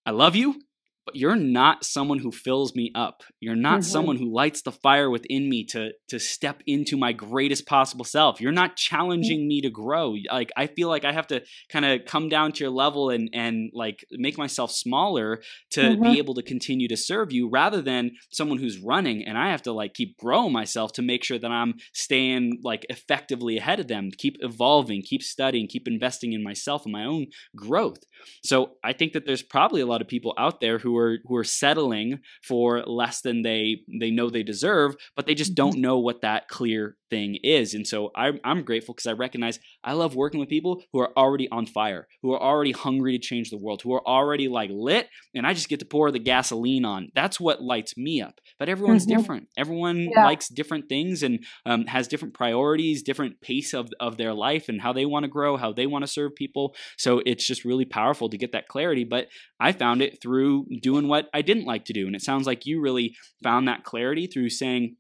I 0.05 0.13
love 0.13 0.37
you 0.37 0.61
but 1.07 1.15
you're 1.15 1.37
not 1.37 1.85
someone 1.85 2.19
who 2.19 2.33
fills 2.33 2.75
me 2.75 2.91
up. 2.95 3.23
You're 3.41 3.55
not 3.55 3.81
mm-hmm. 3.81 3.91
someone 3.91 4.17
who 4.17 4.35
lights 4.35 4.63
the 4.63 4.73
fire 4.73 5.09
within 5.09 5.49
me 5.49 5.65
to 5.67 5.93
to 6.09 6.19
step 6.19 6.63
into 6.67 6.97
my 6.97 7.13
greatest 7.13 7.65
possible 7.67 8.05
self. 8.05 8.41
You're 8.41 8.53
not 8.53 8.71
mm-hmm. 8.71 8.97
challenging 8.97 9.41
mm-hmm. 9.41 9.49
me 9.49 9.61
to 9.63 9.71
grow. 9.71 10.17
Like 10.31 10.51
I 10.57 10.67
feel 10.67 10.89
like 10.89 11.05
I 11.05 11.13
have 11.13 11.29
to 11.29 11.43
kind 11.71 11.85
of 11.85 12.05
come 12.07 12.29
down 12.29 12.53
to 12.53 12.65
your 12.65 12.73
level 12.73 13.11
and 13.11 13.31
and 13.33 13.71
like 13.73 14.05
make 14.11 14.37
myself 14.37 14.73
smaller 14.73 15.41
to 15.71 15.81
mm-hmm. 15.81 16.03
be 16.03 16.19
able 16.19 16.35
to 16.35 16.43
continue 16.43 16.89
to 16.89 16.97
serve 16.97 17.33
you 17.33 17.49
rather 17.49 17.81
than 17.81 18.11
someone 18.31 18.59
who's 18.59 18.79
running 18.79 19.25
and 19.25 19.39
I 19.39 19.51
have 19.51 19.63
to 19.63 19.73
like 19.73 19.95
keep 19.95 20.19
growing 20.19 20.53
myself 20.53 20.93
to 20.95 21.03
make 21.03 21.23
sure 21.23 21.39
that 21.39 21.51
I'm 21.51 21.75
staying 21.95 22.61
like 22.65 22.85
effectively 22.89 23.59
ahead 23.59 23.79
of 23.79 23.87
them, 23.87 24.11
keep 24.19 24.37
evolving, 24.41 25.03
keep 25.03 25.23
studying, 25.23 25.69
keep 25.69 25.87
investing 25.87 26.33
in 26.33 26.43
myself 26.43 26.85
and 26.85 26.93
my 26.93 27.05
own 27.05 27.29
growth. 27.55 28.01
So 28.43 28.73
I 28.83 28.93
think 28.93 29.13
that 29.13 29.25
there's 29.25 29.43
probably 29.43 29.81
a 29.81 29.87
lot 29.87 30.01
of 30.01 30.09
people 30.09 30.35
out 30.37 30.61
there 30.61 30.79
who 30.79 30.96
are 30.97 31.19
who 31.27 31.37
are 31.37 31.45
settling 31.45 32.21
for 32.43 32.83
less 32.83 33.21
than 33.21 33.43
they 33.43 33.81
they 34.01 34.11
know 34.11 34.31
they 34.31 34.43
deserve, 34.43 34.97
but 35.15 35.27
they 35.27 35.35
just 35.35 35.53
mm-hmm. 35.55 35.71
don't 35.71 35.81
know 35.81 35.99
what 35.99 36.23
that 36.23 36.49
clear 36.49 36.97
thing 37.11 37.39
is. 37.43 37.75
And 37.75 37.87
so 37.87 38.11
I'm, 38.15 38.41
I'm 38.45 38.63
grateful 38.63 38.95
because 38.95 39.07
I 39.07 39.13
recognize 39.13 39.59
I 39.85 39.93
love 39.93 40.15
working 40.15 40.41
with 40.41 40.49
people 40.49 40.83
who 40.93 41.01
are 41.01 41.13
already 41.17 41.49
on 41.51 41.67
fire, 41.67 42.07
who 42.23 42.33
are 42.33 42.43
already 42.43 42.73
hungry 42.73 43.13
to 43.13 43.25
change 43.25 43.51
the 43.51 43.59
world, 43.59 43.83
who 43.83 43.95
are 43.95 44.07
already 44.07 44.49
like 44.49 44.71
lit, 44.73 45.09
and 45.35 45.47
I 45.47 45.55
just 45.55 45.69
get 45.69 45.81
to 45.81 45.87
pour 45.87 46.11
the 46.11 46.19
gasoline 46.19 46.85
on. 46.85 47.11
That's 47.15 47.41
what 47.41 47.63
lights 47.63 47.97
me 47.97 48.21
up. 48.21 48.41
But 48.59 48.69
everyone's 48.69 49.07
mm-hmm. 49.07 49.17
different. 49.17 49.49
Everyone 49.57 50.09
yeah. 50.15 50.25
likes 50.25 50.49
different 50.49 50.89
things 50.89 51.23
and 51.23 51.45
um, 51.65 51.87
has 51.87 52.09
different 52.09 52.35
priorities, 52.35 53.03
different 53.03 53.41
pace 53.41 53.75
of, 53.75 53.89
of 54.01 54.17
their 54.17 54.35
life 54.35 54.69
and 54.69 54.81
how 54.81 54.93
they 54.93 55.07
want 55.07 55.25
to 55.25 55.29
grow, 55.29 55.57
how 55.57 55.73
they 55.73 55.87
want 55.87 56.03
to 56.05 56.11
serve 56.11 56.35
people. 56.35 56.75
So 56.97 57.23
it's 57.25 57.47
just 57.47 57.65
really 57.65 57.85
powerful 57.85 58.29
to 58.29 58.39
get 58.39 58.53
that 58.53 58.69
clarity. 58.69 59.05
But 59.05 59.29
I 59.61 59.73
found 59.73 60.03
it 60.03 60.21
through 60.23 60.67
doing 60.83 61.09
what 61.09 61.29
I 61.33 61.43
didn't 61.43 61.65
like 61.65 61.85
to 61.87 61.93
do. 61.93 62.07
And 62.07 62.17
it 62.17 62.23
sounds 62.23 62.47
like 62.47 62.67
you 62.67 62.81
really 62.81 63.15
found 63.43 63.69
that 63.69 63.85
clarity 63.85 64.27
through 64.27 64.51
saying, 64.51 64.97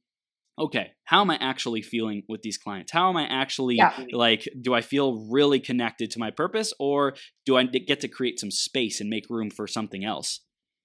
okay, 0.58 0.92
how 1.04 1.20
am 1.20 1.30
I 1.30 1.36
actually 1.40 1.82
feeling 1.82 2.22
with 2.28 2.42
these 2.42 2.56
clients? 2.56 2.92
How 2.92 3.08
am 3.08 3.16
I 3.16 3.26
actually 3.26 3.76
yeah. 3.76 3.92
like, 4.12 4.48
do 4.60 4.74
I 4.74 4.80
feel 4.80 5.28
really 5.30 5.60
connected 5.60 6.10
to 6.12 6.18
my 6.18 6.30
purpose 6.30 6.72
or 6.78 7.14
do 7.44 7.56
I 7.56 7.64
get 7.64 8.00
to 8.00 8.08
create 8.08 8.40
some 8.40 8.50
space 8.50 9.00
and 9.00 9.10
make 9.10 9.28
room 9.28 9.50
for 9.50 9.66
something 9.66 10.04
else? 10.04 10.40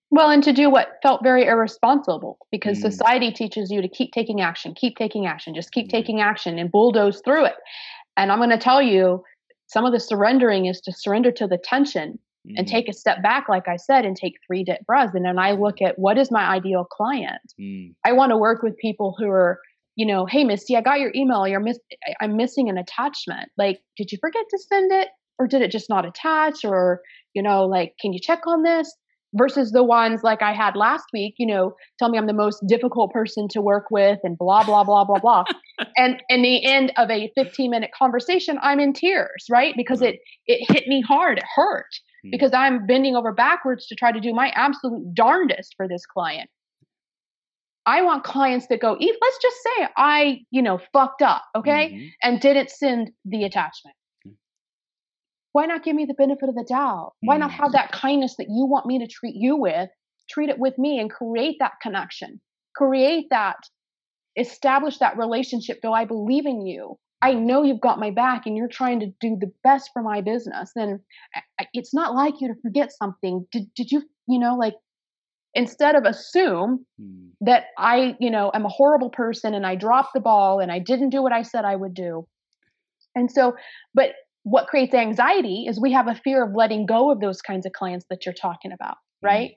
Well, 0.10 0.30
and 0.30 0.44
to 0.44 0.52
do 0.52 0.70
what 0.70 0.98
felt 1.02 1.24
very 1.24 1.46
irresponsible 1.46 2.38
because 2.52 2.80
mm. 2.80 2.82
society 2.82 3.32
teaches 3.32 3.72
you 3.72 3.82
to 3.82 3.88
keep 3.88 4.12
taking 4.12 4.42
action, 4.42 4.74
keep 4.76 4.98
taking 4.98 5.26
action, 5.26 5.56
just 5.56 5.72
keep 5.72 5.88
mm. 5.88 5.92
taking 5.92 6.20
action 6.20 6.60
and 6.60 6.70
bulldoze 6.70 7.22
through 7.24 7.46
it. 7.46 7.56
And 8.18 8.30
I'm 8.30 8.40
going 8.40 8.50
to 8.50 8.58
tell 8.58 8.82
you, 8.82 9.24
some 9.68 9.86
of 9.86 9.94
the 9.94 10.02
surrendering 10.02 10.66
is 10.66 10.82
to 10.82 10.92
surrender 10.92 11.32
to 11.32 11.48
the 11.48 11.58
tension 11.58 12.20
mm. 12.48 12.54
and 12.58 12.68
take 12.68 12.88
a 12.88 12.94
step 12.94 13.22
back, 13.22 13.50
like 13.50 13.68
I 13.68 13.78
said, 13.78 14.06
and 14.06 14.16
take 14.16 14.36
three 14.46 14.64
deep 14.64 14.86
breaths. 14.86 15.14
And 15.16 15.26
then 15.26 15.40
I 15.40 15.52
look 15.52 15.82
at 15.82 15.98
what 15.98 16.18
is 16.18 16.32
my 16.32 16.44
ideal 16.44 16.86
client. 16.86 17.54
Mm. 17.60 17.94
I 18.06 18.14
want 18.14 18.32
to 18.32 18.38
work 18.38 18.64
with 18.64 18.78
people 18.78 19.16
who 19.18 19.28
are, 19.28 19.60
you 19.96 20.06
know, 20.06 20.26
hey, 20.26 20.44
Misty, 20.44 20.76
I 20.76 20.82
got 20.82 21.00
your 21.00 21.12
email. 21.16 21.48
You're 21.48 21.60
miss- 21.60 21.80
I'm 22.22 22.38
missing 22.38 22.70
an 22.70 22.78
attachment. 22.78 23.50
Like, 23.58 23.82
did 23.98 24.12
you 24.12 24.18
forget 24.20 24.44
to 24.50 24.58
send 24.58 24.92
it, 24.92 25.10
or 25.40 25.48
did 25.48 25.62
it 25.62 25.72
just 25.72 25.90
not 25.90 26.06
attach, 26.06 26.64
or 26.64 27.02
you 27.34 27.42
know, 27.42 27.66
like, 27.66 27.96
can 28.00 28.14
you 28.14 28.20
check 28.20 28.46
on 28.48 28.64
this? 28.64 28.96
versus 29.34 29.72
the 29.72 29.84
ones 29.84 30.24
like 30.24 30.42
I 30.42 30.54
had 30.54 30.76
last 30.76 31.06
week, 31.14 31.36
you 31.38 31.46
know, 31.46 31.76
tell 31.98 32.10
me 32.10 32.18
I'm 32.18 32.28
the 32.28 32.34
most 32.34 32.64
difficult 32.68 33.12
person 33.12 33.48
to 33.50 33.62
work 33.62 33.86
with 33.90 34.20
and 34.24 34.38
blah, 34.38 34.64
blah, 34.64 34.84
blah, 34.84 35.06
blah, 35.06 35.20
blah. 35.20 35.44
and 35.98 36.22
in 36.30 36.42
the 36.42 36.66
end 36.66 36.92
of 36.98 37.10
a 37.10 37.32
15 37.36 37.72
minute 37.72 37.92
conversation, 37.98 38.58
I'm 38.62 38.80
in 38.80 38.94
tears, 38.94 39.46
right? 39.50 39.74
Because 39.76 40.02
it 40.02 40.20
it 40.48 40.72
hit 40.72 40.88
me 40.88 41.02
hard. 41.02 41.38
It 41.38 41.46
hurt. 41.56 41.88
Hmm. 42.24 42.30
because 42.32 42.52
I'm 42.54 42.86
bending 42.86 43.16
over 43.16 43.32
backwards 43.34 43.88
to 43.88 43.96
try 43.96 44.12
to 44.12 44.20
do 44.20 44.34
my 44.34 44.50
absolute 44.56 45.14
darndest 45.14 45.74
for 45.76 45.88
this 45.88 46.06
client. 46.06 46.50
I 47.86 48.04
want 48.04 48.24
clients 48.24 48.68
that 48.68 48.80
go, 48.80 48.96
Eve, 49.00 49.16
let's 49.20 49.38
just 49.42 49.58
say 49.64 49.88
I, 49.98 50.42
you 50.52 50.62
know, 50.62 50.80
fucked 50.94 51.24
up, 51.24 51.44
okay, 51.56 51.92
mm-hmm. 51.92 52.08
and 52.22 52.40
didn't 52.40 52.70
send 52.70 53.12
the 53.26 53.44
attachment. 53.44 53.96
Hmm. 54.24 54.32
Why 55.54 55.66
not 55.66 55.84
give 55.84 55.96
me 55.96 56.06
the 56.06 56.14
benefit 56.14 56.50
of 56.50 56.56
the 56.56 56.66
doubt? 56.68 57.14
Why 57.22 57.38
not 57.38 57.52
have 57.52 57.70
mm. 57.70 57.74
that 57.74 57.92
kindness 57.92 58.36
that 58.38 58.48
you 58.50 58.66
want 58.66 58.86
me 58.86 59.00
to 59.00 59.08
treat 59.08 59.36
you 59.36 59.58
with, 59.58 59.90
treat 60.30 60.50
it 60.50 60.60
with 60.60 60.78
me 60.78 61.00
and 61.00 61.10
create 61.10 61.58
that 61.60 61.74
connection, 61.82 62.40
create 62.76 63.26
that, 63.32 63.58
establish 64.38 65.00
that 65.00 65.18
relationship. 65.18 65.80
Do 65.82 65.92
I 65.92 66.06
believe 66.06 66.46
in 66.46 66.66
you? 66.66 66.98
I 67.22 67.34
know 67.34 67.64
you've 67.64 67.82
got 67.82 68.00
my 68.00 68.10
back 68.10 68.44
and 68.46 68.58
you're 68.58 68.68
trying 68.68 69.00
to 69.02 69.08
do 69.20 69.38
the 69.40 69.52
best 69.64 69.92
for 69.94 70.02
my 70.02 70.22
business. 70.22 70.72
Then 70.76 71.02
it's 71.74 71.94
not 71.94 72.16
like 72.16 72.36
you 72.40 72.48
to 72.48 72.60
forget 72.62 72.92
something. 72.92 73.46
Did, 73.52 73.72
did 73.76 73.92
you, 73.92 74.04
you 74.28 74.40
know, 74.40 74.56
like 74.56 74.74
instead 75.54 75.96
of 75.96 76.04
assume 76.04 76.86
hmm. 77.00 77.28
that 77.42 77.66
I, 77.78 78.16
you 78.20 78.32
know, 78.32 78.52
am 78.54 78.66
a 78.66 78.70
horrible 78.70 79.10
person 79.10 79.54
and 79.54 79.66
I 79.66 79.76
dropped 79.76 80.14
the 80.14 80.20
ball 80.20 80.60
and 80.60 80.72
I 80.72 80.80
didn't 80.80 81.10
do 81.10 81.22
what 81.22 81.32
I 81.32 81.44
said 81.44 81.64
I 81.64 81.76
would 81.76 81.94
do. 81.94 82.28
And 83.16 83.30
so, 83.32 83.56
but 83.94 84.12
what 84.44 84.68
creates 84.68 84.96
anxiety 84.96 85.66
is 85.68 85.80
we 85.80 85.92
have 85.92 86.08
a 86.08 86.16
fear 86.16 86.44
of 86.44 86.56
letting 86.56 86.86
go 86.86 87.12
of 87.12 87.20
those 87.20 87.42
kinds 87.42 87.66
of 87.66 87.74
clients 87.74 88.06
that 88.10 88.26
you're 88.26 88.34
talking 88.34 88.72
about, 88.72 88.98
right? 89.22 89.52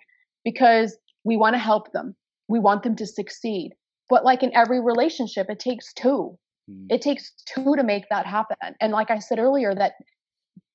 Because 0.44 0.98
we 1.24 1.36
want 1.36 1.54
to 1.54 1.58
help 1.58 1.92
them. 1.92 2.14
We 2.48 2.58
want 2.58 2.82
them 2.82 2.96
to 2.96 3.06
succeed. 3.06 3.72
But 4.10 4.24
like 4.24 4.42
in 4.42 4.54
every 4.54 4.82
relationship, 4.82 5.46
it 5.48 5.58
takes 5.58 5.94
two. 5.94 6.38
Mm. 6.70 6.86
It 6.90 7.02
takes 7.02 7.32
two 7.46 7.76
to 7.76 7.82
make 7.82 8.04
that 8.10 8.26
happen. 8.26 8.56
And 8.80 8.92
like 8.92 9.10
I 9.10 9.18
said 9.18 9.38
earlier, 9.38 9.74
that 9.74 9.92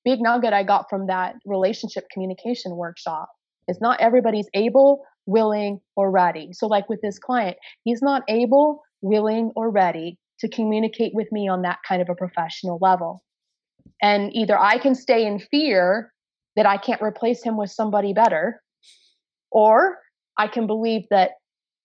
big 0.04 0.20
nugget 0.20 0.52
I 0.52 0.62
got 0.62 0.86
from 0.88 1.06
that 1.06 1.36
relationship 1.44 2.06
communication 2.12 2.76
workshop 2.76 3.28
is 3.68 3.80
not 3.80 4.00
everybody's 4.00 4.48
able, 4.54 5.04
willing, 5.26 5.80
or 5.96 6.10
ready. 6.10 6.52
So, 6.52 6.66
like 6.66 6.88
with 6.88 7.00
this 7.02 7.18
client, 7.18 7.56
he's 7.84 8.02
not 8.02 8.22
able, 8.28 8.82
willing, 9.00 9.52
or 9.56 9.70
ready 9.70 10.18
to 10.40 10.48
communicate 10.48 11.14
with 11.14 11.30
me 11.30 11.48
on 11.48 11.62
that 11.62 11.78
kind 11.86 12.00
of 12.00 12.08
a 12.08 12.14
professional 12.14 12.78
level. 12.80 13.22
And 14.02 14.34
either 14.34 14.58
I 14.58 14.78
can 14.78 14.94
stay 14.94 15.26
in 15.26 15.38
fear 15.38 16.12
that 16.56 16.66
I 16.66 16.78
can't 16.78 17.02
replace 17.02 17.42
him 17.42 17.56
with 17.56 17.70
somebody 17.70 18.12
better, 18.12 18.62
or 19.50 19.98
I 20.38 20.48
can 20.48 20.66
believe 20.66 21.02
that 21.10 21.32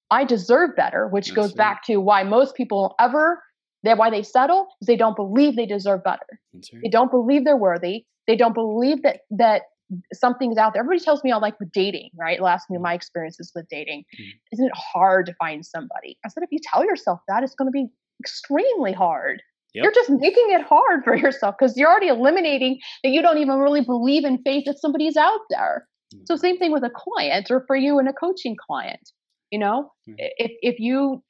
I 0.10 0.24
deserve 0.24 0.76
better, 0.76 1.08
which 1.08 1.28
That's 1.28 1.36
goes 1.36 1.54
back 1.54 1.84
to 1.86 1.98
why 1.98 2.24
most 2.24 2.56
people 2.56 2.96
ever 3.00 3.42
that 3.86 3.98
why 3.98 4.10
they 4.10 4.24
settle 4.24 4.68
is 4.82 4.88
they 4.88 4.98
don't 4.98 5.16
believe 5.16 5.56
they 5.56 5.66
deserve 5.66 6.04
better. 6.04 6.26
Right. 6.54 6.82
They 6.84 6.90
don't 6.90 7.12
believe 7.12 7.46
they're 7.46 7.58
worthy. 7.58 8.06
They 8.28 8.36
don't 8.36 8.54
believe 8.54 9.04
that 9.04 9.22
that 9.32 9.64
something's 10.14 10.58
out 10.58 10.74
there. 10.74 10.82
Everybody 10.82 11.04
tells 11.04 11.24
me 11.24 11.32
I 11.32 11.38
like 11.38 11.60
with 11.60 11.72
dating, 11.72 12.10
right? 12.20 12.40
Ask 12.42 12.70
me 12.70 12.78
my 12.78 12.94
experiences 12.94 13.52
with 13.54 13.68
dating. 13.70 14.04
Mm. 14.20 14.26
Isn't 14.54 14.66
it 14.66 14.72
hard 14.76 15.28
to 15.28 15.34
find 15.40 15.66
somebody? 15.66 16.18
I 16.26 16.30
said, 16.30 16.44
if 16.44 16.50
you 16.52 16.60
tell 16.64 16.84
yourself 16.84 17.20
that, 17.28 17.44
it's 17.44 17.56
going 17.56 17.68
to 17.68 17.72
be 17.72 17.88
extremely 18.20 18.94
hard. 18.94 19.42
Yep. 19.74 19.84
You're 19.84 19.94
just 19.94 20.10
making 20.10 20.48
it 20.50 20.66
hard 20.66 21.04
for 21.04 21.16
yourself 21.16 21.56
because 21.60 21.78
you're 21.78 21.90
already 21.90 22.08
eliminating 22.08 22.80
that 23.04 23.10
you 23.10 23.22
don't 23.22 23.38
even 23.38 23.58
really 23.58 23.82
believe 23.82 24.24
in 24.24 24.42
faith 24.44 24.64
that 24.66 24.80
somebody's 24.80 25.18
out 25.18 25.42
there. 25.50 25.88
Mm. 26.14 26.22
So 26.26 26.36
same 26.36 26.58
thing 26.58 26.72
with 26.72 26.84
a 26.84 26.92
client 26.96 27.52
or 27.52 27.64
for 27.68 27.76
you 27.76 28.00
and 28.00 28.08
a 28.08 28.14
coaching 28.14 28.56
client. 28.56 29.12
You 29.52 29.60
know, 29.60 29.92
mm. 30.10 30.16
if 30.18 30.52
if 30.62 30.80
you 30.80 31.22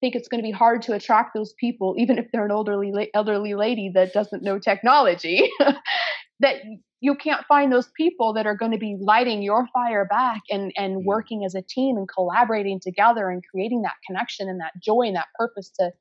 think 0.00 0.14
it's 0.14 0.28
going 0.28 0.40
to 0.40 0.46
be 0.46 0.50
hard 0.50 0.82
to 0.82 0.94
attract 0.94 1.34
those 1.34 1.52
people, 1.54 1.94
even 1.98 2.18
if 2.18 2.26
they're 2.32 2.44
an 2.44 2.50
elderly 2.50 3.10
elderly 3.14 3.54
lady 3.54 3.90
that 3.94 4.12
doesn't 4.12 4.42
know 4.42 4.58
technology. 4.58 5.50
that 6.40 6.56
you 7.00 7.14
can't 7.14 7.46
find 7.46 7.72
those 7.72 7.90
people 7.96 8.32
that 8.34 8.46
are 8.46 8.54
going 8.54 8.72
to 8.72 8.78
be 8.78 8.96
lighting 9.00 9.42
your 9.42 9.66
fire 9.72 10.06
back 10.06 10.40
and 10.50 10.72
and 10.76 10.98
mm-hmm. 10.98 11.06
working 11.06 11.44
as 11.44 11.54
a 11.54 11.62
team 11.62 11.96
and 11.96 12.08
collaborating 12.08 12.80
together 12.80 13.30
and 13.30 13.42
creating 13.50 13.82
that 13.82 13.94
connection 14.06 14.48
and 14.48 14.60
that 14.60 14.72
joy 14.82 15.02
and 15.02 15.16
that 15.16 15.28
purpose 15.38 15.70
to 15.78 15.92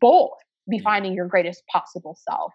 both 0.00 0.38
be 0.68 0.78
finding 0.78 1.14
your 1.14 1.26
greatest 1.26 1.62
possible 1.66 2.16
self. 2.28 2.52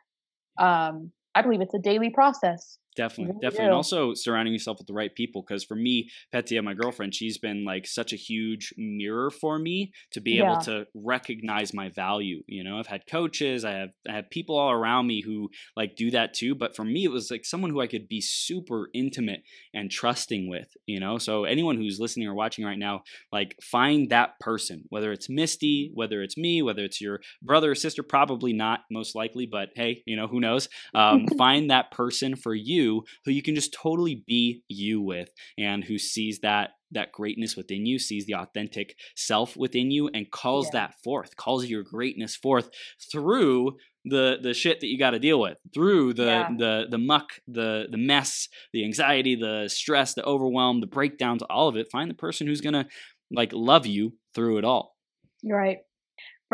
Um, 0.57 1.11
I 1.33 1.41
believe 1.41 1.61
it's 1.61 1.73
a 1.73 1.79
daily 1.79 2.09
process. 2.09 2.77
Definitely, 2.95 3.35
definitely, 3.41 3.65
and 3.65 3.73
also 3.73 4.13
surrounding 4.13 4.53
yourself 4.53 4.77
with 4.77 4.87
the 4.87 4.93
right 4.93 5.13
people. 5.13 5.43
Because 5.45 5.65
for 5.65 5.75
me, 5.75 6.09
Petya, 6.31 6.61
my 6.61 6.73
girlfriend, 6.73 7.13
she's 7.13 7.37
been 7.37 7.65
like 7.65 7.85
such 7.87 8.13
a 8.13 8.15
huge 8.15 8.73
mirror 8.77 9.29
for 9.29 9.59
me 9.59 9.91
to 10.11 10.21
be 10.21 10.33
yeah. 10.33 10.53
able 10.53 10.61
to 10.61 10.87
recognize 10.93 11.73
my 11.73 11.89
value. 11.89 12.41
You 12.47 12.63
know, 12.63 12.79
I've 12.79 12.87
had 12.87 13.05
coaches, 13.05 13.65
I 13.65 13.71
have 13.71 13.89
I 14.07 14.13
have 14.13 14.29
people 14.29 14.57
all 14.57 14.71
around 14.71 15.07
me 15.07 15.21
who 15.21 15.49
like 15.75 15.97
do 15.97 16.11
that 16.11 16.33
too. 16.33 16.55
But 16.55 16.75
for 16.75 16.85
me, 16.85 17.03
it 17.03 17.11
was 17.11 17.29
like 17.29 17.43
someone 17.43 17.69
who 17.69 17.81
I 17.81 17.87
could 17.87 18.07
be 18.07 18.21
super 18.21 18.89
intimate 18.93 19.43
and 19.73 19.91
trusting 19.91 20.49
with. 20.49 20.69
You 20.85 21.01
know, 21.01 21.17
so 21.17 21.43
anyone 21.43 21.75
who's 21.75 21.99
listening 21.99 22.29
or 22.29 22.33
watching 22.33 22.63
right 22.63 22.79
now, 22.79 23.03
like 23.31 23.57
find 23.61 24.09
that 24.11 24.39
person, 24.39 24.85
whether 24.87 25.11
it's 25.11 25.29
Misty, 25.29 25.91
whether 25.93 26.21
it's 26.21 26.37
me, 26.37 26.61
whether 26.61 26.83
it's 26.83 27.01
your 27.01 27.19
brother 27.41 27.71
or 27.71 27.75
sister, 27.75 28.03
probably 28.03 28.53
not, 28.53 28.81
most 28.89 29.15
likely, 29.15 29.45
but 29.45 29.69
hey, 29.75 30.01
you 30.05 30.15
know, 30.15 30.27
who 30.27 30.39
knows? 30.39 30.69
Um, 30.93 31.25
find 31.37 31.69
that 31.71 31.91
person 31.91 32.37
for 32.37 32.55
you 32.55 32.84
who 32.85 33.31
you 33.31 33.41
can 33.41 33.55
just 33.55 33.73
totally 33.73 34.23
be 34.27 34.63
you 34.67 35.01
with 35.01 35.29
and 35.57 35.83
who 35.83 35.97
sees 35.97 36.39
that 36.39 36.71
that 36.91 37.11
greatness 37.11 37.55
within 37.55 37.85
you 37.85 37.99
sees 37.99 38.25
the 38.25 38.35
authentic 38.35 38.95
self 39.15 39.57
within 39.57 39.91
you 39.91 40.09
and 40.13 40.31
calls 40.31 40.67
yeah. 40.67 40.81
that 40.81 40.93
forth 41.03 41.35
calls 41.35 41.65
your 41.65 41.83
greatness 41.83 42.35
forth 42.35 42.69
through 43.11 43.75
the 44.05 44.37
the 44.41 44.53
shit 44.53 44.79
that 44.79 44.87
you 44.87 44.97
got 44.97 45.11
to 45.11 45.19
deal 45.19 45.39
with 45.39 45.59
through 45.73 46.13
the 46.13 46.25
yeah. 46.25 46.49
the 46.57 46.85
the 46.89 46.97
muck 46.97 47.29
the 47.47 47.87
the 47.89 47.97
mess 47.97 48.47
the 48.71 48.83
anxiety 48.83 49.35
the 49.35 49.67
stress 49.67 50.13
the 50.13 50.23
overwhelm 50.23 50.79
the 50.79 50.87
breakdowns 50.87 51.41
all 51.49 51.67
of 51.67 51.75
it 51.75 51.91
find 51.91 52.09
the 52.09 52.15
person 52.15 52.47
who's 52.47 52.61
going 52.61 52.73
to 52.73 52.85
like 53.31 53.51
love 53.51 53.85
you 53.85 54.13
through 54.33 54.57
it 54.57 54.65
all 54.65 54.95
right 55.43 55.79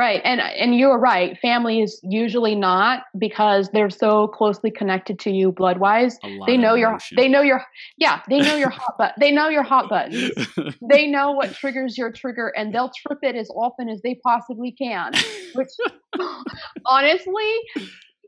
Right. 0.02 0.20
And 0.24 0.42
and 0.42 0.76
you're 0.76 0.98
right. 0.98 1.38
Family 1.38 1.80
is 1.80 2.00
usually 2.02 2.56
not 2.56 3.04
because 3.20 3.70
they're 3.72 3.92
so 3.92 4.30
closely 4.30 4.72
connected 4.72 5.20
to 5.20 5.30
you 5.30 5.52
blood 5.52 5.78
wise. 5.78 6.18
They 6.48 6.58
know 6.58 6.74
your 6.74 6.98
they 7.16 7.28
know 7.28 7.42
your 7.42 7.64
yeah, 7.98 8.22
they 8.28 8.40
know 8.40 8.56
your 8.56 8.72
hot 8.72 8.96
but 8.98 9.14
they 9.20 9.32
know 9.32 9.48
your 9.50 9.62
hot 9.62 9.90
buttons. 9.90 10.32
they 10.90 11.06
know 11.06 11.34
what 11.34 11.54
triggers 11.54 12.00
your 12.00 12.12
trigger 12.12 12.52
and 12.58 12.74
they'll 12.74 12.90
trip 13.06 13.20
it 13.22 13.36
as 13.36 13.52
often 13.52 13.90
as 13.90 14.02
they 14.02 14.20
possibly 14.26 14.72
can. 14.72 15.12
Which 15.54 15.70
honestly, 16.88 17.54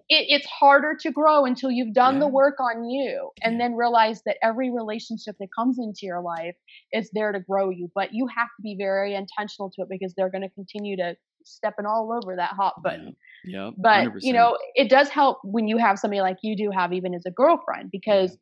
it, 0.10 0.28
it's 0.30 0.46
harder 0.46 0.96
to 1.02 1.12
grow 1.12 1.46
until 1.46 1.72
you've 1.72 1.96
done 1.96 2.16
yeah. 2.16 2.20
the 2.20 2.28
work 2.28 2.60
on 2.60 2.88
you 2.88 3.32
and 3.42 3.60
then 3.60 3.74
realize 3.74 4.22
that 4.28 4.38
every 4.44 4.70
relationship 4.70 5.38
that 5.40 5.48
comes 5.58 5.80
into 5.80 6.02
your 6.04 6.22
life 6.22 6.56
is 6.92 7.10
there 7.14 7.32
to 7.32 7.40
grow 7.40 7.70
you 7.70 7.90
but 7.96 8.14
you 8.14 8.28
have 8.28 8.50
to 8.58 8.62
be 8.62 8.76
very 8.78 9.16
intentional 9.16 9.72
to 9.72 9.82
it 9.82 9.88
because 9.90 10.14
they're 10.16 10.30
going 10.30 10.42
to 10.42 10.50
continue 10.50 10.98
to 10.98 11.16
stepping 11.46 11.86
all 11.86 12.12
over 12.12 12.36
that 12.36 12.52
hot 12.52 12.82
button. 12.84 13.16
Yeah. 13.46 13.66
Yep, 13.66 13.74
but 13.78 14.08
100%. 14.08 14.18
you 14.22 14.34
know, 14.34 14.58
it 14.76 14.90
does 14.90 15.10
help 15.10 15.40
when 15.44 15.68
you 15.68 15.78
have 15.78 16.00
somebody 16.00 16.22
like 16.22 16.38
you 16.42 16.56
do 16.56 16.72
have 16.72 16.94
even 16.94 17.14
as 17.14 17.26
a 17.26 17.32
girlfriend 17.32 17.92
because 17.92 18.32
yeah. 18.32 18.38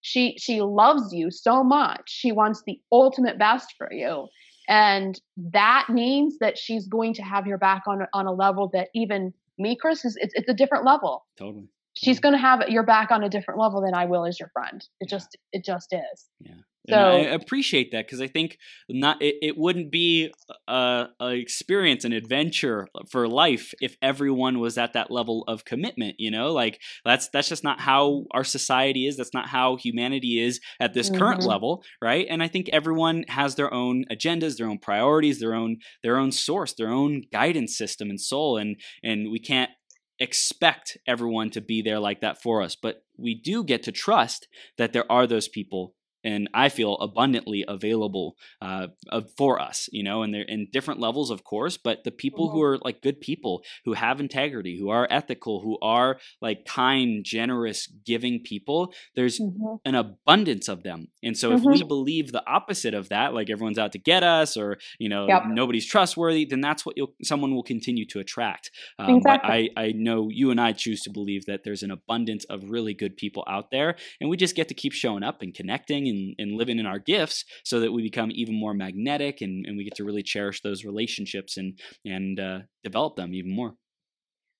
she 0.00 0.36
she 0.38 0.60
loves 0.60 1.12
you 1.12 1.30
so 1.30 1.62
much. 1.62 2.02
She 2.06 2.32
wants 2.32 2.62
the 2.66 2.80
ultimate 2.90 3.38
best 3.38 3.74
for 3.78 3.92
you. 3.92 4.28
And 4.68 5.20
that 5.36 5.86
means 5.88 6.38
that 6.38 6.58
she's 6.58 6.86
going 6.86 7.14
to 7.14 7.22
have 7.22 7.46
your 7.46 7.58
back 7.58 7.82
on 7.86 8.06
on 8.12 8.26
a 8.26 8.32
level 8.32 8.70
that 8.72 8.88
even 8.94 9.32
me, 9.58 9.76
Chris, 9.76 10.04
is 10.04 10.16
it's, 10.20 10.34
it's 10.34 10.48
a 10.48 10.54
different 10.54 10.84
level. 10.84 11.26
Totally. 11.38 11.68
She's 11.94 12.20
going 12.20 12.34
to 12.34 12.38
have 12.38 12.68
your 12.68 12.84
back 12.84 13.10
on 13.10 13.22
a 13.22 13.28
different 13.28 13.60
level 13.60 13.80
than 13.82 13.94
I 13.94 14.06
will 14.06 14.24
as 14.24 14.38
your 14.38 14.48
friend. 14.52 14.82
It 15.00 15.08
yeah. 15.10 15.18
just 15.18 15.36
it 15.52 15.64
just 15.64 15.92
is. 15.92 16.28
Yeah. 16.40 16.54
So 16.88 16.96
and 16.96 17.28
I 17.28 17.34
appreciate 17.34 17.92
that 17.92 18.06
because 18.06 18.22
I 18.22 18.26
think 18.26 18.58
not 18.88 19.20
it, 19.20 19.36
it 19.42 19.58
wouldn't 19.58 19.90
be 19.90 20.32
a, 20.66 21.06
a, 21.20 21.28
experience, 21.34 22.04
an 22.04 22.12
adventure 22.12 22.88
for 23.10 23.28
life 23.28 23.74
if 23.82 23.96
everyone 24.00 24.60
was 24.60 24.78
at 24.78 24.94
that 24.94 25.10
level 25.10 25.44
of 25.46 25.64
commitment. 25.66 26.16
You 26.18 26.30
know, 26.30 26.52
like 26.52 26.80
that's 27.04 27.28
that's 27.28 27.50
just 27.50 27.64
not 27.64 27.80
how 27.80 28.24
our 28.32 28.44
society 28.44 29.06
is. 29.06 29.16
That's 29.16 29.34
not 29.34 29.48
how 29.48 29.76
humanity 29.76 30.42
is 30.42 30.60
at 30.80 30.94
this 30.94 31.10
mm-hmm. 31.10 31.18
current 31.18 31.42
level, 31.44 31.84
right? 32.00 32.26
And 32.30 32.42
I 32.42 32.48
think 32.48 32.70
everyone 32.72 33.24
has 33.28 33.56
their 33.56 33.72
own 33.72 34.04
agendas, 34.10 34.56
their 34.56 34.68
own 34.68 34.78
priorities, 34.78 35.38
their 35.38 35.54
own 35.54 35.78
their 36.02 36.16
own 36.16 36.32
source, 36.32 36.72
their 36.72 36.90
own 36.90 37.24
guidance 37.30 37.76
system 37.76 38.08
and 38.08 38.20
soul, 38.20 38.56
and 38.56 38.76
and 39.02 39.30
we 39.30 39.38
can't 39.38 39.70
expect 40.18 40.98
everyone 41.06 41.50
to 41.50 41.60
be 41.60 41.82
there 41.82 41.98
like 41.98 42.20
that 42.20 42.42
for 42.42 42.62
us, 42.62 42.76
but 42.76 43.02
we 43.18 43.34
do 43.34 43.64
get 43.64 43.82
to 43.82 43.92
trust 43.92 44.46
that 44.76 44.92
there 44.92 45.10
are 45.10 45.26
those 45.26 45.48
people 45.48 45.94
and 46.24 46.48
I 46.54 46.68
feel 46.68 46.94
abundantly 46.96 47.64
available 47.66 48.36
uh, 48.60 48.88
for 49.36 49.60
us, 49.60 49.88
you 49.92 50.02
know, 50.02 50.22
and 50.22 50.34
they're 50.34 50.42
in 50.42 50.68
different 50.72 51.00
levels, 51.00 51.30
of 51.30 51.44
course, 51.44 51.76
but 51.76 52.04
the 52.04 52.10
people 52.10 52.48
mm-hmm. 52.48 52.56
who 52.56 52.62
are 52.62 52.78
like 52.78 53.02
good 53.02 53.20
people, 53.20 53.62
who 53.84 53.94
have 53.94 54.20
integrity, 54.20 54.78
who 54.78 54.90
are 54.90 55.06
ethical, 55.10 55.60
who 55.60 55.78
are 55.82 56.18
like 56.40 56.64
kind, 56.64 57.24
generous, 57.24 57.86
giving 57.86 58.40
people, 58.40 58.92
there's 59.14 59.38
mm-hmm. 59.38 59.76
an 59.84 59.94
abundance 59.94 60.68
of 60.68 60.82
them. 60.82 61.08
And 61.22 61.36
so 61.36 61.48
mm-hmm. 61.48 61.58
if 61.58 61.64
we 61.64 61.78
mm-hmm. 61.78 61.88
believe 61.88 62.32
the 62.32 62.46
opposite 62.46 62.94
of 62.94 63.08
that, 63.08 63.34
like 63.34 63.50
everyone's 63.50 63.78
out 63.78 63.92
to 63.92 63.98
get 63.98 64.22
us 64.22 64.56
or, 64.56 64.78
you 64.98 65.08
know, 65.08 65.26
yep. 65.26 65.44
nobody's 65.46 65.86
trustworthy, 65.86 66.44
then 66.44 66.60
that's 66.60 66.84
what 66.84 66.96
someone 67.22 67.54
will 67.54 67.62
continue 67.62 68.06
to 68.06 68.20
attract. 68.20 68.70
Um, 68.98 69.16
exactly. 69.16 69.70
But 69.74 69.80
I, 69.80 69.86
I 69.88 69.92
know 69.92 70.28
you 70.28 70.50
and 70.50 70.60
I 70.60 70.72
choose 70.72 71.00
to 71.02 71.10
believe 71.10 71.46
that 71.46 71.64
there's 71.64 71.82
an 71.82 71.90
abundance 71.90 72.44
of 72.44 72.70
really 72.70 72.94
good 72.94 73.16
people 73.16 73.44
out 73.48 73.70
there, 73.70 73.96
and 74.20 74.28
we 74.28 74.36
just 74.36 74.56
get 74.56 74.68
to 74.68 74.74
keep 74.74 74.92
showing 74.92 75.22
up 75.22 75.42
and 75.42 75.54
connecting 75.54 76.09
and, 76.10 76.34
and 76.38 76.56
living 76.56 76.78
in 76.78 76.86
our 76.86 76.98
gifts 76.98 77.44
so 77.64 77.80
that 77.80 77.92
we 77.92 78.02
become 78.02 78.30
even 78.32 78.58
more 78.58 78.74
magnetic 78.74 79.40
and, 79.40 79.64
and 79.66 79.76
we 79.76 79.84
get 79.84 79.94
to 79.96 80.04
really 80.04 80.22
cherish 80.22 80.60
those 80.62 80.84
relationships 80.84 81.56
and 81.56 81.78
and 82.04 82.38
uh, 82.38 82.58
develop 82.84 83.16
them 83.16 83.34
even 83.34 83.54
more 83.54 83.74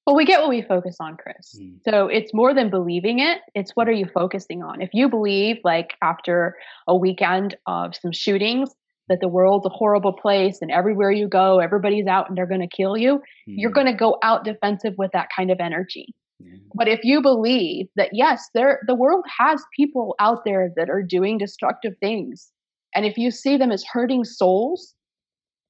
well 0.07 0.16
we 0.16 0.24
get 0.24 0.40
what 0.40 0.48
we 0.48 0.62
focus 0.62 0.96
on 1.01 1.16
chris 1.16 1.59
mm. 1.61 1.76
so 1.86 2.07
it's 2.07 2.32
more 2.32 2.55
than 2.55 2.70
believing 2.70 3.18
it 3.18 3.38
it's 3.55 3.72
what 3.74 3.88
are 3.88 3.92
you 3.92 4.07
focusing 4.14 4.62
on 4.62 4.80
if 4.80 4.90
you 4.92 5.09
believe 5.09 5.57
like 5.64 5.94
after 6.03 6.57
a 6.88 6.96
weekend 6.96 7.57
of 7.66 7.94
some 7.94 8.12
shootings 8.12 8.70
that 9.11 9.18
the 9.20 9.28
world's 9.28 9.66
a 9.66 9.70
horrible 9.70 10.12
place 10.12 10.59
and 10.62 10.70
everywhere 10.70 11.11
you 11.11 11.28
go, 11.28 11.59
everybody's 11.59 12.07
out 12.07 12.28
and 12.28 12.38
they're 12.38 12.46
going 12.46 12.61
to 12.61 12.68
kill 12.68 12.96
you, 12.96 13.16
mm-hmm. 13.16 13.55
you're 13.57 13.72
going 13.72 13.88
to 13.88 13.92
go 13.92 14.16
out 14.22 14.44
defensive 14.44 14.94
with 14.96 15.11
that 15.12 15.28
kind 15.36 15.51
of 15.51 15.59
energy. 15.61 16.14
Yeah. 16.41 16.57
But 16.74 16.88
if 16.88 17.01
you 17.03 17.20
believe 17.20 17.86
that 17.97 18.11
yes, 18.12 18.49
there 18.55 18.80
the 18.86 18.95
world 18.95 19.24
has 19.38 19.62
people 19.76 20.14
out 20.20 20.45
there 20.45 20.70
that 20.76 20.91
are 20.91 21.03
doing 21.03 21.38
destructive 21.38 21.95
things, 22.01 22.51
and 22.95 23.05
if 23.05 23.16
you 23.16 23.30
see 23.30 23.57
them 23.57 23.70
as 23.70 23.84
hurting 23.84 24.24
souls, 24.24 24.95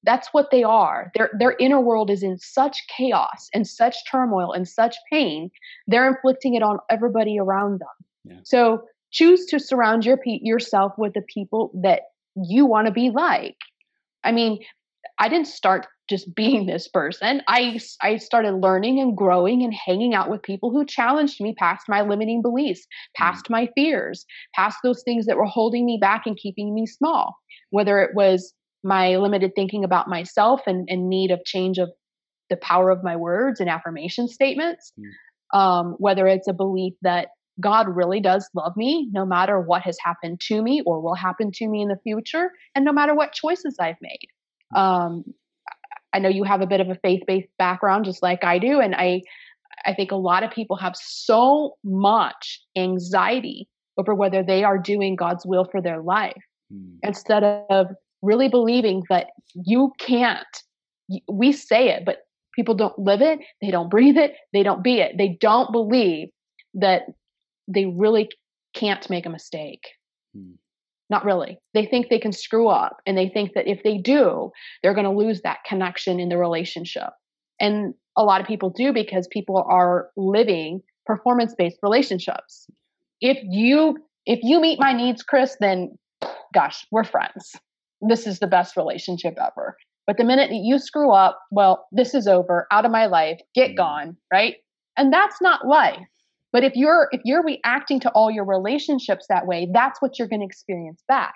that's 0.03 0.29
what 0.33 0.51
they 0.51 0.63
are. 0.63 1.11
Their 1.15 1.31
their 1.39 1.57
inner 1.59 1.81
world 1.81 2.11
is 2.11 2.23
in 2.23 2.39
such 2.39 2.83
chaos 2.97 3.49
and 3.55 3.67
such 3.67 3.97
turmoil 4.11 4.53
and 4.53 4.67
such 4.69 4.97
pain. 5.11 5.51
They're 5.87 6.09
inflicting 6.09 6.55
it 6.55 6.63
on 6.63 6.79
everybody 6.91 7.39
around 7.39 7.81
them. 7.81 7.89
Yeah. 8.25 8.41
So 8.45 8.83
choose 9.11 9.47
to 9.47 9.59
surround 9.59 10.05
your 10.05 10.19
yourself 10.25 10.93
with 10.97 11.15
the 11.15 11.23
people 11.23 11.71
that 11.83 12.03
you 12.37 12.65
want 12.65 12.87
to 12.87 12.93
be 12.93 13.11
like. 13.11 13.57
I 14.25 14.33
mean, 14.33 14.61
I 15.19 15.29
didn't 15.29 15.49
start 15.49 15.87
just 16.11 16.35
being 16.35 16.67
this 16.67 16.89
person. 16.89 17.41
I 17.49 17.81
I 18.03 18.17
started 18.17 18.57
learning 18.57 19.01
and 19.01 19.17
growing 19.17 19.63
and 19.63 19.73
hanging 19.73 20.13
out 20.13 20.29
with 20.29 20.43
people 20.43 20.71
who 20.71 20.85
challenged 20.85 21.41
me 21.41 21.55
past 21.57 21.85
my 21.89 22.03
limiting 22.03 22.43
beliefs, 22.43 22.87
past 23.17 23.47
mm. 23.47 23.51
my 23.51 23.69
fears, 23.77 24.27
past 24.55 24.79
those 24.83 25.03
things 25.05 25.27
that 25.27 25.37
were 25.37 25.47
holding 25.47 25.87
me 25.87 25.99
back 26.01 26.27
and 26.27 26.37
keeping 26.37 26.75
me 26.75 26.87
small. 26.87 27.37
Whether 27.71 28.01
it 28.01 28.11
was 28.15 28.53
my 28.83 29.17
limited 29.17 29.53
thinking 29.55 29.85
about 29.85 30.09
myself 30.09 30.63
and, 30.67 30.89
and 30.91 31.09
need 31.09 31.31
of 31.31 31.45
change 31.45 31.79
of 31.79 31.91
the 32.49 32.57
power 32.57 32.91
of 32.91 33.05
my 33.05 33.15
words 33.15 33.61
and 33.61 33.71
affirmation 33.71 34.27
statements, 34.27 34.93
mm. 34.99 35.57
um, 35.59 35.95
whether 35.99 36.27
it's 36.27 36.49
a 36.49 36.53
belief 36.53 36.95
that 37.03 37.29
God 37.61 37.95
really 37.95 38.21
does 38.21 38.49
love 38.55 38.73
me 38.77 39.09
no 39.13 39.25
matter 39.27 39.61
what 39.61 39.83
has 39.83 39.99
happened 40.03 40.41
to 40.49 40.63
me 40.63 40.83
or 40.85 41.01
will 41.01 41.15
happen 41.15 41.51
to 41.55 41.69
me 41.69 41.83
in 41.83 41.89
the 41.89 41.99
future, 42.03 42.51
and 42.75 42.85
no 42.85 42.93
matter 42.93 43.15
what 43.15 43.33
choices 43.33 43.77
I've 43.79 44.01
made. 44.01 44.29
Um, 44.75 45.25
I 46.13 46.19
know 46.19 46.29
you 46.29 46.45
have 46.45 46.61
a 46.61 46.67
bit 46.67 46.81
of 46.81 46.89
a 46.89 46.97
faith 46.97 47.23
based 47.27 47.49
background, 47.59 48.05
just 48.05 48.23
like 48.23 48.45
I 48.45 48.59
do, 48.59 48.81
and 48.81 48.95
I, 48.95 49.23
I 49.87 49.95
think 49.95 50.11
a 50.11 50.17
lot 50.17 50.43
of 50.43 50.51
people 50.51 50.77
have 50.77 50.95
so 50.97 51.77
much 51.85 52.61
anxiety 52.77 53.69
over 53.97 54.15
whether 54.15 54.43
they 54.43 54.65
are 54.65 54.79
doing 54.79 55.17
God's 55.17 55.45
will 55.47 55.65
for 55.71 55.81
their 55.81 56.03
life 56.03 56.43
mm. 56.73 56.97
instead 57.03 57.45
of 57.45 57.89
really 58.23 58.49
believing 58.49 59.03
that 59.09 59.29
you 59.55 59.93
can't. 59.99 60.47
We 61.29 61.53
say 61.53 61.91
it, 61.91 62.05
but 62.05 62.19
people 62.55 62.75
don't 62.75 62.99
live 62.99 63.23
it, 63.23 63.41
they 63.61 63.71
don't 63.71 63.91
breathe 63.91 64.17
it, 64.17 64.35
they 64.53 64.63
don't 64.63 64.83
be 64.83 65.01
it. 65.01 65.17
They 65.17 65.37
don't 65.41 65.73
believe 65.73 66.29
that 66.75 67.03
they 67.69 67.87
really 67.87 68.29
can't 68.75 69.09
make 69.11 69.27
a 69.27 69.31
mistake. 69.31 69.83
Hmm. 70.35 70.53
Not 71.11 71.25
really. 71.25 71.59
They 71.75 71.85
think 71.85 72.09
they 72.09 72.21
can 72.21 72.33
screw 72.33 72.69
up 72.69 72.99
and 73.05 73.19
they 73.19 73.29
think 73.29 73.53
that 73.55 73.67
if 73.67 73.83
they 73.83 73.99
do, 73.99 74.53
they're 74.83 74.95
going 74.95 75.05
to 75.05 75.11
lose 75.11 75.43
that 75.43 75.65
connection 75.67 76.21
in 76.21 76.29
the 76.29 76.39
relationship. 76.39 77.11
And 77.61 77.95
a 78.17 78.23
lot 78.23 78.41
of 78.41 78.47
people 78.47 78.71
do 78.71 78.93
because 78.93 79.27
people 79.29 79.65
are 79.69 80.09
living 80.17 80.83
performance 81.05 81.55
based 81.59 81.79
relationships. 81.83 82.67
If 83.21 83.39
you 83.43 83.99
if 84.27 84.39
you 84.43 84.61
meet 84.61 84.79
my 84.79 84.93
needs, 84.93 85.23
Chris, 85.23 85.57
then 85.61 85.99
gosh, 86.55 86.87
we're 86.93 87.05
friends. 87.05 87.57
This 88.01 88.27
is 88.27 88.39
the 88.39 88.47
best 88.47 88.77
relationship 88.77 89.35
ever. 89.39 89.77
But 90.07 90.17
the 90.17 90.25
minute 90.25 90.51
that 90.51 90.63
you 90.63 90.79
screw 90.79 91.13
up, 91.13 91.41
well, 91.51 91.87
this 91.93 92.15
is 92.15 92.27
over, 92.27 92.67
out 92.71 92.85
of 92.85 92.91
my 92.91 93.07
life, 93.07 93.41
get 93.55 93.71
hmm. 93.71 93.77
gone, 93.77 94.17
right? 94.33 94.57
And 94.97 95.13
that's 95.13 95.41
not 95.41 95.67
life. 95.67 95.99
But 96.53 96.65
if 96.65 96.75
you're 96.75 97.09
if 97.13 97.21
you're 97.25 97.43
reacting 97.43 98.01
to 98.01 98.11
all 98.11 98.31
your 98.31 98.45
relationships 98.45 99.27
that 99.29 99.47
way, 99.47 99.69
that's 99.73 100.03
what 100.03 100.19
you're 100.19 100.29
going 100.29 100.41
to 100.41 100.47
experience 100.47 101.03
back. 101.07 101.35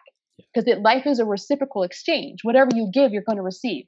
Because 0.52 0.68
life 0.82 1.06
is 1.06 1.20
a 1.20 1.24
reciprocal 1.24 1.84
exchange. 1.84 2.40
Whatever 2.42 2.70
you 2.74 2.90
give, 2.92 3.12
you're 3.12 3.22
going 3.22 3.36
to 3.36 3.42
receive. 3.42 3.84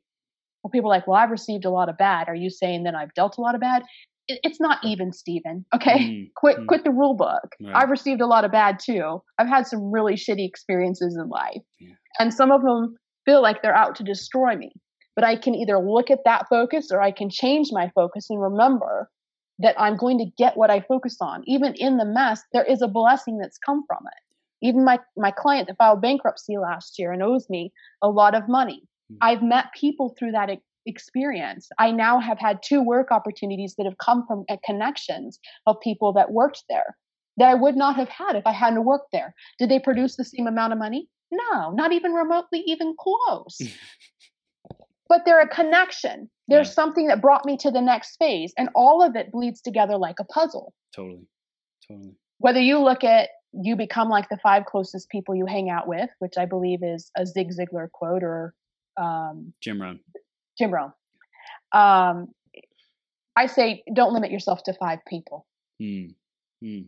Well, 0.62 0.70
people 0.70 0.90
are 0.90 0.96
like, 0.96 1.06
well, 1.06 1.16
I've 1.16 1.30
received 1.30 1.64
a 1.64 1.70
lot 1.70 1.88
of 1.88 1.96
bad. 1.96 2.28
Are 2.28 2.34
you 2.34 2.50
saying 2.50 2.84
that 2.84 2.94
I've 2.94 3.14
dealt 3.14 3.38
a 3.38 3.40
lot 3.40 3.54
of 3.54 3.60
bad? 3.60 3.82
It, 4.28 4.40
it's 4.42 4.60
not 4.60 4.78
even, 4.84 5.12
Stephen. 5.12 5.64
Okay, 5.74 5.98
mm, 5.98 6.30
quit 6.36 6.58
mm. 6.58 6.66
quit 6.66 6.84
the 6.84 6.90
rule 6.90 7.14
book. 7.14 7.54
Right. 7.60 7.74
I've 7.74 7.90
received 7.90 8.20
a 8.20 8.26
lot 8.26 8.44
of 8.44 8.52
bad 8.52 8.78
too. 8.78 9.22
I've 9.38 9.48
had 9.48 9.66
some 9.66 9.90
really 9.90 10.14
shitty 10.14 10.46
experiences 10.46 11.16
in 11.20 11.28
life, 11.28 11.62
yeah. 11.80 11.94
and 12.18 12.32
some 12.32 12.52
of 12.52 12.62
them 12.62 12.96
feel 13.24 13.42
like 13.42 13.62
they're 13.62 13.76
out 13.76 13.96
to 13.96 14.04
destroy 14.04 14.56
me. 14.56 14.70
But 15.16 15.24
I 15.24 15.36
can 15.36 15.54
either 15.54 15.78
look 15.78 16.10
at 16.10 16.20
that 16.24 16.46
focus 16.48 16.88
or 16.92 17.00
I 17.00 17.10
can 17.10 17.30
change 17.30 17.68
my 17.72 17.90
focus 17.94 18.26
and 18.28 18.40
remember 18.40 19.10
that 19.58 19.78
I'm 19.80 19.96
going 19.96 20.18
to 20.18 20.26
get 20.36 20.56
what 20.56 20.70
I 20.70 20.80
focus 20.80 21.16
on. 21.20 21.42
Even 21.46 21.74
in 21.74 21.96
the 21.96 22.04
mess, 22.04 22.42
there 22.52 22.64
is 22.64 22.82
a 22.82 22.88
blessing 22.88 23.38
that's 23.38 23.58
come 23.58 23.84
from 23.86 24.04
it. 24.06 24.66
Even 24.66 24.84
my, 24.84 24.98
my 25.16 25.30
client 25.30 25.68
that 25.68 25.78
filed 25.78 26.02
bankruptcy 26.02 26.56
last 26.58 26.98
year 26.98 27.12
and 27.12 27.22
owes 27.22 27.48
me 27.48 27.72
a 28.02 28.08
lot 28.08 28.34
of 28.34 28.48
money. 28.48 28.82
Mm-hmm. 29.12 29.18
I've 29.20 29.42
met 29.42 29.66
people 29.78 30.14
through 30.18 30.32
that 30.32 30.50
experience. 30.86 31.68
I 31.78 31.90
now 31.90 32.18
have 32.20 32.38
had 32.38 32.62
two 32.62 32.82
work 32.82 33.10
opportunities 33.10 33.74
that 33.76 33.86
have 33.86 33.98
come 33.98 34.26
from 34.26 34.44
uh, 34.48 34.56
connections 34.64 35.38
of 35.66 35.80
people 35.80 36.12
that 36.14 36.32
worked 36.32 36.64
there 36.68 36.96
that 37.36 37.48
I 37.48 37.54
would 37.54 37.76
not 37.76 37.96
have 37.96 38.08
had 38.08 38.36
if 38.36 38.46
I 38.46 38.52
hadn't 38.52 38.84
worked 38.84 39.12
there. 39.12 39.34
Did 39.58 39.70
they 39.70 39.78
produce 39.78 40.16
the 40.16 40.24
same 40.24 40.46
amount 40.46 40.72
of 40.72 40.78
money? 40.78 41.08
No, 41.30 41.70
not 41.72 41.92
even 41.92 42.12
remotely 42.12 42.60
even 42.66 42.94
close. 42.98 43.60
but 45.08 45.22
they're 45.24 45.40
a 45.40 45.48
connection. 45.48 46.30
There's 46.48 46.68
yeah. 46.68 46.74
something 46.74 47.08
that 47.08 47.20
brought 47.20 47.44
me 47.44 47.56
to 47.58 47.70
the 47.70 47.80
next 47.80 48.16
phase, 48.16 48.52
and 48.56 48.68
all 48.74 49.02
of 49.02 49.16
it 49.16 49.32
bleeds 49.32 49.60
together 49.60 49.96
like 49.96 50.16
a 50.20 50.24
puzzle. 50.24 50.72
Totally, 50.94 51.26
totally. 51.88 52.14
Whether 52.38 52.60
you 52.60 52.78
look 52.78 53.02
at 53.02 53.30
you 53.52 53.76
become 53.76 54.08
like 54.08 54.28
the 54.28 54.38
five 54.42 54.64
closest 54.66 55.08
people 55.08 55.34
you 55.34 55.46
hang 55.46 55.70
out 55.70 55.88
with, 55.88 56.10
which 56.18 56.34
I 56.38 56.44
believe 56.44 56.82
is 56.82 57.10
a 57.16 57.26
Zig 57.26 57.50
Ziglar 57.50 57.90
quote 57.90 58.22
or 58.22 58.54
um, 58.96 59.52
Jim 59.62 59.80
Rohn. 59.80 60.00
Jim 60.58 60.72
Rohn. 60.72 60.92
Um, 61.72 62.28
I 63.36 63.46
say 63.46 63.82
don't 63.94 64.12
limit 64.12 64.30
yourself 64.30 64.62
to 64.64 64.74
five 64.74 65.00
people. 65.08 65.46
Mm. 65.80 66.14
Mm. 66.62 66.86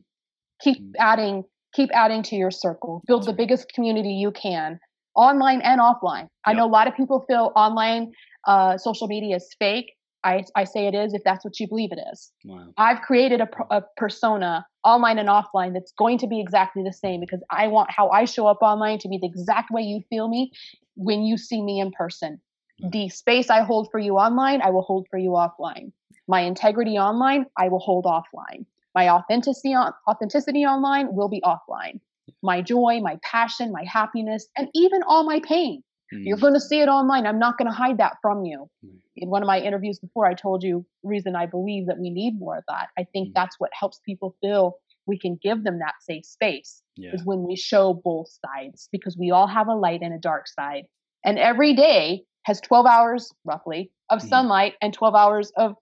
Keep 0.60 0.82
mm. 0.82 0.92
adding, 0.98 1.44
keep 1.74 1.90
adding 1.92 2.22
to 2.24 2.36
your 2.36 2.50
circle. 2.50 3.02
Build 3.06 3.22
That's 3.22 3.26
the 3.26 3.32
right. 3.32 3.38
biggest 3.38 3.72
community 3.72 4.12
you 4.12 4.30
can 4.30 4.80
online 5.18 5.60
and 5.62 5.80
offline. 5.80 6.22
Yep. 6.22 6.30
I 6.46 6.52
know 6.54 6.64
a 6.64 6.70
lot 6.70 6.86
of 6.86 6.94
people 6.96 7.24
feel 7.28 7.52
online 7.56 8.12
uh, 8.46 8.78
social 8.78 9.08
media 9.08 9.36
is 9.36 9.54
fake. 9.58 9.92
I, 10.24 10.44
I 10.56 10.64
say 10.64 10.86
it 10.86 10.94
is 10.94 11.14
if 11.14 11.22
that's 11.24 11.44
what 11.44 11.60
you 11.60 11.68
believe 11.68 11.90
it 11.92 11.98
is. 12.12 12.32
Wow. 12.44 12.72
I've 12.76 13.02
created 13.02 13.40
a, 13.40 13.48
a 13.70 13.82
persona 13.96 14.66
online 14.84 15.18
and 15.18 15.28
offline 15.28 15.74
that's 15.74 15.92
going 15.92 16.18
to 16.18 16.26
be 16.26 16.40
exactly 16.40 16.82
the 16.82 16.92
same 16.92 17.20
because 17.20 17.40
I 17.50 17.68
want 17.68 17.90
how 17.90 18.08
I 18.10 18.24
show 18.24 18.46
up 18.46 18.58
online 18.62 18.98
to 19.00 19.08
be 19.08 19.18
the 19.18 19.26
exact 19.26 19.70
way 19.70 19.82
you 19.82 20.02
feel 20.08 20.28
me 20.28 20.52
when 20.94 21.22
you 21.22 21.36
see 21.36 21.62
me 21.62 21.80
in 21.80 21.92
person. 21.92 22.40
Wow. 22.80 22.90
The 22.92 23.08
space 23.10 23.50
I 23.50 23.62
hold 23.62 23.88
for 23.90 23.98
you 23.98 24.16
online, 24.16 24.62
I 24.62 24.70
will 24.70 24.82
hold 24.82 25.06
for 25.10 25.18
you 25.18 25.30
offline. 25.30 25.92
My 26.26 26.40
integrity 26.40 26.98
online, 26.98 27.46
I 27.56 27.68
will 27.68 27.78
hold 27.78 28.04
offline. 28.04 28.66
My 28.94 29.08
authenticity 29.10 29.74
on, 29.74 29.92
authenticity 30.08 30.64
online 30.64 31.14
will 31.14 31.28
be 31.28 31.40
offline 31.42 32.00
my 32.42 32.62
joy, 32.62 33.00
my 33.00 33.18
passion, 33.22 33.72
my 33.72 33.84
happiness, 33.84 34.48
and 34.56 34.68
even 34.74 35.02
all 35.02 35.24
my 35.24 35.40
pain. 35.40 35.82
Mm. 36.12 36.24
You're 36.24 36.38
going 36.38 36.54
to 36.54 36.60
see 36.60 36.80
it 36.80 36.88
online. 36.88 37.26
I'm 37.26 37.38
not 37.38 37.58
going 37.58 37.70
to 37.70 37.76
hide 37.76 37.98
that 37.98 38.16
from 38.22 38.44
you. 38.44 38.68
Mm. 38.84 38.96
In 39.16 39.30
one 39.30 39.42
of 39.42 39.46
my 39.46 39.60
interviews 39.60 39.98
before, 39.98 40.26
I 40.26 40.34
told 40.34 40.62
you 40.62 40.86
reason 41.02 41.36
I 41.36 41.46
believe 41.46 41.86
that 41.86 41.98
we 41.98 42.10
need 42.10 42.38
more 42.38 42.56
of 42.56 42.64
that. 42.68 42.88
I 42.98 43.04
think 43.04 43.28
mm. 43.28 43.32
that's 43.34 43.56
what 43.58 43.70
helps 43.78 44.00
people 44.04 44.36
feel 44.40 44.76
we 45.08 45.18
can 45.18 45.38
give 45.42 45.64
them 45.64 45.78
that 45.78 45.94
safe 46.00 46.24
space 46.24 46.82
yeah. 46.96 47.10
is 47.14 47.24
when 47.24 47.42
we 47.42 47.56
show 47.56 47.94
both 47.94 48.28
sides 48.44 48.88
because 48.92 49.16
we 49.16 49.30
all 49.30 49.46
have 49.46 49.66
a 49.66 49.74
light 49.74 50.02
and 50.02 50.12
a 50.12 50.18
dark 50.18 50.46
side. 50.46 50.84
And 51.24 51.38
every 51.38 51.74
day 51.74 52.22
has 52.44 52.60
12 52.60 52.86
hours 52.86 53.32
roughly 53.44 53.90
of 54.10 54.20
mm. 54.20 54.28
sunlight 54.28 54.74
and 54.80 54.92
12 54.92 55.14
hours 55.14 55.50
of 55.56 55.74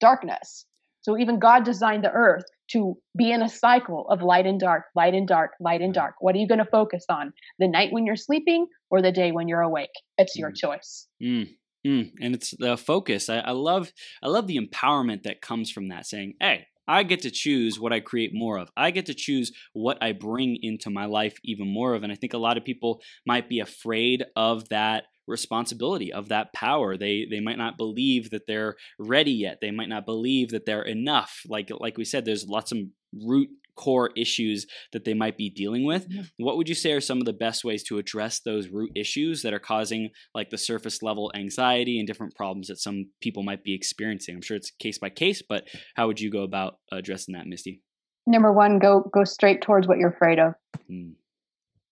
darkness. 0.00 0.66
So 1.00 1.18
even 1.18 1.38
God 1.38 1.64
designed 1.64 2.04
the 2.04 2.12
earth 2.12 2.44
to 2.72 2.96
be 3.16 3.30
in 3.30 3.42
a 3.42 3.48
cycle 3.48 4.06
of 4.08 4.22
light 4.22 4.46
and 4.46 4.58
dark, 4.58 4.84
light 4.94 5.14
and 5.14 5.28
dark, 5.28 5.52
light 5.60 5.80
and 5.80 5.94
dark. 5.94 6.14
What 6.20 6.34
are 6.34 6.38
you 6.38 6.48
going 6.48 6.58
to 6.58 6.64
focus 6.64 7.04
on? 7.08 7.32
The 7.58 7.68
night 7.68 7.92
when 7.92 8.06
you're 8.06 8.16
sleeping 8.16 8.66
or 8.90 9.02
the 9.02 9.12
day 9.12 9.32
when 9.32 9.48
you're 9.48 9.60
awake? 9.60 9.90
It's 10.18 10.36
your 10.36 10.50
mm. 10.50 10.56
choice. 10.56 11.06
Mm. 11.22 11.48
Mm. 11.86 12.12
And 12.20 12.34
it's 12.34 12.54
the 12.58 12.76
focus. 12.76 13.28
I, 13.28 13.38
I 13.38 13.50
love 13.50 13.92
I 14.22 14.28
love 14.28 14.46
the 14.46 14.58
empowerment 14.58 15.24
that 15.24 15.42
comes 15.42 15.70
from 15.70 15.88
that 15.88 16.06
saying, 16.06 16.34
hey, 16.40 16.66
I 16.86 17.02
get 17.02 17.22
to 17.22 17.30
choose 17.30 17.78
what 17.78 17.92
I 17.92 18.00
create 18.00 18.32
more 18.32 18.58
of. 18.58 18.70
I 18.76 18.90
get 18.90 19.06
to 19.06 19.14
choose 19.14 19.52
what 19.72 19.98
I 20.02 20.12
bring 20.12 20.58
into 20.62 20.90
my 20.90 21.06
life 21.06 21.38
even 21.44 21.68
more 21.68 21.94
of. 21.94 22.02
And 22.02 22.12
I 22.12 22.16
think 22.16 22.34
a 22.34 22.38
lot 22.38 22.56
of 22.56 22.64
people 22.64 23.00
might 23.26 23.48
be 23.48 23.60
afraid 23.60 24.24
of 24.36 24.68
that 24.68 25.04
responsibility 25.26 26.12
of 26.12 26.28
that 26.28 26.52
power. 26.52 26.96
They 26.96 27.26
they 27.28 27.40
might 27.40 27.58
not 27.58 27.76
believe 27.76 28.30
that 28.30 28.46
they're 28.46 28.76
ready 28.98 29.32
yet. 29.32 29.58
They 29.60 29.70
might 29.70 29.88
not 29.88 30.06
believe 30.06 30.50
that 30.50 30.66
they're 30.66 30.82
enough. 30.82 31.40
Like 31.48 31.70
like 31.78 31.96
we 31.96 32.04
said 32.04 32.24
there's 32.24 32.46
lots 32.46 32.72
of 32.72 32.78
root 33.12 33.48
core 33.76 34.10
issues 34.16 34.66
that 34.92 35.04
they 35.04 35.14
might 35.14 35.36
be 35.36 35.50
dealing 35.50 35.84
with. 35.84 36.06
Yeah. 36.08 36.22
what 36.38 36.56
would 36.56 36.68
you 36.68 36.74
say 36.74 36.92
are 36.92 37.00
some 37.00 37.18
of 37.18 37.24
the 37.24 37.32
best 37.32 37.64
ways 37.64 37.82
to 37.84 37.98
address 37.98 38.40
those 38.40 38.68
root 38.68 38.90
issues 38.94 39.42
that 39.42 39.52
are 39.52 39.58
causing 39.58 40.10
like 40.34 40.50
the 40.50 40.58
surface 40.58 41.02
level 41.02 41.32
anxiety 41.34 41.98
and 41.98 42.06
different 42.06 42.34
problems 42.34 42.68
that 42.68 42.78
some 42.78 43.06
people 43.20 43.42
might 43.42 43.64
be 43.64 43.74
experiencing? 43.74 44.36
I'm 44.36 44.42
sure 44.42 44.56
it's 44.56 44.70
case 44.70 44.98
by 44.98 45.10
case 45.10 45.42
but 45.46 45.66
how 45.94 46.06
would 46.06 46.20
you 46.20 46.30
go 46.30 46.42
about 46.42 46.78
addressing 46.92 47.34
that 47.34 47.46
misty? 47.46 47.82
Number 48.26 48.52
one 48.52 48.78
go 48.78 49.08
go 49.12 49.24
straight 49.24 49.62
towards 49.62 49.88
what 49.88 49.98
you're 49.98 50.10
afraid 50.10 50.38
of. 50.38 50.54
Mm. 50.90 51.14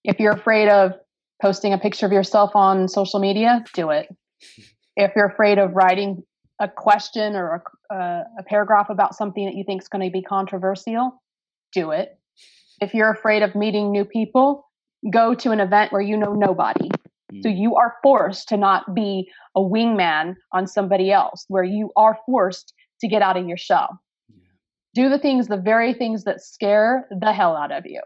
if 0.04 0.18
you're 0.18 0.32
afraid 0.32 0.68
of 0.68 0.92
posting 1.43 1.72
a 1.72 1.78
picture 1.78 2.07
of 2.07 2.12
yourself 2.12 2.53
on 2.55 2.88
social 2.88 3.20
media, 3.20 3.64
do 3.74 3.90
it. 3.90 4.09
If 4.95 5.12
you're 5.16 5.26
afraid 5.28 5.57
of 5.57 5.72
writing 5.72 6.22
a 6.61 6.68
question 6.68 7.34
or 7.34 7.62
a, 7.90 7.95
uh, 7.95 8.24
a 8.40 8.43
paragraph 8.43 8.90
about 8.90 9.14
something 9.14 9.47
that 9.47 9.55
you 9.55 9.64
think 9.64 9.80
is 9.80 9.88
going 9.88 10.05
to 10.07 10.12
be 10.12 10.20
controversial, 10.20 11.22
do 11.72 11.93
it. 11.93 12.11
If 12.78 12.93
you're 12.93 13.11
afraid 13.11 13.43
of 13.43 13.55
meeting 13.55 13.90
new 13.90 14.05
people, 14.05 14.68
go 15.11 15.34
to 15.34 15.51
an 15.51 15.61
event 15.61 15.93
where 15.93 16.03
you 16.03 16.18
know 16.18 16.34
nobody. 16.34 16.90
So 17.43 17.49
Mm. 17.49 17.59
you 17.59 17.76
are 17.76 17.95
forced 18.03 18.49
to 18.51 18.59
not 18.59 18.95
be 18.95 19.30
a 19.57 19.61
wingman 19.61 20.34
on 20.53 20.66
somebody 20.66 21.11
else, 21.11 21.47
where 21.49 21.64
you 21.64 21.90
are 21.97 22.18
forced 22.26 22.74
to 23.01 23.09
get 23.09 23.22
out 23.22 23.38
of 23.38 23.49
your 23.49 23.57
shell. 23.57 23.99
Yeah. 24.28 24.36
Do 24.95 25.09
the 25.09 25.18
things, 25.18 25.49
the 25.49 25.57
very 25.57 25.95
things 25.95 26.24
that 26.24 26.43
scare 26.43 27.09
the 27.11 27.32
hell 27.32 27.57
out 27.57 27.72
of 27.72 27.86
you. 27.86 28.03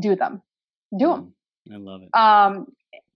Do 0.00 0.14
them. 0.14 0.42
Do 0.96 1.08
them. 1.08 1.22
Mm. 1.24 1.32
I 1.72 1.76
love 1.76 2.02
it. 2.02 2.18
Um, 2.18 2.66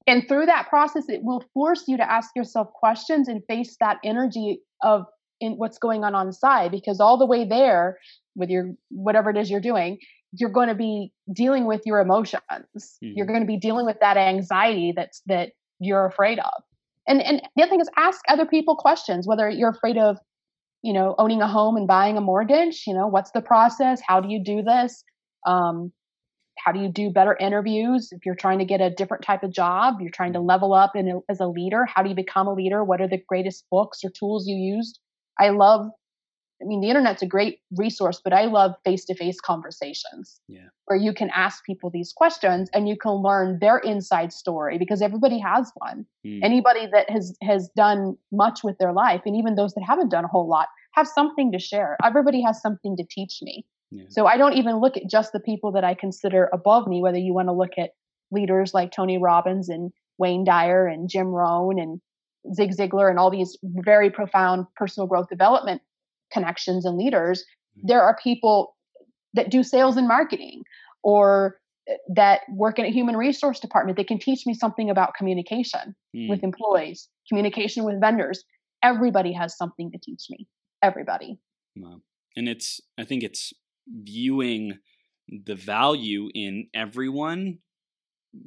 and 0.07 0.27
through 0.27 0.47
that 0.47 0.69
process, 0.69 1.09
it 1.09 1.23
will 1.23 1.45
force 1.55 1.85
you 1.87 1.97
to 1.97 2.11
ask 2.11 2.31
yourself 2.35 2.73
questions 2.73 3.29
and 3.29 3.43
face 3.47 3.77
that 3.81 3.99
energy 4.05 4.61
of 4.83 5.05
in 5.41 5.53
what's 5.55 5.79
going 5.79 6.05
on 6.05 6.15
on 6.15 6.27
the 6.27 6.33
side. 6.33 6.71
Because 6.71 7.01
all 7.01 7.19
the 7.19 7.27
way 7.27 7.45
there, 7.45 7.99
with 8.35 8.51
your 8.51 8.73
whatever 8.91 9.31
it 9.31 9.37
is 9.37 9.51
you're 9.51 9.61
doing, 9.61 9.99
you're 10.33 10.51
going 10.51 10.69
to 10.69 10.75
be 10.75 11.13
dealing 11.33 11.67
with 11.67 11.83
your 11.85 12.01
emotions. 12.01 12.41
You're 13.01 13.27
Mhm. 13.27 13.29
going 13.29 13.41
to 13.41 13.47
be 13.47 13.59
dealing 13.59 13.87
with 13.87 13.99
that 14.01 14.17
anxiety 14.17 14.93
that's 14.95 15.21
that 15.27 15.51
you're 15.79 16.07
afraid 16.07 16.39
of. 16.39 16.63
And 17.07 17.21
and 17.23 17.43
the 17.57 17.63
other 17.63 17.71
thing 17.71 17.81
is 17.81 17.91
ask 17.97 18.21
other 18.29 18.47
people 18.47 18.77
questions. 18.77 19.27
Whether 19.27 19.49
you're 19.51 19.71
afraid 19.71 19.99
of, 19.99 20.19
you 20.83 20.93
know, 20.93 21.15
owning 21.19 21.43
a 21.43 21.49
home 21.49 21.77
and 21.77 21.87
buying 21.87 22.17
a 22.17 22.21
mortgage. 22.21 22.85
You 22.87 22.95
know, 22.95 23.07
what's 23.09 23.31
the 23.33 23.43
process? 23.43 24.01
How 24.07 24.21
do 24.21 24.29
you 24.29 24.43
do 24.43 24.63
this? 24.63 25.05
Um, 25.47 25.93
how 26.59 26.73
do 26.73 26.81
you 26.81 26.89
do 26.89 27.11
better 27.11 27.37
interviews? 27.41 28.11
If 28.13 28.25
you're 28.27 28.35
trying 28.35 28.59
to 28.59 28.65
get 28.65 28.81
a 28.81 28.91
different 28.91 29.25
type 29.25 29.43
of 29.43 29.53
job 29.53 30.01
you're 30.01 30.11
trying 30.11 30.33
to 30.35 30.41
level 30.41 30.75
up 30.75 30.95
in 30.95 31.09
a, 31.09 31.21
as 31.29 31.41
a 31.41 31.47
leader 31.47 31.87
how 31.87 32.03
do 32.03 32.09
you 32.09 32.15
become 32.17 32.47
a 32.47 32.55
leader? 32.55 32.85
What 32.85 33.01
are 33.01 33.09
the 33.09 33.23
greatest 33.29 33.65
books 33.71 34.05
or 34.05 34.11
tools 34.11 34.47
you 34.47 34.57
used? 34.57 35.01
I 35.39 35.51
love 35.51 35.91
i 36.63 36.65
mean 36.65 36.81
the 36.81 36.89
internet's 36.89 37.23
a 37.23 37.27
great 37.27 37.59
resource 37.77 38.21
but 38.23 38.33
i 38.33 38.45
love 38.45 38.73
face-to-face 38.85 39.41
conversations 39.41 40.41
Yeah. 40.47 40.69
where 40.85 40.99
you 40.99 41.13
can 41.13 41.29
ask 41.31 41.65
people 41.65 41.91
these 41.91 42.13
questions 42.13 42.71
and 42.73 42.89
you 42.89 42.97
can 42.97 43.13
learn 43.13 43.59
their 43.61 43.79
inside 43.79 44.33
story 44.33 44.79
because 44.79 45.03
everybody 45.03 45.39
has 45.41 45.73
one. 45.77 46.07
Mm. 46.25 46.41
anybody 46.43 46.87
that 46.93 47.11
has 47.11 47.37
has 47.43 47.69
done 47.77 48.17
much 48.31 48.63
with 48.63 48.79
their 48.79 48.93
life 48.93 49.23
and 49.27 49.35
even 49.37 49.57
those 49.57 49.75
that 49.75 49.83
haven't 49.83 50.11
done 50.11 50.25
a 50.25 50.29
whole 50.29 50.49
lot 50.49 50.69
have 50.93 51.09
something 51.09 51.51
to 51.53 51.59
share. 51.59 51.97
Everybody 52.05 52.43
has 52.43 52.61
something 52.61 52.97
to 52.99 53.05
teach 53.09 53.39
me 53.43 53.65
Yeah. 53.95 54.05
so 54.09 54.27
I 54.27 54.37
don't 54.39 54.55
even 54.55 54.81
look 54.81 54.97
at 54.97 55.09
just 55.09 55.33
the 55.33 55.41
people 55.41 55.73
that 55.73 55.85
I 55.85 55.95
consider 55.95 56.49
above 56.53 56.87
me, 56.87 57.03
whether 57.03 57.19
you 57.19 57.35
want 57.35 57.49
to 57.49 57.53
look 57.53 57.73
at 57.77 57.91
leaders 58.31 58.73
like 58.73 58.91
Tony 58.91 59.19
Robbins 59.19 59.69
and 59.69 59.93
Wayne 60.19 60.45
Dyer 60.45 60.87
and 60.87 61.09
Jim 61.11 61.27
Rohn 61.29 61.79
and 61.79 62.01
Zig 62.55 62.71
Ziglar 62.75 63.11
and 63.11 63.19
all 63.19 63.31
these 63.31 63.59
very 63.63 64.11
profound 64.11 64.67
personal 64.77 65.07
growth 65.07 65.29
development 65.29 65.83
connections 66.33 66.85
and 66.87 66.97
leaders. 66.97 67.45
Mhm. 67.79 67.83
There 67.89 68.03
are 68.03 68.17
people 68.23 68.75
that 69.35 69.51
do 69.51 69.63
sales 69.63 69.97
and 69.97 70.09
marketing 70.09 70.63
or 71.03 71.59
that 72.09 72.43
work 72.49 72.79
in 72.79 72.85
a 72.85 72.91
human 72.91 73.17
resource 73.17 73.59
department 73.61 73.97
that 73.99 74.07
can 74.07 74.19
teach 74.19 74.47
me 74.47 74.55
something 74.55 74.89
about 74.89 75.15
communication 75.15 75.95
Mm. 76.15 76.29
with 76.31 76.43
employees, 76.45 77.09
communication 77.29 77.85
with 77.85 78.01
vendors. 78.01 78.45
Everybody 78.83 79.33
has 79.33 79.57
something 79.57 79.91
to 79.91 79.99
teach 79.99 80.27
me. 80.31 80.47
Everybody. 80.83 81.39
Wow. 81.77 82.01
And 82.37 82.49
it's, 82.49 82.81
I 82.99 83.05
think 83.05 83.23
it's 83.23 83.53
viewing 83.87 84.79
the 85.29 85.55
value 85.55 86.29
in 86.35 86.69
everyone, 86.75 87.59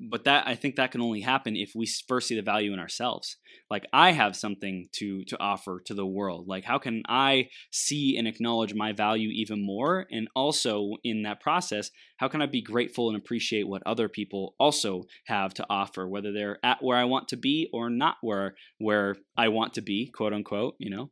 but 0.10 0.24
that 0.24 0.48
I 0.48 0.56
think 0.56 0.76
that 0.76 0.92
can 0.92 1.02
only 1.02 1.22
happen 1.22 1.56
if 1.56 1.74
we 1.76 1.88
first 2.08 2.28
see 2.28 2.36
the 2.36 2.42
value 2.42 2.74
in 2.74 2.80
ourselves. 2.80 3.38
Like 3.70 3.86
I 3.94 4.12
have 4.14 4.36
something 4.36 4.88
to 4.94 5.24
to 5.26 5.40
offer 5.40 5.80
to 5.86 5.94
the 5.94 6.06
world. 6.06 6.48
Like 6.48 6.64
how 6.64 6.80
can 6.80 7.04
I 7.08 7.50
see 7.72 8.18
and 8.18 8.28
acknowledge 8.28 8.74
my 8.74 8.94
value 8.94 9.30
even 9.30 9.64
more? 9.64 10.08
And 10.12 10.28
also 10.36 10.94
in 11.04 11.24
that 11.24 11.40
process, 11.40 11.92
how 12.18 12.28
can 12.28 12.42
I 12.42 12.48
be 12.48 12.62
grateful 12.62 13.10
and 13.10 13.18
appreciate 13.18 13.68
what 13.68 13.84
other 13.86 14.10
people 14.10 14.56
also 14.60 15.04
have 15.28 15.54
to 15.56 15.66
offer, 15.70 16.08
whether 16.08 16.32
they're 16.32 16.60
at 16.64 16.84
where 16.84 16.98
I 16.98 17.06
want 17.06 17.28
to 17.30 17.38
be 17.38 17.70
or 17.72 17.90
not 17.90 18.18
where 18.22 18.56
where 18.80 19.16
I 19.38 19.50
want 19.50 19.76
to 19.76 19.82
be, 19.82 20.12
quote 20.12 20.34
unquote, 20.34 20.76
you 20.80 20.90
know? 20.90 21.12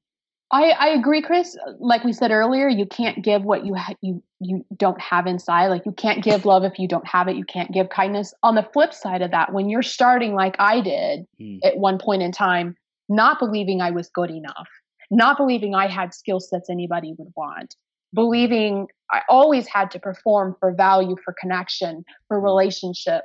I, 0.53 0.69
I 0.69 0.87
agree, 0.89 1.23
Chris. 1.23 1.57
Like 1.79 2.03
we 2.03 2.13
said 2.13 2.29
earlier, 2.29 2.69
you 2.69 2.85
can't 2.85 3.23
give 3.23 3.43
what 3.43 3.65
you 3.65 3.73
ha- 3.73 3.95
you 4.01 4.21
you 4.39 4.63
don't 4.77 5.01
have 5.01 5.25
inside. 5.25 5.67
Like 5.69 5.83
you 5.83 5.91
can't 5.91 6.23
give 6.23 6.45
love 6.45 6.63
if 6.63 6.77
you 6.77 6.87
don't 6.87 7.07
have 7.07 7.27
it. 7.27 7.35
You 7.35 7.43
can't 7.43 7.71
give 7.71 7.89
kindness. 7.89 8.35
On 8.43 8.53
the 8.53 8.61
flip 8.71 8.93
side 8.93 9.23
of 9.23 9.31
that, 9.31 9.51
when 9.51 9.67
you're 9.67 9.81
starting 9.81 10.35
like 10.35 10.55
I 10.59 10.79
did 10.81 11.25
Mm. 11.41 11.59
at 11.63 11.77
one 11.77 11.97
point 11.97 12.21
in 12.21 12.31
time, 12.31 12.75
not 13.09 13.39
believing 13.39 13.81
I 13.81 13.89
was 13.89 14.09
good 14.09 14.29
enough, 14.29 14.67
not 15.09 15.37
believing 15.37 15.73
I 15.73 15.87
had 15.87 16.13
skill 16.13 16.39
sets 16.39 16.69
anybody 16.69 17.15
would 17.17 17.33
want, 17.35 17.75
believing 18.13 18.89
I 19.11 19.23
always 19.29 19.67
had 19.67 19.89
to 19.91 19.99
perform 19.99 20.55
for 20.59 20.71
value, 20.71 21.15
for 21.25 21.33
connection, 21.33 22.05
for 22.27 22.39
relationship. 22.39 23.23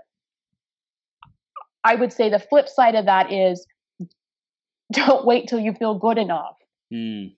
I 1.85 1.95
would 1.95 2.15
say 2.15 2.31
the 2.31 2.39
flip 2.39 2.71
side 2.71 2.95
of 2.95 3.05
that 3.05 3.31
is 3.31 3.67
don't 4.93 5.27
wait 5.27 5.47
till 5.47 5.61
you 5.61 5.75
feel 5.75 5.95
good 5.99 6.17
enough 6.17 6.58
Mm. 6.93 7.35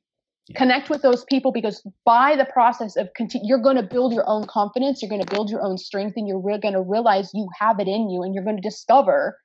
Yeah. 0.49 0.59
connect 0.59 0.91
with 0.91 1.03
those 1.03 1.25
people 1.25 1.53
because 1.53 1.83
by 2.05 2.35
the 2.37 2.45
process 2.45 2.97
of 2.97 3.09
continue 3.15 3.47
you're 3.49 3.63
going 3.63 3.77
to 3.77 3.83
build 3.83 4.13
your 4.13 4.29
own 4.29 4.47
confidence 4.47 5.01
you're 5.01 5.09
going 5.09 5.23
to 5.23 5.35
build 5.35 5.49
your 5.51 5.63
own 5.63 5.79
strength 5.79 6.15
and 6.17 6.27
you're 6.27 6.41
re- 6.41 6.59
going 6.59 6.75
to 6.75 6.81
realize 6.83 7.31
you 7.35 7.49
have 7.59 7.79
it 7.79 7.87
in 7.87 8.11
you 8.11 8.23
and 8.23 8.35
you're 8.35 8.43
going 8.45 8.57
to 8.57 8.63
discover 8.63 9.37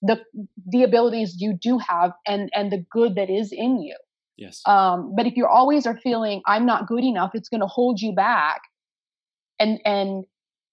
the 0.00 0.18
the 0.66 0.82
abilities 0.82 1.36
you 1.38 1.52
do 1.60 1.78
have 1.78 2.12
and 2.26 2.50
and 2.54 2.70
the 2.72 2.84
good 2.90 3.14
that 3.16 3.28
is 3.28 3.52
in 3.52 3.80
you 3.80 3.96
Yes. 4.36 4.62
um 4.66 5.14
but 5.16 5.26
if 5.26 5.36
you 5.36 5.46
always 5.46 5.86
are 5.86 5.96
feeling 5.98 6.40
i'm 6.46 6.64
not 6.64 6.86
good 6.86 7.04
enough 7.04 7.32
it's 7.34 7.48
going 7.48 7.60
to 7.60 7.66
hold 7.66 8.00
you 8.00 8.12
back 8.14 8.60
and 9.58 9.80
and 9.84 10.24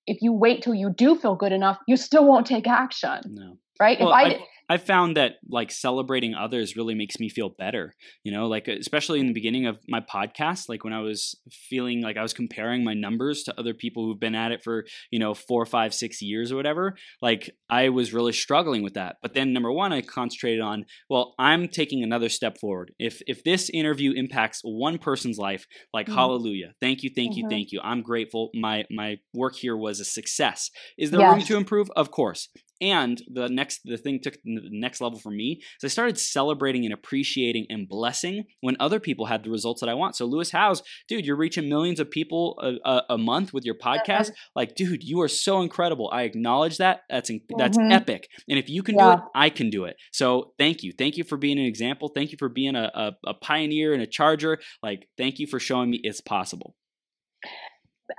if 0.08 0.22
you 0.22 0.32
wait 0.32 0.62
till 0.64 0.76
you 0.76 0.92
do 0.96 1.16
feel 1.18 1.36
good 1.36 1.52
enough 1.52 1.80
you 1.88 1.98
still 1.98 2.26
won't 2.26 2.46
take 2.46 2.68
action 2.68 3.20
no. 3.26 3.58
Right 3.80 4.00
Well, 4.00 4.10
if 4.10 4.16
i, 4.16 4.24
I, 4.24 4.40
I 4.68 4.78
found 4.78 5.16
that 5.16 5.34
like 5.48 5.70
celebrating 5.72 6.34
others 6.34 6.76
really 6.76 6.96
makes 6.96 7.20
me 7.20 7.30
feel 7.30 7.50
better, 7.50 7.94
you 8.24 8.32
know, 8.32 8.48
like 8.48 8.68
especially 8.68 9.20
in 9.20 9.28
the 9.28 9.34
beginning 9.34 9.68
of 9.68 9.78
my 9.88 10.00
podcast, 10.02 10.70
like 10.70 10.84
when 10.84 10.92
I 10.92 11.02
was 11.02 11.40
feeling 11.52 12.02
like 12.02 12.18
I 12.18 12.24
was 12.24 12.34
comparing 12.34 12.84
my 12.84 12.96
numbers 12.96 13.44
to 13.44 13.60
other 13.60 13.76
people 13.76 14.06
who've 14.06 14.20
been 14.20 14.34
at 14.34 14.52
it 14.52 14.64
for, 14.64 14.86
you 15.12 15.20
know, 15.20 15.36
four, 15.36 15.68
five, 15.68 15.94
six 15.94 16.20
years 16.20 16.52
or 16.52 16.56
whatever, 16.56 16.96
like 17.22 17.52
I 17.70 17.90
was 17.90 18.12
really 18.12 18.34
struggling 18.34 18.82
with 18.82 18.96
that. 18.96 19.18
But 19.22 19.36
then 19.36 19.54
number 19.54 19.72
one, 19.72 19.94
I 19.94 20.02
concentrated 20.02 20.62
on, 20.62 20.86
well, 21.12 21.36
I'm 21.38 21.68
taking 21.68 22.02
another 22.04 22.30
step 22.30 22.58
forward. 22.60 22.92
If 22.98 23.22
if 23.28 23.44
this 23.44 23.70
interview 23.70 24.14
impacts 24.14 24.62
one 24.64 24.98
person's 24.98 25.38
life, 25.38 25.68
like 25.94 26.08
Mhm. 26.08 26.16
hallelujah. 26.16 26.74
Thank 26.82 27.04
you, 27.04 27.12
thank 27.16 27.36
you, 27.38 27.46
Mhm. 27.46 27.50
thank 27.52 27.72
you. 27.72 27.82
I'm 27.84 28.02
grateful. 28.02 28.50
My 28.56 28.86
my 28.90 29.18
work 29.32 29.56
here 29.58 29.78
was 29.78 30.00
a 30.00 30.06
success. 30.06 30.72
Is 30.98 31.12
there 31.12 31.20
room 31.20 31.42
to 31.42 31.56
improve? 31.58 31.92
Of 31.96 32.10
course. 32.10 32.50
And 32.82 33.22
the 33.32 33.48
next 33.48 33.82
the 33.86 33.98
thing 33.98 34.20
took 34.22 34.34
the 34.44 34.60
next 34.70 35.00
level 35.00 35.18
for 35.18 35.32
me 35.32 35.62
is 35.82 35.84
I 35.84 35.88
started 35.88 36.20
celebrating 36.20 36.84
and 36.84 36.94
appreciating 36.94 37.68
and 37.70 37.88
blessing 37.88 38.44
when 38.62 38.76
other 38.80 39.00
people 39.00 39.28
had 39.28 39.44
the 39.44 39.50
results 39.50 39.80
that 39.82 39.90
I 39.90 39.94
want. 39.94 40.16
So 40.18 40.26
Lewis 40.26 40.52
Howes, 40.52 40.84
dude, 41.08 41.26
you're 41.26 41.38
reaching 41.38 41.70
millions 41.70 42.00
of 42.02 42.12
people 42.12 42.60
a, 42.62 42.90
a, 42.90 43.04
a 43.12 43.18
month 43.18 43.54
with 43.54 43.64
your 43.64 43.76
podcast. 43.76 44.32
Like, 44.56 44.76
dude, 44.76 45.04
you 45.04 45.22
are 45.22 45.28
so 45.30 45.62
incredible. 45.62 46.10
I 46.12 46.24
acknowledge 46.24 46.78
that. 46.80 47.02
That's 47.10 47.30
in- 47.30 47.42
that's 47.58 47.78
Mhm. 47.78 47.94
epic. 47.94 48.28
And 48.50 48.60
if 48.60 48.70
you 48.70 48.84
can 48.84 48.98
do 48.98 49.12
it, 49.12 49.20
I 49.34 49.50
can 49.50 49.70
do 49.70 49.86
it. 49.86 49.96
So 50.12 50.54
thank 50.58 50.84
you, 50.84 50.92
thank 50.98 51.16
you 51.18 51.24
for 51.24 51.38
being 51.38 51.58
an 51.58 51.66
example. 51.66 52.10
Thank 52.14 52.32
you 52.32 52.38
for 52.38 52.50
being 52.50 52.76
a, 52.76 52.92
a, 52.94 53.30
a 53.30 53.34
pioneer 53.36 53.94
and 53.94 54.02
a 54.02 54.08
charger. 54.08 54.60
Like, 54.84 55.08
thank 55.18 55.40
you 55.40 55.48
for 55.48 55.60
showing 55.60 55.90
me 55.92 56.02
it's 56.04 56.20
possible. 56.22 56.76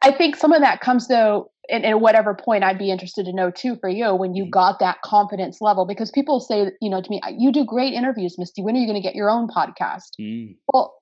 I 0.02 0.10
think 0.12 0.34
some 0.36 0.52
of 0.52 0.62
that 0.62 0.80
comes 0.80 1.06
though, 1.08 1.50
and 1.70 1.84
at 1.84 2.00
whatever 2.00 2.34
point 2.34 2.64
I'd 2.64 2.78
be 2.78 2.90
interested 2.90 3.26
to 3.26 3.32
know 3.32 3.50
too 3.50 3.76
for 3.76 3.88
you 3.88 4.14
when 4.14 4.34
you 4.34 4.44
Mhm. 4.46 4.50
got 4.50 4.78
that 4.80 5.02
confidence 5.02 5.60
level, 5.60 5.86
because 5.86 6.10
people 6.10 6.40
say, 6.40 6.70
you 6.80 6.90
know, 6.90 7.00
to 7.00 7.10
me, 7.10 7.20
you 7.38 7.52
do 7.52 7.64
great 7.64 7.92
interviews, 7.94 8.38
Misty. 8.38 8.62
When 8.62 8.76
are 8.76 8.78
you 8.78 8.86
going 8.86 9.00
to 9.00 9.06
get 9.06 9.14
your 9.14 9.30
own 9.30 9.48
podcast? 9.48 10.10
Mm, 10.20 10.56
Well, 10.72 10.94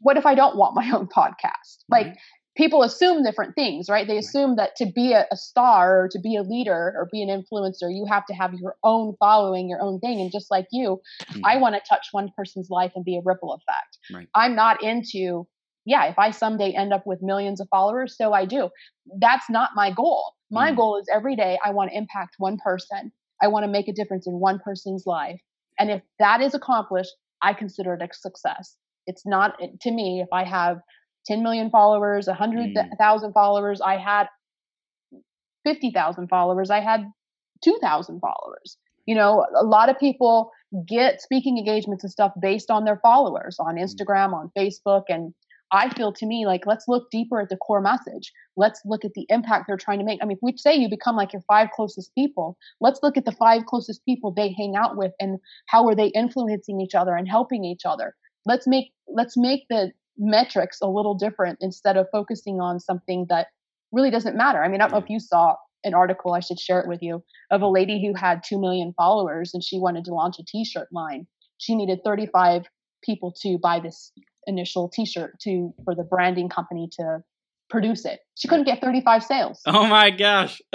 what 0.00 0.16
if 0.16 0.26
I 0.26 0.34
don't 0.34 0.56
want 0.56 0.74
my 0.74 0.90
own 0.94 1.06
podcast? 1.08 1.78
Like 1.88 2.16
people 2.56 2.82
assume 2.82 3.22
different 3.24 3.54
things, 3.54 3.88
right? 3.88 4.06
They 4.06 4.18
assume 4.18 4.56
that 4.56 4.76
to 4.76 4.86
be 4.86 5.12
a, 5.12 5.26
a 5.30 5.36
star 5.36 6.02
or 6.04 6.08
to 6.08 6.18
be 6.20 6.36
a 6.36 6.42
leader 6.42 6.94
or 6.96 7.08
be 7.10 7.22
an 7.22 7.28
influencer, 7.28 7.90
you 7.92 8.06
have 8.08 8.24
to 8.26 8.34
have 8.34 8.54
your 8.54 8.76
own 8.84 9.14
following, 9.18 9.68
your 9.68 9.80
own 9.82 9.98
thing. 10.00 10.20
And 10.20 10.30
just 10.30 10.50
like 10.50 10.66
you, 10.70 11.00
I 11.44 11.56
Mhm. 11.56 11.60
want 11.60 11.74
to 11.74 11.80
touch 11.88 12.08
one 12.12 12.30
person's 12.36 12.70
life 12.70 12.92
and 12.94 13.04
be 13.04 13.16
a 13.16 13.22
ripple 13.24 13.52
effect. 13.54 13.98
Right. 14.12 14.28
I'm 14.34 14.54
not 14.54 14.82
into, 14.82 15.46
yeah, 15.84 16.06
if 16.06 16.18
I 16.18 16.30
someday 16.30 16.72
end 16.72 16.92
up 16.92 17.06
with 17.06 17.22
millions 17.22 17.60
of 17.60 17.68
followers, 17.70 18.16
so 18.16 18.32
I 18.32 18.44
do. 18.44 18.70
That's 19.18 19.48
not 19.50 19.70
my 19.74 19.90
goal. 19.90 20.22
My 20.50 20.72
Mm. 20.72 20.76
goal 20.76 20.96
is 20.98 21.08
every 21.12 21.36
day 21.36 21.58
I 21.64 21.70
want 21.70 21.90
to 21.90 21.96
impact 21.96 22.36
one 22.38 22.58
person. 22.58 23.12
I 23.42 23.48
want 23.48 23.64
to 23.64 23.70
make 23.70 23.88
a 23.88 23.92
difference 23.92 24.26
in 24.26 24.40
one 24.40 24.58
person's 24.60 25.04
life. 25.06 25.40
And 25.78 25.90
if 25.90 26.02
that 26.18 26.40
is 26.40 26.54
accomplished, 26.54 27.12
I 27.42 27.52
consider 27.52 27.94
it 27.94 28.02
a 28.02 28.08
success. 28.14 28.76
It's 29.06 29.26
not, 29.26 29.58
to 29.82 29.90
me, 29.90 30.20
if 30.20 30.28
I 30.32 30.44
have 30.44 30.78
10 31.26 31.42
million 31.42 31.70
followers, 31.70 32.26
100,000 32.28 33.32
followers, 33.32 33.80
I 33.80 33.96
had 33.96 34.28
50,000 35.64 36.28
followers, 36.28 36.70
I 36.70 36.80
had 36.80 37.04
2,000 37.62 38.20
followers. 38.20 38.78
You 39.06 39.14
know, 39.14 39.44
a 39.56 39.64
lot 39.64 39.88
of 39.88 39.98
people 39.98 40.50
get 40.88 41.20
speaking 41.20 41.58
engagements 41.58 42.04
and 42.04 42.10
stuff 42.10 42.32
based 42.40 42.70
on 42.70 42.84
their 42.84 42.98
followers 42.98 43.56
on 43.58 43.74
Mm. 43.76 43.82
Instagram, 43.82 44.32
on 44.32 44.50
Facebook. 44.56 45.04
And 45.08 45.34
I 45.74 45.88
feel 45.88 46.12
to 46.12 46.24
me 46.24 46.46
like, 46.46 46.66
let's 46.66 46.86
look 46.86 47.10
deeper 47.10 47.40
at 47.40 47.48
the 47.48 47.56
core 47.56 47.80
message. 47.80 48.32
Let's 48.56 48.80
look 48.84 49.04
at 49.04 49.14
the 49.14 49.26
impact 49.28 49.64
they're 49.66 49.76
trying 49.76 49.98
to 49.98 50.04
make. 50.04 50.20
I 50.22 50.24
mean, 50.24 50.36
if 50.36 50.42
we 50.42 50.56
say 50.56 50.76
you 50.76 50.88
become 50.88 51.16
like 51.16 51.32
your 51.32 51.42
five 51.48 51.70
closest 51.74 52.14
people, 52.14 52.56
let's 52.80 53.00
look 53.02 53.16
at 53.16 53.24
the 53.24 53.32
five 53.32 53.66
closest 53.66 54.04
people 54.04 54.30
they 54.30 54.54
hang 54.56 54.76
out 54.76 54.96
with 54.96 55.10
and 55.18 55.40
how 55.66 55.88
are 55.88 55.96
they 55.96 56.06
influencing 56.08 56.80
each 56.80 56.94
other 56.94 57.16
and 57.16 57.28
helping 57.28 57.64
each 57.64 57.82
other. 57.84 58.14
Let's 58.46 58.68
make, 58.68 58.92
let's 59.08 59.36
make 59.36 59.66
the 59.68 59.90
metrics 60.16 60.78
a 60.80 60.86
little 60.86 61.16
different 61.16 61.58
instead 61.60 61.96
of 61.96 62.06
focusing 62.12 62.60
on 62.60 62.78
something 62.78 63.26
that 63.28 63.48
really 63.90 64.12
doesn't 64.12 64.36
matter. 64.36 64.62
I 64.62 64.68
mean, 64.68 64.80
I 64.80 64.84
don't 64.84 64.92
know 64.92 64.98
if 64.98 65.06
mm. 65.06 65.14
you 65.14 65.20
saw 65.20 65.56
an 65.82 65.92
article, 65.92 66.34
I 66.34 66.40
should 66.40 66.60
share 66.60 66.78
it 66.78 66.88
with 66.88 67.02
you, 67.02 67.24
of 67.50 67.62
a 67.62 67.68
lady 67.68 68.00
who 68.00 68.14
had 68.14 68.44
2 68.46 68.60
million 68.60 68.94
followers 68.96 69.52
and 69.54 69.62
she 69.62 69.80
wanted 69.80 70.04
to 70.04 70.14
launch 70.14 70.38
a 70.38 70.44
t 70.46 70.64
shirt 70.64 70.86
line. 70.92 71.26
She 71.58 71.74
needed 71.74 71.98
35 72.04 72.66
people 73.02 73.34
to 73.42 73.58
buy 73.58 73.80
this 73.80 74.12
initial 74.46 74.88
t 74.88 75.04
shirt 75.06 75.38
to 75.40 75.72
for 75.84 75.94
the 75.94 76.04
branding 76.04 76.48
company 76.48 76.88
to 76.98 77.22
produce 77.70 78.04
it. 78.04 78.20
She 78.36 78.46
couldn't 78.46 78.66
get 78.66 78.80
35 78.80 79.24
sales. 79.24 79.60
Oh 79.66 79.86
my 79.86 80.10
gosh. 80.10 80.60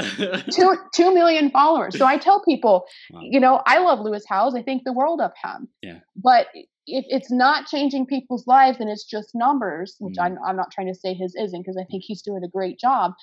two, 0.51 0.75
2 0.95 1.13
million 1.13 1.51
followers. 1.51 1.97
So 1.97 2.05
I 2.05 2.17
tell 2.17 2.43
people, 2.43 2.85
Wow. 3.11 3.21
you 3.23 3.39
know, 3.39 3.61
I 3.65 3.79
love 3.79 3.99
Lewis 3.99 4.23
Howes. 4.27 4.55
I 4.55 4.63
think 4.63 4.83
the 4.85 4.93
world 4.93 5.21
of 5.21 5.31
him. 5.43 5.67
Yeah. 5.83 5.99
But 6.15 6.47
if 6.87 7.05
it's 7.07 7.31
not 7.31 7.67
changing 7.67 8.07
people's 8.07 8.47
lives 8.47 8.79
and 8.79 8.89
it's 8.89 9.05
just 9.05 9.29
numbers, 9.35 9.95
which 9.99 10.15
Mm. 10.17 10.23
I'm, 10.23 10.37
I'm 10.45 10.55
not 10.57 10.71
trying 10.71 10.87
to 10.87 10.95
say 10.95 11.13
his 11.13 11.35
isn't 11.35 11.61
because 11.61 11.77
I 11.77 11.85
think 11.85 12.03
he's 12.05 12.23
doing 12.23 12.43
a 12.43 12.47
great 12.49 12.79
job. 12.79 13.13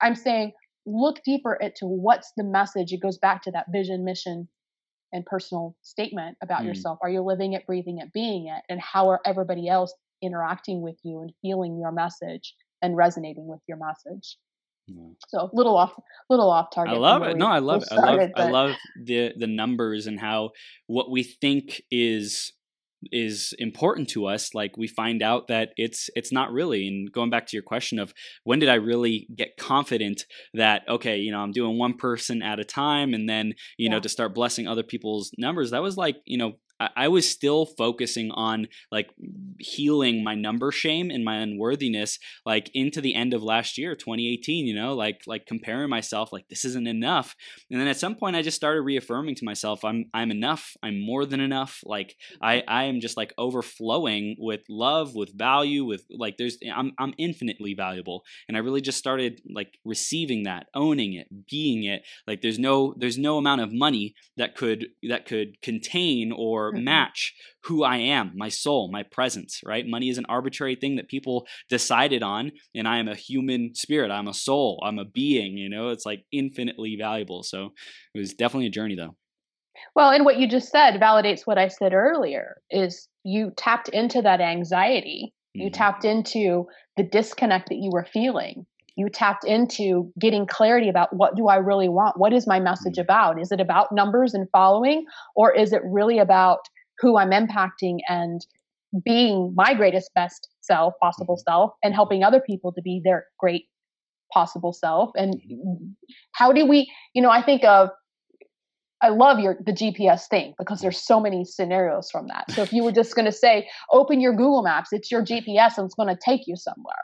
I'm 0.00 0.14
saying 0.14 0.52
look 0.86 1.22
deeper 1.24 1.54
into 1.54 1.86
what's 1.86 2.32
the 2.36 2.44
message. 2.44 2.92
It 2.92 3.00
goes 3.00 3.18
back 3.18 3.42
to 3.42 3.50
that 3.52 3.66
vision, 3.70 4.04
mission, 4.04 4.48
and 5.14 5.24
personal 5.24 5.74
statement 5.80 6.36
about 6.42 6.62
Mm. 6.62 6.66
yourself. 6.66 6.98
Are 7.00 7.08
you 7.08 7.22
living 7.22 7.54
it, 7.54 7.66
breathing 7.66 7.98
it, 7.98 8.12
being 8.12 8.48
it? 8.48 8.62
And 8.68 8.80
how 8.80 9.08
are 9.08 9.20
everybody 9.24 9.68
else 9.68 9.94
interacting 10.20 10.82
with 10.82 10.98
you 11.04 11.20
and 11.20 11.32
feeling 11.40 11.78
your 11.78 11.92
message 11.92 12.54
and 12.82 12.96
resonating 12.96 13.46
with 13.46 13.60
your 13.66 13.78
message? 13.78 14.36
So 15.28 15.48
little 15.52 15.76
off, 15.76 15.98
little 16.28 16.50
off 16.50 16.70
target. 16.70 16.94
I 16.94 16.98
love 16.98 17.22
it. 17.22 17.36
No, 17.36 17.48
I 17.48 17.60
love 17.60 17.82
it. 17.82 17.88
I 17.90 17.94
love 17.96 18.04
started, 18.04 18.32
I 18.36 18.50
love 18.50 18.76
the 18.96 19.32
the 19.38 19.46
numbers 19.46 20.06
and 20.06 20.20
how 20.20 20.50
what 20.86 21.10
we 21.10 21.22
think 21.22 21.82
is 21.90 22.52
is 23.12 23.54
important 23.58 24.08
to 24.08 24.26
us 24.26 24.54
like 24.54 24.76
we 24.76 24.86
find 24.86 25.22
out 25.22 25.48
that 25.48 25.70
it's 25.76 26.10
it's 26.14 26.32
not 26.32 26.52
really 26.52 26.86
and 26.86 27.12
going 27.12 27.30
back 27.30 27.46
to 27.46 27.56
your 27.56 27.62
question 27.62 27.98
of 27.98 28.12
when 28.44 28.58
did 28.58 28.68
i 28.68 28.74
really 28.74 29.26
get 29.36 29.56
confident 29.56 30.24
that 30.52 30.82
okay 30.88 31.18
you 31.18 31.30
know 31.30 31.38
i'm 31.38 31.52
doing 31.52 31.78
one 31.78 31.96
person 31.96 32.42
at 32.42 32.60
a 32.60 32.64
time 32.64 33.14
and 33.14 33.28
then 33.28 33.52
you 33.76 33.88
know 33.88 34.00
to 34.00 34.08
start 34.08 34.34
blessing 34.34 34.66
other 34.66 34.82
people's 34.82 35.30
numbers 35.38 35.70
that 35.70 35.82
was 35.82 35.96
like 35.96 36.16
you 36.24 36.38
know 36.38 36.52
I, 36.80 37.08
was 37.08 37.28
still 37.28 37.66
focusing 37.66 38.30
on 38.32 38.66
like 38.90 39.10
healing 39.58 40.24
my 40.24 40.34
number 40.34 40.72
shame 40.72 41.10
and 41.10 41.24
my 41.24 41.36
unworthiness 41.36 42.18
like 42.44 42.70
into 42.74 43.00
the 43.00 43.14
end 43.14 43.32
of 43.34 43.42
last 43.42 43.78
year 43.78 43.94
2018 43.94 44.66
you 44.66 44.74
know 44.74 44.94
like 44.94 45.22
like 45.26 45.46
comparing 45.46 45.88
myself 45.88 46.32
like 46.32 46.48
this 46.48 46.64
isn't 46.64 46.88
enough. 46.88 47.36
And 47.70 47.80
then 47.80 47.88
at 47.88 47.96
some 47.96 48.14
point 48.16 48.36
i 48.36 48.42
just 48.42 48.56
started 48.56 48.82
reaffirming 48.82 49.34
to 49.36 49.44
myself 49.44 49.84
i'm 49.84 50.06
i'm 50.12 50.30
enough. 50.30 50.76
I'm 50.82 51.00
more 51.00 51.24
than 51.24 51.40
enough. 51.40 51.80
Like 51.84 52.16
i 52.42 52.62
i 52.66 52.84
am 52.84 53.00
just 53.00 53.16
like 53.16 53.32
overflowing 53.38 54.36
with 54.38 54.62
love 54.68 55.14
with 55.14 55.36
value 55.36 55.84
with 55.84 56.04
like 56.10 56.36
there's 56.38 56.58
i'm 56.74 56.92
i'm 56.98 57.14
infinitely 57.18 57.74
valuable. 57.74 58.22
And 58.48 58.56
i 58.56 58.60
really 58.60 58.80
just 58.80 58.98
started 58.98 59.40
like 59.52 59.78
receiving 59.84 60.44
that 60.44 60.66
owning 60.74 61.14
it 61.14 61.28
being 61.48 61.84
it. 61.84 62.02
Like 62.26 62.42
there's 62.42 62.58
no 62.58 62.94
there's 62.96 63.18
no 63.18 63.38
amount 63.38 63.60
of 63.60 63.72
money 63.72 64.14
that 64.36 64.56
could 64.56 64.86
that 65.08 65.26
could 65.26 65.60
contain 65.62 66.32
or 66.32 66.63
Mhm. 66.72 66.82
match 66.84 67.34
who 67.64 67.82
I 67.84 67.96
am, 67.98 68.32
my 68.36 68.48
soul, 68.48 68.90
my 68.90 69.02
presence, 69.02 69.60
right? 69.64 69.86
Money 69.86 70.08
is 70.08 70.18
an 70.18 70.26
arbitrary 70.28 70.76
thing 70.76 70.96
that 70.96 71.08
people 71.08 71.46
decided 71.68 72.22
on, 72.22 72.52
and 72.74 72.86
I 72.88 72.98
am 72.98 73.08
a 73.08 73.14
human 73.14 73.74
spirit. 73.74 74.10
I'm 74.10 74.28
a 74.28 74.34
soul. 74.34 74.82
I'm 74.84 74.98
a 74.98 75.04
being, 75.04 75.56
you 75.56 75.68
know, 75.68 75.90
it's 75.90 76.06
like 76.06 76.24
infinitely 76.32 76.96
valuable. 76.96 77.42
So 77.42 77.72
it 78.14 78.18
was 78.18 78.34
definitely 78.34 78.66
a 78.66 78.70
journey 78.70 78.94
though. 78.96 79.16
Well, 79.94 80.10
and 80.10 80.24
what 80.24 80.38
you 80.38 80.48
just 80.48 80.70
said 80.70 81.00
validates 81.00 81.46
what 81.46 81.58
I 81.58 81.68
said 81.68 81.92
earlier 81.94 82.60
is 82.70 83.08
you 83.24 83.52
tapped 83.56 83.88
into 83.88 84.22
that 84.22 84.40
anxiety. 84.40 85.32
You 85.58 85.70
Mhm. 85.70 85.72
tapped 85.72 86.04
into 86.04 86.68
the 86.96 87.02
disconnect 87.02 87.68
that 87.70 87.76
you 87.76 87.90
were 87.90 88.04
feeling. 88.04 88.66
You 88.96 89.08
tapped 89.08 89.44
into 89.44 90.12
getting 90.18 90.46
clarity 90.46 90.88
about 90.88 91.14
what 91.14 91.36
do 91.36 91.48
I 91.48 91.56
really 91.56 91.88
want? 91.88 92.18
What 92.18 92.32
is 92.32 92.46
my 92.46 92.60
message 92.60 92.96
Mhm. 92.96 93.02
about? 93.02 93.40
Is 93.40 93.52
it 93.52 93.60
about 93.60 93.92
numbers 93.92 94.34
and 94.34 94.48
following 94.50 95.04
or 95.34 95.52
is 95.52 95.72
it 95.72 95.82
really 95.84 96.18
about 96.18 96.60
who 97.00 97.18
I'm 97.18 97.30
impacting 97.30 97.98
and 98.08 98.46
being 99.04 99.52
my 99.56 99.74
greatest 99.74 100.14
best 100.14 100.48
self, 100.60 100.94
possible 101.00 101.36
self 101.36 101.72
and 101.82 101.94
helping 101.94 102.22
other 102.22 102.40
people 102.40 102.72
to 102.72 102.82
be 102.82 103.00
their 103.04 103.26
great 103.38 103.64
possible 104.32 104.72
self 104.72 105.10
and 105.16 105.40
how 106.32 106.52
do 106.52 106.66
we, 106.66 106.90
you 107.14 107.22
know, 107.22 107.30
I 107.30 107.42
think 107.42 107.64
of 107.64 107.90
I 109.04 109.10
love 109.10 109.38
your 109.38 109.56
the 109.64 109.72
GPS 109.72 110.26
thing 110.28 110.54
because 110.58 110.80
there's 110.80 110.98
so 110.98 111.20
many 111.20 111.44
scenarios 111.44 112.10
from 112.10 112.26
that. 112.28 112.50
So 112.52 112.62
if 112.62 112.72
you 112.72 112.82
were 112.82 112.92
just 112.92 113.14
going 113.14 113.26
to 113.26 113.32
say, 113.32 113.68
open 113.92 114.20
your 114.20 114.32
Google 114.32 114.62
Maps, 114.62 114.92
it's 114.92 115.10
your 115.10 115.22
GPS 115.22 115.76
and 115.76 115.84
it's 115.84 115.94
going 115.94 116.08
to 116.08 116.18
take 116.22 116.46
you 116.46 116.56
somewhere. 116.56 117.02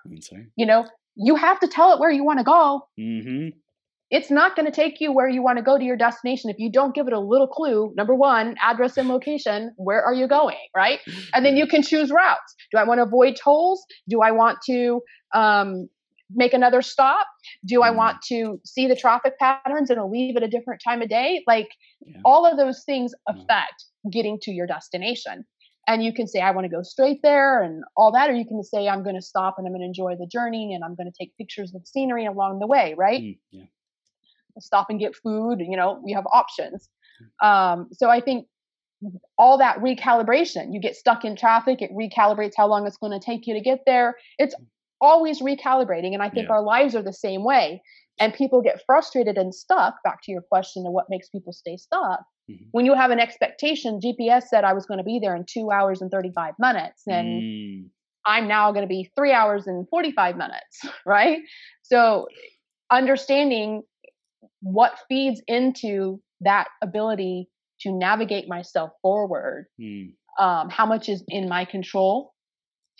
You 0.56 0.64
know, 0.64 0.86
you 1.14 1.36
have 1.36 1.60
to 1.60 1.68
tell 1.68 1.92
it 1.92 2.00
where 2.00 2.10
you 2.10 2.24
want 2.24 2.38
to 2.38 2.44
go. 2.44 2.82
Mm-hmm. 2.98 3.48
It's 4.10 4.30
not 4.30 4.56
going 4.56 4.66
to 4.66 4.72
take 4.72 5.00
you 5.00 5.12
where 5.12 5.28
you 5.28 5.42
want 5.42 5.58
to 5.58 5.62
go 5.62 5.78
to 5.78 5.84
your 5.84 5.96
destination 5.96 6.50
if 6.50 6.58
you 6.58 6.72
don't 6.72 6.94
give 6.94 7.06
it 7.06 7.12
a 7.12 7.20
little 7.20 7.46
clue. 7.46 7.92
Number 7.94 8.14
one, 8.14 8.56
address 8.60 8.96
and 8.96 9.08
location. 9.08 9.72
Where 9.76 10.02
are 10.02 10.14
you 10.14 10.26
going? 10.26 10.56
Right, 10.74 11.00
and 11.34 11.44
then 11.44 11.56
you 11.56 11.66
can 11.66 11.82
choose 11.82 12.10
routes. 12.10 12.54
Do 12.72 12.78
I 12.78 12.84
want 12.84 12.98
to 12.98 13.02
avoid 13.02 13.36
tolls? 13.36 13.84
Do 14.08 14.20
I 14.20 14.32
want 14.32 14.58
to 14.66 15.00
um, 15.32 15.88
make 16.34 16.54
another 16.54 16.82
stop? 16.82 17.26
Do 17.64 17.82
I 17.82 17.90
Mm. 17.90 17.96
want 17.96 18.22
to 18.28 18.60
see 18.64 18.86
the 18.86 18.96
traffic 18.96 19.38
patterns 19.38 19.90
and 19.90 20.10
leave 20.10 20.36
at 20.36 20.42
a 20.42 20.48
different 20.48 20.80
time 20.82 21.02
of 21.02 21.08
day? 21.08 21.42
Like 21.46 21.68
Yeah. 22.00 22.20
all 22.24 22.46
of 22.46 22.56
those 22.56 22.84
things 22.84 23.14
Mm. 23.28 23.40
affect 23.42 23.84
getting 24.10 24.38
to 24.40 24.50
your 24.52 24.66
destination. 24.66 25.44
And 25.88 26.04
you 26.04 26.12
can 26.12 26.26
say, 26.26 26.40
I 26.40 26.50
want 26.52 26.66
to 26.66 26.68
go 26.68 26.82
straight 26.82 27.20
there 27.22 27.62
and 27.62 27.82
all 27.96 28.12
that, 28.12 28.30
or 28.30 28.34
you 28.34 28.44
can 28.46 28.62
say, 28.62 28.88
I'm 28.88 29.02
going 29.02 29.16
to 29.16 29.22
stop 29.22 29.56
and 29.58 29.66
I'm 29.66 29.72
going 29.72 29.80
to 29.80 29.86
enjoy 29.86 30.14
the 30.16 30.26
journey 30.26 30.74
and 30.74 30.84
I'm 30.84 30.94
going 30.94 31.10
to 31.10 31.16
take 31.18 31.36
pictures 31.36 31.74
of 31.74 31.86
scenery 31.86 32.26
along 32.26 32.58
the 32.60 32.66
way, 32.66 32.94
right? 32.96 33.22
Mm, 33.22 33.38
yeah. 33.50 33.64
Stop 34.58 34.90
and 34.90 35.00
get 35.00 35.16
food, 35.16 35.60
you 35.60 35.76
know, 35.76 36.00
we 36.04 36.12
have 36.12 36.26
options. 36.32 36.88
Um, 37.42 37.88
so 37.92 38.10
I 38.10 38.20
think 38.20 38.46
all 39.38 39.58
that 39.58 39.78
recalibration, 39.78 40.72
you 40.72 40.80
get 40.80 40.94
stuck 40.94 41.24
in 41.24 41.34
traffic, 41.34 41.80
it 41.80 41.90
recalibrates 41.92 42.52
how 42.56 42.66
long 42.66 42.86
it's 42.86 42.98
going 42.98 43.18
to 43.18 43.24
take 43.24 43.46
you 43.46 43.54
to 43.54 43.60
get 43.60 43.80
there. 43.86 44.16
It's 44.38 44.54
always 45.00 45.40
recalibrating. 45.40 46.12
And 46.14 46.22
I 46.22 46.28
think 46.30 46.48
Yeah. 46.48 46.54
our 46.56 46.62
lives 46.62 46.94
are 46.94 47.02
the 47.02 47.12
same 47.12 47.44
way. 47.44 47.82
And 48.18 48.34
people 48.34 48.60
get 48.60 48.82
frustrated 48.84 49.38
and 49.38 49.54
stuck. 49.54 50.02
Back 50.04 50.22
to 50.24 50.32
your 50.32 50.42
question 50.42 50.86
of 50.86 50.92
what 50.92 51.08
makes 51.08 51.28
people 51.30 51.52
stay 51.52 51.76
stuck. 51.76 52.22
Mhm. 52.50 52.68
When 52.72 52.84
you 52.84 52.94
have 52.94 53.10
an 53.10 53.18
expectation, 53.18 54.00
GPS 54.00 54.50
said 54.50 54.64
I 54.64 54.74
was 54.74 54.84
going 54.86 54.98
to 54.98 55.04
be 55.04 55.18
there 55.18 55.34
in 55.34 55.44
two 55.46 55.70
hours 55.70 56.02
and 56.02 56.10
35 56.10 56.54
minutes. 56.58 57.06
And 57.06 57.42
Mm, 57.42 57.90
I'm 58.26 58.46
now 58.46 58.72
going 58.72 58.82
to 58.84 58.88
be 58.88 59.10
three 59.16 59.32
hours 59.32 59.66
and 59.66 59.88
45 59.88 60.36
minutes, 60.36 60.80
right? 61.06 61.40
So 61.82 62.26
understanding 62.90 63.82
what 64.60 64.98
feeds 65.08 65.42
into 65.46 66.20
that 66.40 66.68
ability 66.82 67.48
to 67.80 67.92
navigate 67.92 68.48
myself 68.48 68.90
forward, 69.02 69.66
mm, 69.80 70.12
um, 70.38 70.68
how 70.68 70.86
much 70.86 71.08
is 71.08 71.24
in 71.28 71.48
my 71.48 71.64
control. 71.64 72.32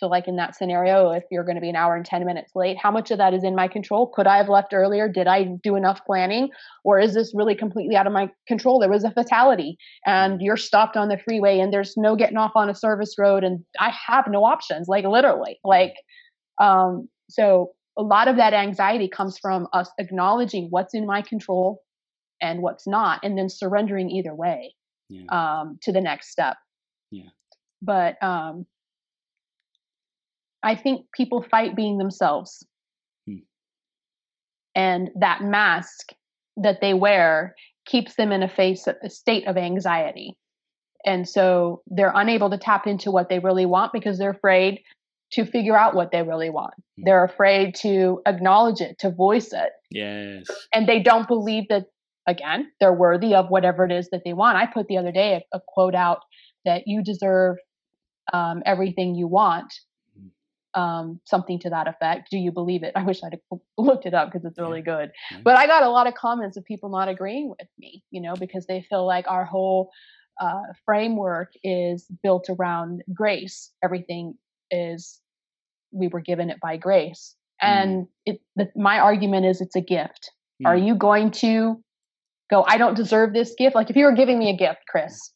So, 0.01 0.07
like 0.07 0.27
in 0.27 0.37
that 0.37 0.55
scenario, 0.55 1.11
if 1.11 1.23
you're 1.29 1.43
going 1.43 1.57
to 1.57 1.61
be 1.61 1.69
an 1.69 1.75
hour 1.75 1.95
and 1.95 2.03
10 2.03 2.25
minutes 2.25 2.53
late, 2.55 2.75
how 2.75 2.89
much 2.89 3.11
of 3.11 3.19
that 3.19 3.35
is 3.35 3.43
in 3.43 3.55
my 3.55 3.67
control? 3.67 4.07
Could 4.07 4.25
I 4.25 4.37
have 4.37 4.49
left 4.49 4.73
earlier? 4.73 5.07
Did 5.07 5.27
I 5.27 5.43
do 5.61 5.75
enough 5.75 6.03
planning? 6.07 6.49
Or 6.83 6.99
is 6.99 7.13
this 7.13 7.33
really 7.35 7.53
completely 7.53 7.95
out 7.95 8.07
of 8.07 8.13
my 8.13 8.31
control? 8.47 8.79
There 8.79 8.89
was 8.89 9.03
a 9.03 9.11
fatality 9.11 9.77
and 10.07 10.41
you're 10.41 10.57
stopped 10.57 10.97
on 10.97 11.09
the 11.09 11.19
freeway 11.19 11.59
and 11.59 11.71
there's 11.71 11.93
no 11.97 12.15
getting 12.15 12.37
off 12.37 12.53
on 12.55 12.67
a 12.67 12.73
service 12.73 13.13
road 13.19 13.43
and 13.43 13.63
I 13.79 13.93
have 14.07 14.25
no 14.27 14.43
options, 14.43 14.87
like 14.87 15.05
literally. 15.05 15.59
Like, 15.63 15.93
um, 16.59 17.07
so 17.29 17.73
a 17.95 18.01
lot 18.01 18.27
of 18.27 18.37
that 18.37 18.55
anxiety 18.55 19.07
comes 19.07 19.37
from 19.37 19.67
us 19.71 19.91
acknowledging 19.99 20.69
what's 20.71 20.95
in 20.95 21.05
my 21.05 21.21
control 21.21 21.83
and 22.41 22.63
what's 22.63 22.87
not, 22.87 23.19
and 23.21 23.37
then 23.37 23.49
surrendering 23.49 24.09
either 24.09 24.33
way 24.33 24.73
yeah. 25.09 25.25
um, 25.29 25.77
to 25.83 25.91
the 25.91 26.01
next 26.01 26.31
step. 26.31 26.57
Yeah. 27.11 27.29
But 27.83 28.21
um, 28.23 28.65
I 30.63 30.75
think 30.75 31.07
people 31.15 31.41
fight 31.41 31.75
being 31.75 31.97
themselves. 31.97 32.65
Hmm. 33.27 33.37
And 34.75 35.09
that 35.19 35.41
mask 35.43 36.13
that 36.57 36.81
they 36.81 36.93
wear 36.93 37.55
keeps 37.85 38.15
them 38.15 38.31
in 38.31 38.43
a 38.43 38.49
face 38.49 38.87
a 38.87 39.09
state 39.09 39.47
of 39.47 39.57
anxiety. 39.57 40.37
And 41.03 41.27
so 41.27 41.81
they're 41.87 42.13
unable 42.13 42.51
to 42.51 42.57
tap 42.57 42.85
into 42.85 43.09
what 43.09 43.27
they 43.27 43.39
really 43.39 43.65
want 43.65 43.91
because 43.91 44.19
they're 44.19 44.29
afraid 44.29 44.81
to 45.31 45.45
figure 45.45 45.77
out 45.77 45.95
what 45.95 46.11
they 46.11 46.21
really 46.21 46.49
want. 46.49 46.73
Hmm. 46.97 47.03
They're 47.05 47.25
afraid 47.25 47.75
to 47.75 48.21
acknowledge 48.25 48.81
it, 48.81 48.99
to 48.99 49.09
voice 49.09 49.53
it 49.53 49.71
yes. 49.89 50.45
and 50.73 50.87
they 50.87 51.01
don't 51.01 51.27
believe 51.27 51.65
that 51.69 51.85
again, 52.27 52.71
they're 52.79 52.93
worthy 52.93 53.33
of 53.33 53.49
whatever 53.49 53.85
it 53.85 53.91
is 53.91 54.09
that 54.11 54.21
they 54.23 54.33
want. 54.33 54.57
I 54.57 54.65
put 54.65 54.87
the 54.87 54.97
other 54.97 55.11
day 55.11 55.43
a, 55.53 55.57
a 55.57 55.61
quote 55.67 55.95
out 55.95 56.19
that 56.65 56.83
you 56.85 57.03
deserve 57.03 57.57
um, 58.33 58.61
everything 58.65 59.15
you 59.15 59.27
want, 59.27 59.73
um, 60.73 61.19
something 61.25 61.59
to 61.59 61.69
that 61.69 61.87
effect. 61.87 62.29
Do 62.31 62.37
you 62.37 62.51
believe 62.51 62.83
it? 62.83 62.93
I 62.95 63.03
wish 63.03 63.21
I'd 63.23 63.39
looked 63.77 64.05
it 64.05 64.13
up 64.13 64.31
because 64.31 64.45
it's 64.45 64.59
really 64.59 64.81
good. 64.81 65.11
But 65.43 65.57
I 65.57 65.67
got 65.67 65.83
a 65.83 65.89
lot 65.89 66.07
of 66.07 66.13
comments 66.13 66.57
of 66.57 66.65
people 66.65 66.89
not 66.89 67.09
agreeing 67.09 67.49
with 67.49 67.67
me, 67.77 68.03
you 68.11 68.21
know, 68.21 68.35
because 68.35 68.65
they 68.65 68.85
feel 68.89 69.05
like 69.05 69.25
our 69.27 69.45
whole 69.45 69.91
uh, 70.39 70.61
framework 70.85 71.53
is 71.63 72.07
built 72.23 72.47
around 72.49 73.03
grace. 73.13 73.71
Everything 73.83 74.35
is, 74.69 75.19
we 75.91 76.07
were 76.07 76.21
given 76.21 76.49
it 76.49 76.59
by 76.61 76.77
grace. 76.77 77.35
Mm. 77.61 77.67
And 77.67 78.07
it, 78.25 78.41
the, 78.55 78.69
my 78.75 78.99
argument 78.99 79.45
is 79.45 79.61
it's 79.61 79.75
a 79.75 79.81
gift. 79.81 80.31
Mm. 80.63 80.67
Are 80.67 80.77
you 80.77 80.95
going 80.95 81.31
to 81.31 81.81
go, 82.49 82.65
I 82.67 82.77
don't 82.77 82.95
deserve 82.95 83.33
this 83.33 83.53
gift? 83.57 83.75
Like 83.75 83.89
if 83.89 83.95
you 83.95 84.05
were 84.05 84.15
giving 84.15 84.39
me 84.39 84.49
a 84.49 84.57
gift, 84.57 84.79
Chris, 84.87 85.31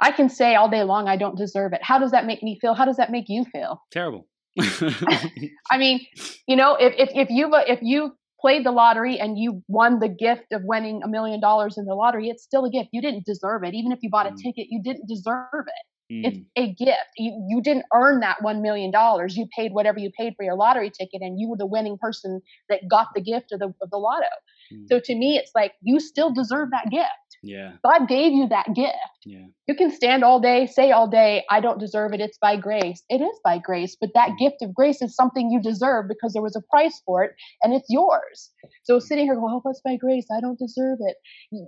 I 0.00 0.12
can 0.12 0.28
say 0.28 0.54
all 0.54 0.68
day 0.68 0.82
long, 0.82 1.08
I 1.08 1.16
don't 1.16 1.36
deserve 1.36 1.72
it. 1.72 1.80
How 1.82 1.98
does 1.98 2.10
that 2.10 2.26
make 2.26 2.42
me 2.42 2.58
feel? 2.60 2.74
How 2.74 2.84
does 2.84 2.96
that 2.96 3.10
make 3.10 3.26
you 3.28 3.44
feel? 3.44 3.80
Terrible. 3.90 4.26
I 5.70 5.78
mean, 5.78 6.06
you 6.46 6.56
know, 6.56 6.76
if 6.76 6.94
if 6.96 7.10
if 7.14 7.30
you 7.30 7.50
if 7.54 7.80
you 7.82 8.12
played 8.40 8.64
the 8.64 8.72
lottery 8.72 9.18
and 9.18 9.38
you 9.38 9.62
won 9.68 10.00
the 10.00 10.08
gift 10.08 10.52
of 10.52 10.62
winning 10.64 11.02
a 11.02 11.08
million 11.08 11.40
dollars 11.40 11.78
in 11.78 11.86
the 11.86 11.94
lottery, 11.94 12.28
it's 12.28 12.42
still 12.42 12.64
a 12.64 12.70
gift. 12.70 12.90
You 12.92 13.00
didn't 13.00 13.24
deserve 13.24 13.64
it. 13.64 13.74
Even 13.74 13.90
if 13.90 14.00
you 14.02 14.10
bought 14.10 14.26
a 14.26 14.30
mm. 14.30 14.36
ticket, 14.36 14.66
you 14.68 14.82
didn't 14.82 15.08
deserve 15.08 15.46
it. 15.66 16.12
Mm. 16.12 16.26
It's 16.26 16.38
a 16.56 16.74
gift. 16.74 17.10
You 17.16 17.46
you 17.48 17.62
didn't 17.62 17.86
earn 17.94 18.20
that 18.20 18.42
one 18.42 18.60
million 18.60 18.90
dollars. 18.90 19.36
You 19.36 19.46
paid 19.56 19.72
whatever 19.72 19.98
you 19.98 20.10
paid 20.18 20.34
for 20.36 20.44
your 20.44 20.56
lottery 20.56 20.90
ticket, 20.90 21.22
and 21.22 21.40
you 21.40 21.48
were 21.48 21.56
the 21.56 21.66
winning 21.66 21.96
person 21.98 22.42
that 22.68 22.80
got 22.90 23.08
the 23.14 23.22
gift 23.22 23.52
of 23.52 23.60
the 23.60 23.72
of 23.80 23.90
the 23.90 23.96
lotto. 23.96 24.26
Mm. 24.72 24.86
So 24.88 25.00
to 25.00 25.14
me, 25.14 25.36
it's 25.36 25.52
like 25.54 25.72
you 25.80 25.98
still 25.98 26.32
deserve 26.32 26.70
that 26.70 26.90
gift. 26.90 27.08
Yeah. 27.44 27.72
God 27.84 28.08
gave 28.08 28.32
you 28.32 28.48
that 28.48 28.74
gift. 28.74 28.96
Yeah. 29.24 29.46
You 29.66 29.74
can 29.74 29.90
stand 29.90 30.24
all 30.24 30.40
day, 30.40 30.66
say 30.66 30.90
all 30.90 31.08
day, 31.08 31.44
I 31.50 31.60
don't 31.60 31.78
deserve 31.78 32.12
it. 32.12 32.20
It's 32.20 32.38
by 32.38 32.56
grace. 32.56 33.02
It 33.08 33.20
is 33.20 33.38
by 33.44 33.58
grace, 33.58 33.96
but 34.00 34.10
that 34.14 34.30
mm. 34.30 34.38
gift 34.38 34.56
of 34.62 34.74
grace 34.74 35.02
is 35.02 35.14
something 35.14 35.50
you 35.50 35.60
deserve 35.60 36.06
because 36.08 36.32
there 36.32 36.42
was 36.42 36.56
a 36.56 36.62
price 36.70 37.00
for 37.04 37.22
it 37.24 37.32
and 37.62 37.74
it's 37.74 37.88
yours. 37.88 38.50
So 38.84 38.98
sitting 38.98 39.26
here 39.26 39.34
going, 39.34 39.52
help 39.52 39.66
us 39.66 39.80
by 39.84 39.96
grace. 39.96 40.26
I 40.34 40.40
don't 40.40 40.58
deserve 40.58 40.98
it. 41.00 41.16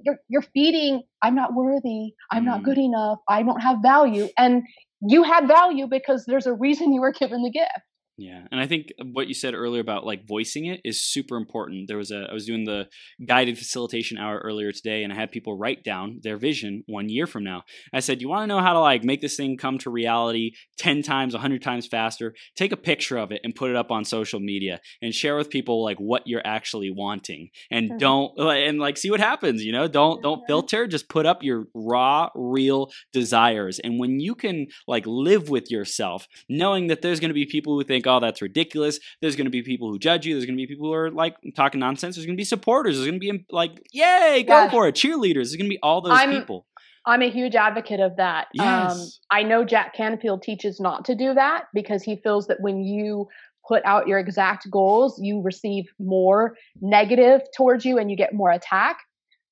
You're, 0.04 0.18
you're 0.28 0.44
feeding, 0.54 1.02
I'm 1.22 1.34
not 1.34 1.54
worthy. 1.54 2.14
I'm 2.30 2.42
mm. 2.42 2.46
not 2.46 2.62
good 2.62 2.78
enough. 2.78 3.18
I 3.28 3.42
don't 3.42 3.60
have 3.60 3.78
value. 3.82 4.28
And 4.38 4.62
you 5.02 5.22
had 5.22 5.46
value 5.46 5.86
because 5.86 6.24
there's 6.26 6.46
a 6.46 6.54
reason 6.54 6.92
you 6.92 7.02
were 7.02 7.12
given 7.12 7.42
the 7.42 7.50
gift. 7.50 7.70
Yeah, 8.18 8.46
and 8.50 8.58
I 8.58 8.66
think 8.66 8.92
what 9.12 9.28
you 9.28 9.34
said 9.34 9.52
earlier 9.52 9.82
about 9.82 10.06
like 10.06 10.26
voicing 10.26 10.64
it 10.64 10.80
is 10.84 11.02
super 11.02 11.36
important. 11.36 11.86
There 11.86 11.98
was 11.98 12.10
a 12.10 12.26
I 12.30 12.32
was 12.32 12.46
doing 12.46 12.64
the 12.64 12.88
guided 13.26 13.58
facilitation 13.58 14.16
hour 14.16 14.38
earlier 14.38 14.72
today, 14.72 15.02
and 15.04 15.12
I 15.12 15.16
had 15.16 15.30
people 15.30 15.58
write 15.58 15.84
down 15.84 16.20
their 16.22 16.38
vision 16.38 16.82
one 16.86 17.10
year 17.10 17.26
from 17.26 17.44
now. 17.44 17.64
I 17.92 18.00
said, 18.00 18.22
"You 18.22 18.30
want 18.30 18.44
to 18.44 18.46
know 18.46 18.62
how 18.62 18.72
to 18.72 18.80
like 18.80 19.04
make 19.04 19.20
this 19.20 19.36
thing 19.36 19.58
come 19.58 19.76
to 19.78 19.90
reality 19.90 20.52
ten 20.78 21.02
times, 21.02 21.34
hundred 21.34 21.60
times 21.60 21.86
faster? 21.86 22.34
Take 22.56 22.72
a 22.72 22.78
picture 22.78 23.18
of 23.18 23.32
it 23.32 23.42
and 23.44 23.54
put 23.54 23.68
it 23.68 23.76
up 23.76 23.90
on 23.90 24.06
social 24.06 24.40
media 24.40 24.80
and 25.02 25.14
share 25.14 25.36
with 25.36 25.50
people 25.50 25.84
like 25.84 25.98
what 25.98 26.22
you're 26.24 26.46
actually 26.46 26.90
wanting, 26.90 27.50
and 27.70 27.90
mm-hmm. 27.90 27.98
don't 27.98 28.38
and 28.38 28.78
like 28.78 28.96
see 28.96 29.10
what 29.10 29.20
happens. 29.20 29.62
You 29.62 29.72
know, 29.72 29.88
don't 29.88 30.22
don't 30.22 30.38
mm-hmm. 30.38 30.46
filter. 30.46 30.86
Just 30.86 31.10
put 31.10 31.26
up 31.26 31.42
your 31.42 31.66
raw, 31.74 32.30
real 32.34 32.90
desires, 33.12 33.78
and 33.78 34.00
when 34.00 34.20
you 34.20 34.34
can 34.34 34.68
like 34.88 35.04
live 35.06 35.50
with 35.50 35.70
yourself, 35.70 36.26
knowing 36.48 36.86
that 36.86 37.02
there's 37.02 37.20
going 37.20 37.28
to 37.28 37.34
be 37.34 37.44
people 37.44 37.74
who 37.74 37.84
think 37.84 38.05
oh, 38.06 38.20
that's 38.20 38.42
ridiculous. 38.42 38.98
There's 39.20 39.36
going 39.36 39.46
to 39.46 39.50
be 39.50 39.62
people 39.62 39.90
who 39.90 39.98
judge 39.98 40.26
you. 40.26 40.34
There's 40.34 40.46
going 40.46 40.56
to 40.56 40.62
be 40.62 40.66
people 40.66 40.86
who 40.86 40.94
are 40.94 41.10
like 41.10 41.36
talking 41.54 41.80
nonsense. 41.80 42.16
There's 42.16 42.26
going 42.26 42.36
to 42.36 42.40
be 42.40 42.44
supporters. 42.44 42.96
There's 42.96 43.06
going 43.06 43.20
to 43.20 43.32
be 43.32 43.44
like, 43.50 43.82
yay, 43.92 44.44
go 44.46 44.64
yeah. 44.64 44.70
for 44.70 44.88
it. 44.88 44.94
Cheerleaders. 44.94 45.34
There's 45.34 45.56
going 45.56 45.70
to 45.70 45.74
be 45.74 45.80
all 45.82 46.00
those 46.00 46.12
I'm, 46.12 46.30
people. 46.30 46.66
I'm 47.06 47.22
a 47.22 47.30
huge 47.30 47.54
advocate 47.54 48.00
of 48.00 48.16
that. 48.16 48.48
Yes. 48.52 48.92
Um, 48.92 49.08
I 49.30 49.42
know 49.44 49.64
Jack 49.64 49.94
Canfield 49.94 50.42
teaches 50.42 50.80
not 50.80 51.04
to 51.04 51.14
do 51.14 51.34
that 51.34 51.64
because 51.72 52.02
he 52.02 52.16
feels 52.16 52.48
that 52.48 52.60
when 52.60 52.82
you 52.82 53.28
put 53.66 53.84
out 53.84 54.08
your 54.08 54.18
exact 54.18 54.68
goals, 54.70 55.20
you 55.20 55.40
receive 55.42 55.86
more 55.98 56.56
negative 56.80 57.42
towards 57.56 57.84
you 57.84 57.98
and 57.98 58.10
you 58.10 58.16
get 58.16 58.34
more 58.34 58.50
attack. 58.50 58.98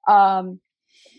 Um, 0.08 0.60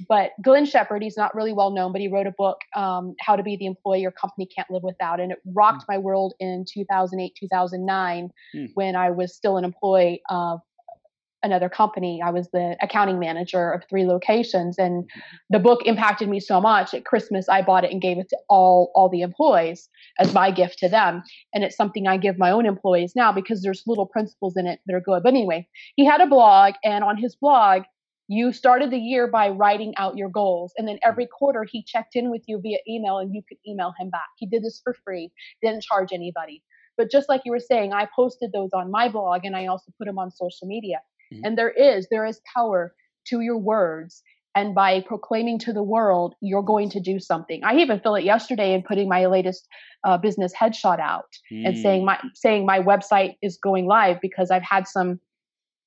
but 0.08 0.32
Glenn 0.42 0.66
Shepard, 0.66 1.02
he's 1.02 1.18
not 1.18 1.36
really 1.36 1.54
well 1.54 1.72
known, 1.72 1.92
but 1.92 2.02
he 2.02 2.08
wrote 2.08 2.28
a 2.28 2.32
book, 2.32 2.60
um, 2.76 3.16
How 3.20 3.36
to 3.36 3.44
Be 3.44 3.58
the 3.58 3.66
Employee 3.66 4.02
Your 4.02 4.12
Company 4.12 4.48
Can't 4.54 4.70
Live 4.70 4.84
Without. 4.84 5.20
And 5.20 5.32
it 5.32 5.40
rocked 5.54 5.84
mm. 5.84 5.90
my 5.90 5.98
world 5.98 6.34
in 6.40 6.66
2008, 6.72 7.34
2009, 7.40 8.30
mm. 8.56 8.72
when 8.74 8.96
I 8.96 9.12
was 9.12 9.36
still 9.36 9.58
an 9.58 9.66
employee 9.66 10.22
of 10.30 10.60
another 11.46 11.70
company. 11.70 12.22
I 12.22 12.32
was 12.32 12.50
the 12.52 12.76
accounting 12.82 13.20
manager 13.20 13.72
of 13.72 13.84
three 13.88 14.06
locations. 14.06 14.78
And 14.78 15.04
mm-hmm. 15.04 15.20
the 15.52 15.60
book 15.60 15.86
impacted 15.86 16.28
me 16.28 16.40
so 16.40 16.60
much 16.60 16.94
at 16.94 17.06
Christmas, 17.06 17.48
I 17.48 17.62
bought 17.62 17.86
it 17.86 17.92
and 17.92 18.02
gave 18.02 18.18
it 18.18 18.28
to 18.30 18.38
all, 18.50 18.92
all 18.96 19.08
the 19.08 19.22
employees 19.22 19.88
as 20.20 20.34
my 20.34 20.52
gift 20.52 20.80
to 20.80 20.90
them. 20.90 21.24
And 21.54 21.64
it's 21.64 21.78
something 21.78 22.08
I 22.08 22.18
give 22.18 22.38
my 22.38 22.52
own 22.52 22.66
employees 22.66 23.14
now 23.16 23.32
because 23.32 23.62
there's 23.62 23.84
little 23.86 24.08
principles 24.08 24.58
in 24.58 24.66
it 24.66 24.80
that 24.88 24.96
are 24.96 25.02
good. 25.02 25.24
But 25.24 25.34
anyway, 25.34 25.68
he 25.96 26.04
had 26.04 26.20
a 26.20 26.28
blog, 26.28 26.74
and 26.84 27.04
on 27.04 27.18
his 27.18 27.36
blog, 27.36 27.84
you 28.28 28.52
started 28.52 28.92
the 28.92 28.98
year 28.98 29.28
by 29.28 29.50
writing 29.50 29.94
out 29.98 30.18
your 30.18 30.30
goals. 30.30 30.74
And 30.78 30.88
then 30.88 31.00
every 31.04 31.28
quarter, 31.28 31.64
he 31.64 31.84
checked 31.84 32.16
in 32.16 32.32
with 32.32 32.44
you 32.48 32.60
via 32.62 32.78
email 32.88 33.20
and 33.20 33.34
you 33.34 33.42
could 33.48 33.58
email 33.68 33.94
him 34.00 34.10
back. 34.10 34.28
He 34.38 34.48
did 34.48 34.64
this 34.64 34.82
for 34.84 34.96
free, 35.04 35.32
didn't 35.62 35.84
charge 35.84 36.12
anybody. 36.12 36.64
But 36.98 37.12
just 37.12 37.30
like 37.30 37.42
you 37.46 37.52
were 37.52 37.60
saying, 37.60 37.94
I 37.94 38.08
posted 38.16 38.52
those 38.52 38.70
on 38.74 38.90
my 38.90 39.10
blog 39.10 39.46
and 39.46 39.56
I 39.56 39.68
also 39.68 39.92
put 39.98 40.06
them 40.06 40.18
on 40.18 40.32
social 40.32 40.68
media. 40.68 41.02
Mm-hmm. 41.34 41.46
And 41.46 41.58
there 41.58 41.70
is, 41.70 42.08
there 42.10 42.26
is 42.26 42.40
power 42.56 42.96
to 43.28 43.42
your 43.42 43.58
words. 43.58 44.24
And 44.56 44.74
by 44.74 45.02
proclaiming 45.02 45.60
to 45.60 45.74
the 45.74 45.84
world, 45.84 46.34
you're 46.42 46.64
going 46.64 46.90
to 46.92 47.02
do 47.02 47.20
something. 47.20 47.62
I 47.66 47.76
even 47.76 48.00
feel 48.00 48.16
it 48.16 48.24
yesterday 48.24 48.74
in 48.74 48.84
putting 48.84 49.10
my 49.10 49.26
latest 49.26 49.68
uh, 50.06 50.18
business 50.18 50.54
headshot 50.54 51.00
out 51.00 51.28
mm. 51.52 51.68
and 51.68 51.78
saying 51.78 52.06
my 52.06 52.18
saying 52.34 52.66
my 52.66 52.80
website 52.80 53.36
is 53.42 53.58
going 53.58 53.86
live 53.86 54.22
because 54.22 54.52
I've 54.52 54.64
had 54.64 54.88
some 54.88 55.20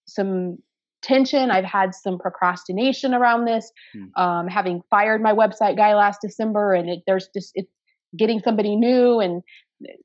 some 0.06 0.58
tension. 1.02 1.50
I've 1.50 1.64
had 1.64 1.94
some 1.94 2.18
procrastination 2.18 3.14
around 3.14 3.44
this. 3.44 3.70
Hmm. 3.92 4.22
Um, 4.22 4.48
having 4.48 4.82
fired 4.90 5.22
my 5.22 5.32
website 5.32 5.76
guy 5.76 5.94
last 5.94 6.20
December, 6.22 6.74
and 6.74 6.88
it, 6.88 7.00
there's 7.06 7.28
just 7.34 7.52
it's 7.54 7.70
getting 8.16 8.40
somebody 8.40 8.76
new 8.76 9.20
and 9.20 9.42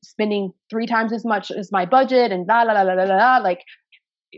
spending 0.03 0.51
three 0.69 0.85
times 0.85 1.13
as 1.13 1.25
much 1.25 1.49
as 1.51 1.71
my 1.71 1.85
budget 1.85 2.31
and 2.31 2.47
la 2.47 2.63
la 2.63 2.73
la 2.73 2.81
la 2.81 3.03
la 3.03 3.15
la. 3.15 3.37
Like 3.37 3.61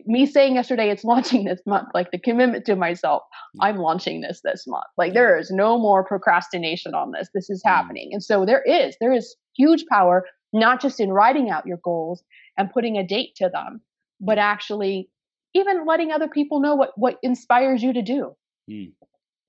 me 0.05 0.25
saying 0.25 0.55
yesterday, 0.55 0.89
it's 0.89 1.03
launching 1.03 1.45
this 1.45 1.61
month. 1.65 1.89
Like 1.93 2.11
the 2.11 2.19
commitment 2.19 2.65
to 2.65 2.75
myself, 2.75 3.23
hmm. 3.53 3.61
I'm 3.61 3.77
launching 3.77 4.21
this 4.21 4.41
this 4.43 4.65
month. 4.67 4.85
Like 4.97 5.13
there 5.13 5.37
is 5.37 5.51
no 5.51 5.77
more 5.77 6.03
procrastination 6.03 6.93
on 6.93 7.11
this. 7.11 7.29
This 7.33 7.49
is 7.49 7.61
hmm. 7.63 7.69
happening, 7.69 8.09
and 8.11 8.23
so 8.23 8.45
there 8.45 8.63
is 8.63 8.95
there 8.99 9.13
is 9.13 9.35
huge 9.57 9.85
power 9.89 10.25
not 10.55 10.81
just 10.81 10.99
in 10.99 11.11
writing 11.11 11.49
out 11.49 11.67
your 11.67 11.79
goals 11.83 12.23
and 12.57 12.71
putting 12.71 12.97
a 12.97 13.05
date 13.05 13.35
to 13.35 13.49
them, 13.49 13.81
but 14.21 14.37
actually 14.37 15.09
even 15.55 15.85
letting 15.87 16.11
other 16.11 16.27
people 16.27 16.59
know 16.59 16.75
what 16.75 16.91
what 16.95 17.17
inspires 17.23 17.81
you 17.81 17.93
to 17.93 18.03
do. 18.03 18.35
Mm. 18.69 18.93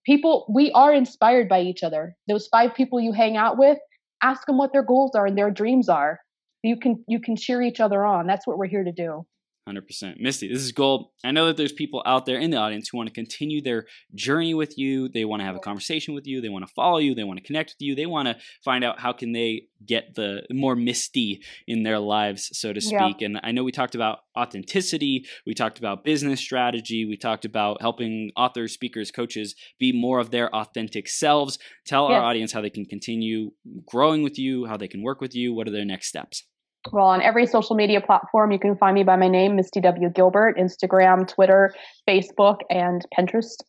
people 0.04 0.46
we 0.48 0.70
are 0.72 0.92
inspired 0.92 1.48
by 1.48 1.60
each 1.60 1.82
other. 1.82 2.16
Those 2.28 2.48
five 2.48 2.74
people 2.74 3.00
you 3.00 3.12
hang 3.12 3.36
out 3.36 3.58
with 3.58 3.78
ask 4.22 4.46
them 4.46 4.56
what 4.56 4.72
their 4.72 4.82
goals 4.82 5.14
are 5.14 5.26
and 5.26 5.36
their 5.36 5.50
dreams 5.50 5.88
are. 5.88 6.20
You 6.62 6.78
can 6.78 7.04
you 7.06 7.20
can 7.20 7.36
cheer 7.36 7.60
each 7.62 7.80
other 7.80 8.04
on. 8.04 8.26
That's 8.26 8.46
what 8.46 8.56
we're 8.58 8.66
here 8.68 8.84
to 8.84 8.92
do 8.92 9.26
100%. 9.68 10.20
Misty, 10.20 10.48
this 10.48 10.62
is 10.62 10.72
gold. 10.72 11.10
I 11.24 11.32
know 11.32 11.46
that 11.46 11.56
there's 11.56 11.72
people 11.72 12.02
out 12.06 12.24
there 12.24 12.38
in 12.38 12.50
the 12.50 12.56
audience 12.56 12.88
who 12.88 12.96
want 12.96 13.08
to 13.08 13.14
continue 13.14 13.60
their 13.60 13.86
journey 14.14 14.54
with 14.54 14.78
you. 14.78 15.08
They 15.08 15.24
want 15.24 15.40
to 15.40 15.44
have 15.44 15.56
a 15.56 15.60
conversation 15.60 16.14
with 16.14 16.26
you. 16.26 16.40
They 16.40 16.48
want 16.48 16.66
to 16.66 16.72
follow 16.72 16.98
you. 16.98 17.14
They 17.14 17.24
want 17.24 17.38
to 17.40 17.44
connect 17.44 17.70
with 17.70 17.80
you. 17.80 17.94
They 17.94 18.06
want 18.06 18.28
to 18.28 18.36
find 18.64 18.84
out 18.84 19.00
how 19.00 19.12
can 19.12 19.32
they 19.32 19.68
get 19.84 20.14
the 20.14 20.42
more 20.50 20.76
Misty 20.76 21.42
in 21.66 21.82
their 21.82 21.98
lives, 21.98 22.50
so 22.52 22.72
to 22.72 22.80
speak. 22.80 23.20
Yeah. 23.20 23.26
And 23.26 23.40
I 23.42 23.52
know 23.52 23.64
we 23.64 23.72
talked 23.72 23.94
about 23.94 24.20
authenticity. 24.38 25.26
We 25.44 25.54
talked 25.54 25.78
about 25.78 26.04
business 26.04 26.40
strategy. 26.40 27.04
We 27.04 27.16
talked 27.16 27.44
about 27.44 27.80
helping 27.80 28.30
authors, 28.36 28.72
speakers, 28.72 29.10
coaches 29.10 29.56
be 29.78 29.92
more 29.92 30.20
of 30.20 30.30
their 30.30 30.54
authentic 30.54 31.08
selves. 31.08 31.58
Tell 31.86 32.08
yeah. 32.08 32.16
our 32.16 32.22
audience 32.22 32.52
how 32.52 32.60
they 32.60 32.70
can 32.70 32.84
continue 32.84 33.50
growing 33.86 34.22
with 34.22 34.38
you, 34.38 34.66
how 34.66 34.76
they 34.76 34.88
can 34.88 35.02
work 35.02 35.20
with 35.20 35.34
you. 35.34 35.52
What 35.52 35.66
are 35.66 35.72
their 35.72 35.84
next 35.84 36.08
steps? 36.08 36.44
Well, 36.92 37.06
on 37.06 37.22
every 37.22 37.46
social 37.46 37.76
media 37.76 38.00
platform, 38.00 38.52
you 38.52 38.58
can 38.58 38.76
find 38.76 38.94
me 38.94 39.02
by 39.02 39.16
my 39.16 39.28
name, 39.28 39.56
Misty 39.56 39.80
W. 39.80 40.08
Gilbert, 40.10 40.56
Instagram, 40.56 41.26
Twitter, 41.26 41.74
Facebook, 42.08 42.60
and 42.70 43.04
Pinterest. 43.16 43.56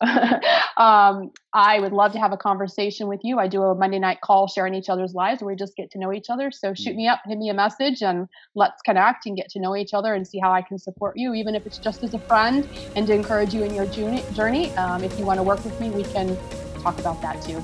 um, 0.76 1.30
I 1.52 1.80
would 1.80 1.92
love 1.92 2.12
to 2.12 2.18
have 2.18 2.32
a 2.32 2.36
conversation 2.36 3.08
with 3.08 3.20
you. 3.24 3.38
I 3.38 3.48
do 3.48 3.62
a 3.62 3.74
Monday 3.74 3.98
night 3.98 4.20
call 4.20 4.46
sharing 4.46 4.74
each 4.74 4.88
other's 4.88 5.14
lives 5.14 5.42
where 5.42 5.52
we 5.52 5.56
just 5.56 5.76
get 5.76 5.90
to 5.92 5.98
know 5.98 6.12
each 6.12 6.30
other. 6.30 6.50
So 6.50 6.74
shoot 6.74 6.94
me 6.94 7.08
up, 7.08 7.20
hit 7.26 7.38
me 7.38 7.48
a 7.48 7.54
message, 7.54 8.02
and 8.02 8.28
let's 8.54 8.80
connect 8.82 9.26
and 9.26 9.36
get 9.36 9.48
to 9.50 9.60
know 9.60 9.76
each 9.76 9.94
other 9.94 10.14
and 10.14 10.26
see 10.26 10.38
how 10.38 10.52
I 10.52 10.62
can 10.62 10.78
support 10.78 11.16
you, 11.16 11.34
even 11.34 11.54
if 11.54 11.66
it's 11.66 11.78
just 11.78 12.02
as 12.02 12.14
a 12.14 12.18
friend 12.20 12.68
and 12.94 13.06
to 13.06 13.14
encourage 13.14 13.54
you 13.54 13.62
in 13.64 13.74
your 13.74 13.86
journey. 13.86 14.70
Um, 14.72 15.02
if 15.02 15.18
you 15.18 15.24
want 15.24 15.38
to 15.38 15.42
work 15.42 15.64
with 15.64 15.78
me, 15.80 15.90
we 15.90 16.04
can 16.04 16.36
talk 16.82 16.98
about 16.98 17.20
that 17.22 17.42
too. 17.42 17.62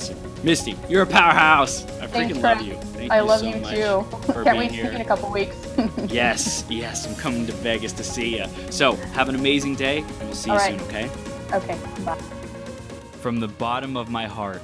Awesome. 0.00 0.18
Misty, 0.42 0.76
you're 0.88 1.02
a 1.02 1.06
powerhouse. 1.06 1.84
I 2.00 2.06
Thanks, 2.06 2.38
freaking 2.38 2.42
love 2.42 2.62
you. 2.62 2.74
Thank 2.74 3.12
I 3.12 3.18
you 3.18 3.24
love 3.24 3.40
so 3.40 3.46
you 3.46 3.54
too. 3.54 4.32
Can't 4.44 4.56
wait 4.58 4.68
to 4.68 4.74
see 4.74 4.80
you 4.82 4.88
in 4.88 5.00
a 5.02 5.04
couple 5.04 5.30
weeks. 5.30 5.56
yes, 6.08 6.64
yes, 6.70 7.06
I'm 7.06 7.14
coming 7.16 7.46
to 7.46 7.52
Vegas 7.52 7.92
to 7.92 8.04
see 8.04 8.38
you. 8.38 8.46
So 8.70 8.94
have 9.12 9.28
an 9.28 9.34
amazing 9.34 9.74
day, 9.74 9.98
and 9.98 10.20
we'll 10.20 10.32
see 10.32 10.50
All 10.50 10.56
you 10.56 10.62
right. 10.62 10.80
soon, 10.80 10.88
okay? 10.88 11.10
Okay, 11.52 11.78
bye. 12.04 12.16
From 13.20 13.40
the 13.40 13.48
bottom 13.48 13.98
of 13.98 14.08
my 14.08 14.26
heart, 14.26 14.62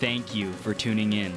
thank 0.00 0.34
you 0.34 0.52
for 0.52 0.74
tuning 0.74 1.12
in. 1.12 1.32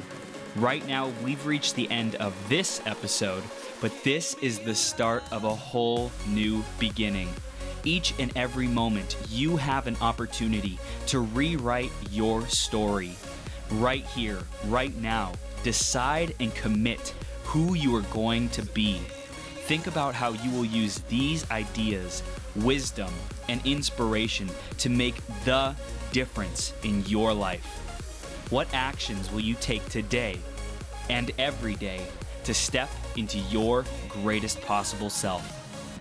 Right 0.56 0.84
now, 0.88 1.12
we've 1.22 1.46
reached 1.46 1.76
the 1.76 1.88
end 1.88 2.16
of 2.16 2.34
this 2.48 2.82
episode, 2.84 3.44
but 3.80 3.92
this 4.02 4.34
is 4.42 4.58
the 4.58 4.74
start 4.74 5.22
of 5.30 5.44
a 5.44 5.54
whole 5.54 6.10
new 6.26 6.64
beginning. 6.80 7.28
Each 7.86 8.12
and 8.18 8.36
every 8.36 8.66
moment, 8.66 9.16
you 9.30 9.56
have 9.56 9.86
an 9.86 9.96
opportunity 10.00 10.76
to 11.06 11.20
rewrite 11.20 11.92
your 12.10 12.44
story. 12.48 13.12
Right 13.70 14.04
here, 14.06 14.40
right 14.66 14.94
now, 14.96 15.34
decide 15.62 16.34
and 16.40 16.52
commit 16.52 17.14
who 17.44 17.74
you 17.74 17.94
are 17.94 18.02
going 18.12 18.48
to 18.50 18.62
be. 18.62 18.98
Think 19.66 19.86
about 19.86 20.16
how 20.16 20.32
you 20.32 20.50
will 20.50 20.64
use 20.64 20.98
these 21.08 21.48
ideas, 21.52 22.24
wisdom, 22.56 23.12
and 23.48 23.64
inspiration 23.64 24.50
to 24.78 24.90
make 24.90 25.14
the 25.44 25.76
difference 26.10 26.72
in 26.82 27.04
your 27.06 27.32
life. 27.32 27.64
What 28.50 28.66
actions 28.74 29.30
will 29.30 29.40
you 29.40 29.54
take 29.60 29.88
today 29.88 30.40
and 31.08 31.30
every 31.38 31.76
day 31.76 32.04
to 32.42 32.52
step 32.52 32.90
into 33.16 33.38
your 33.38 33.84
greatest 34.08 34.60
possible 34.62 35.10
self? 35.10 35.55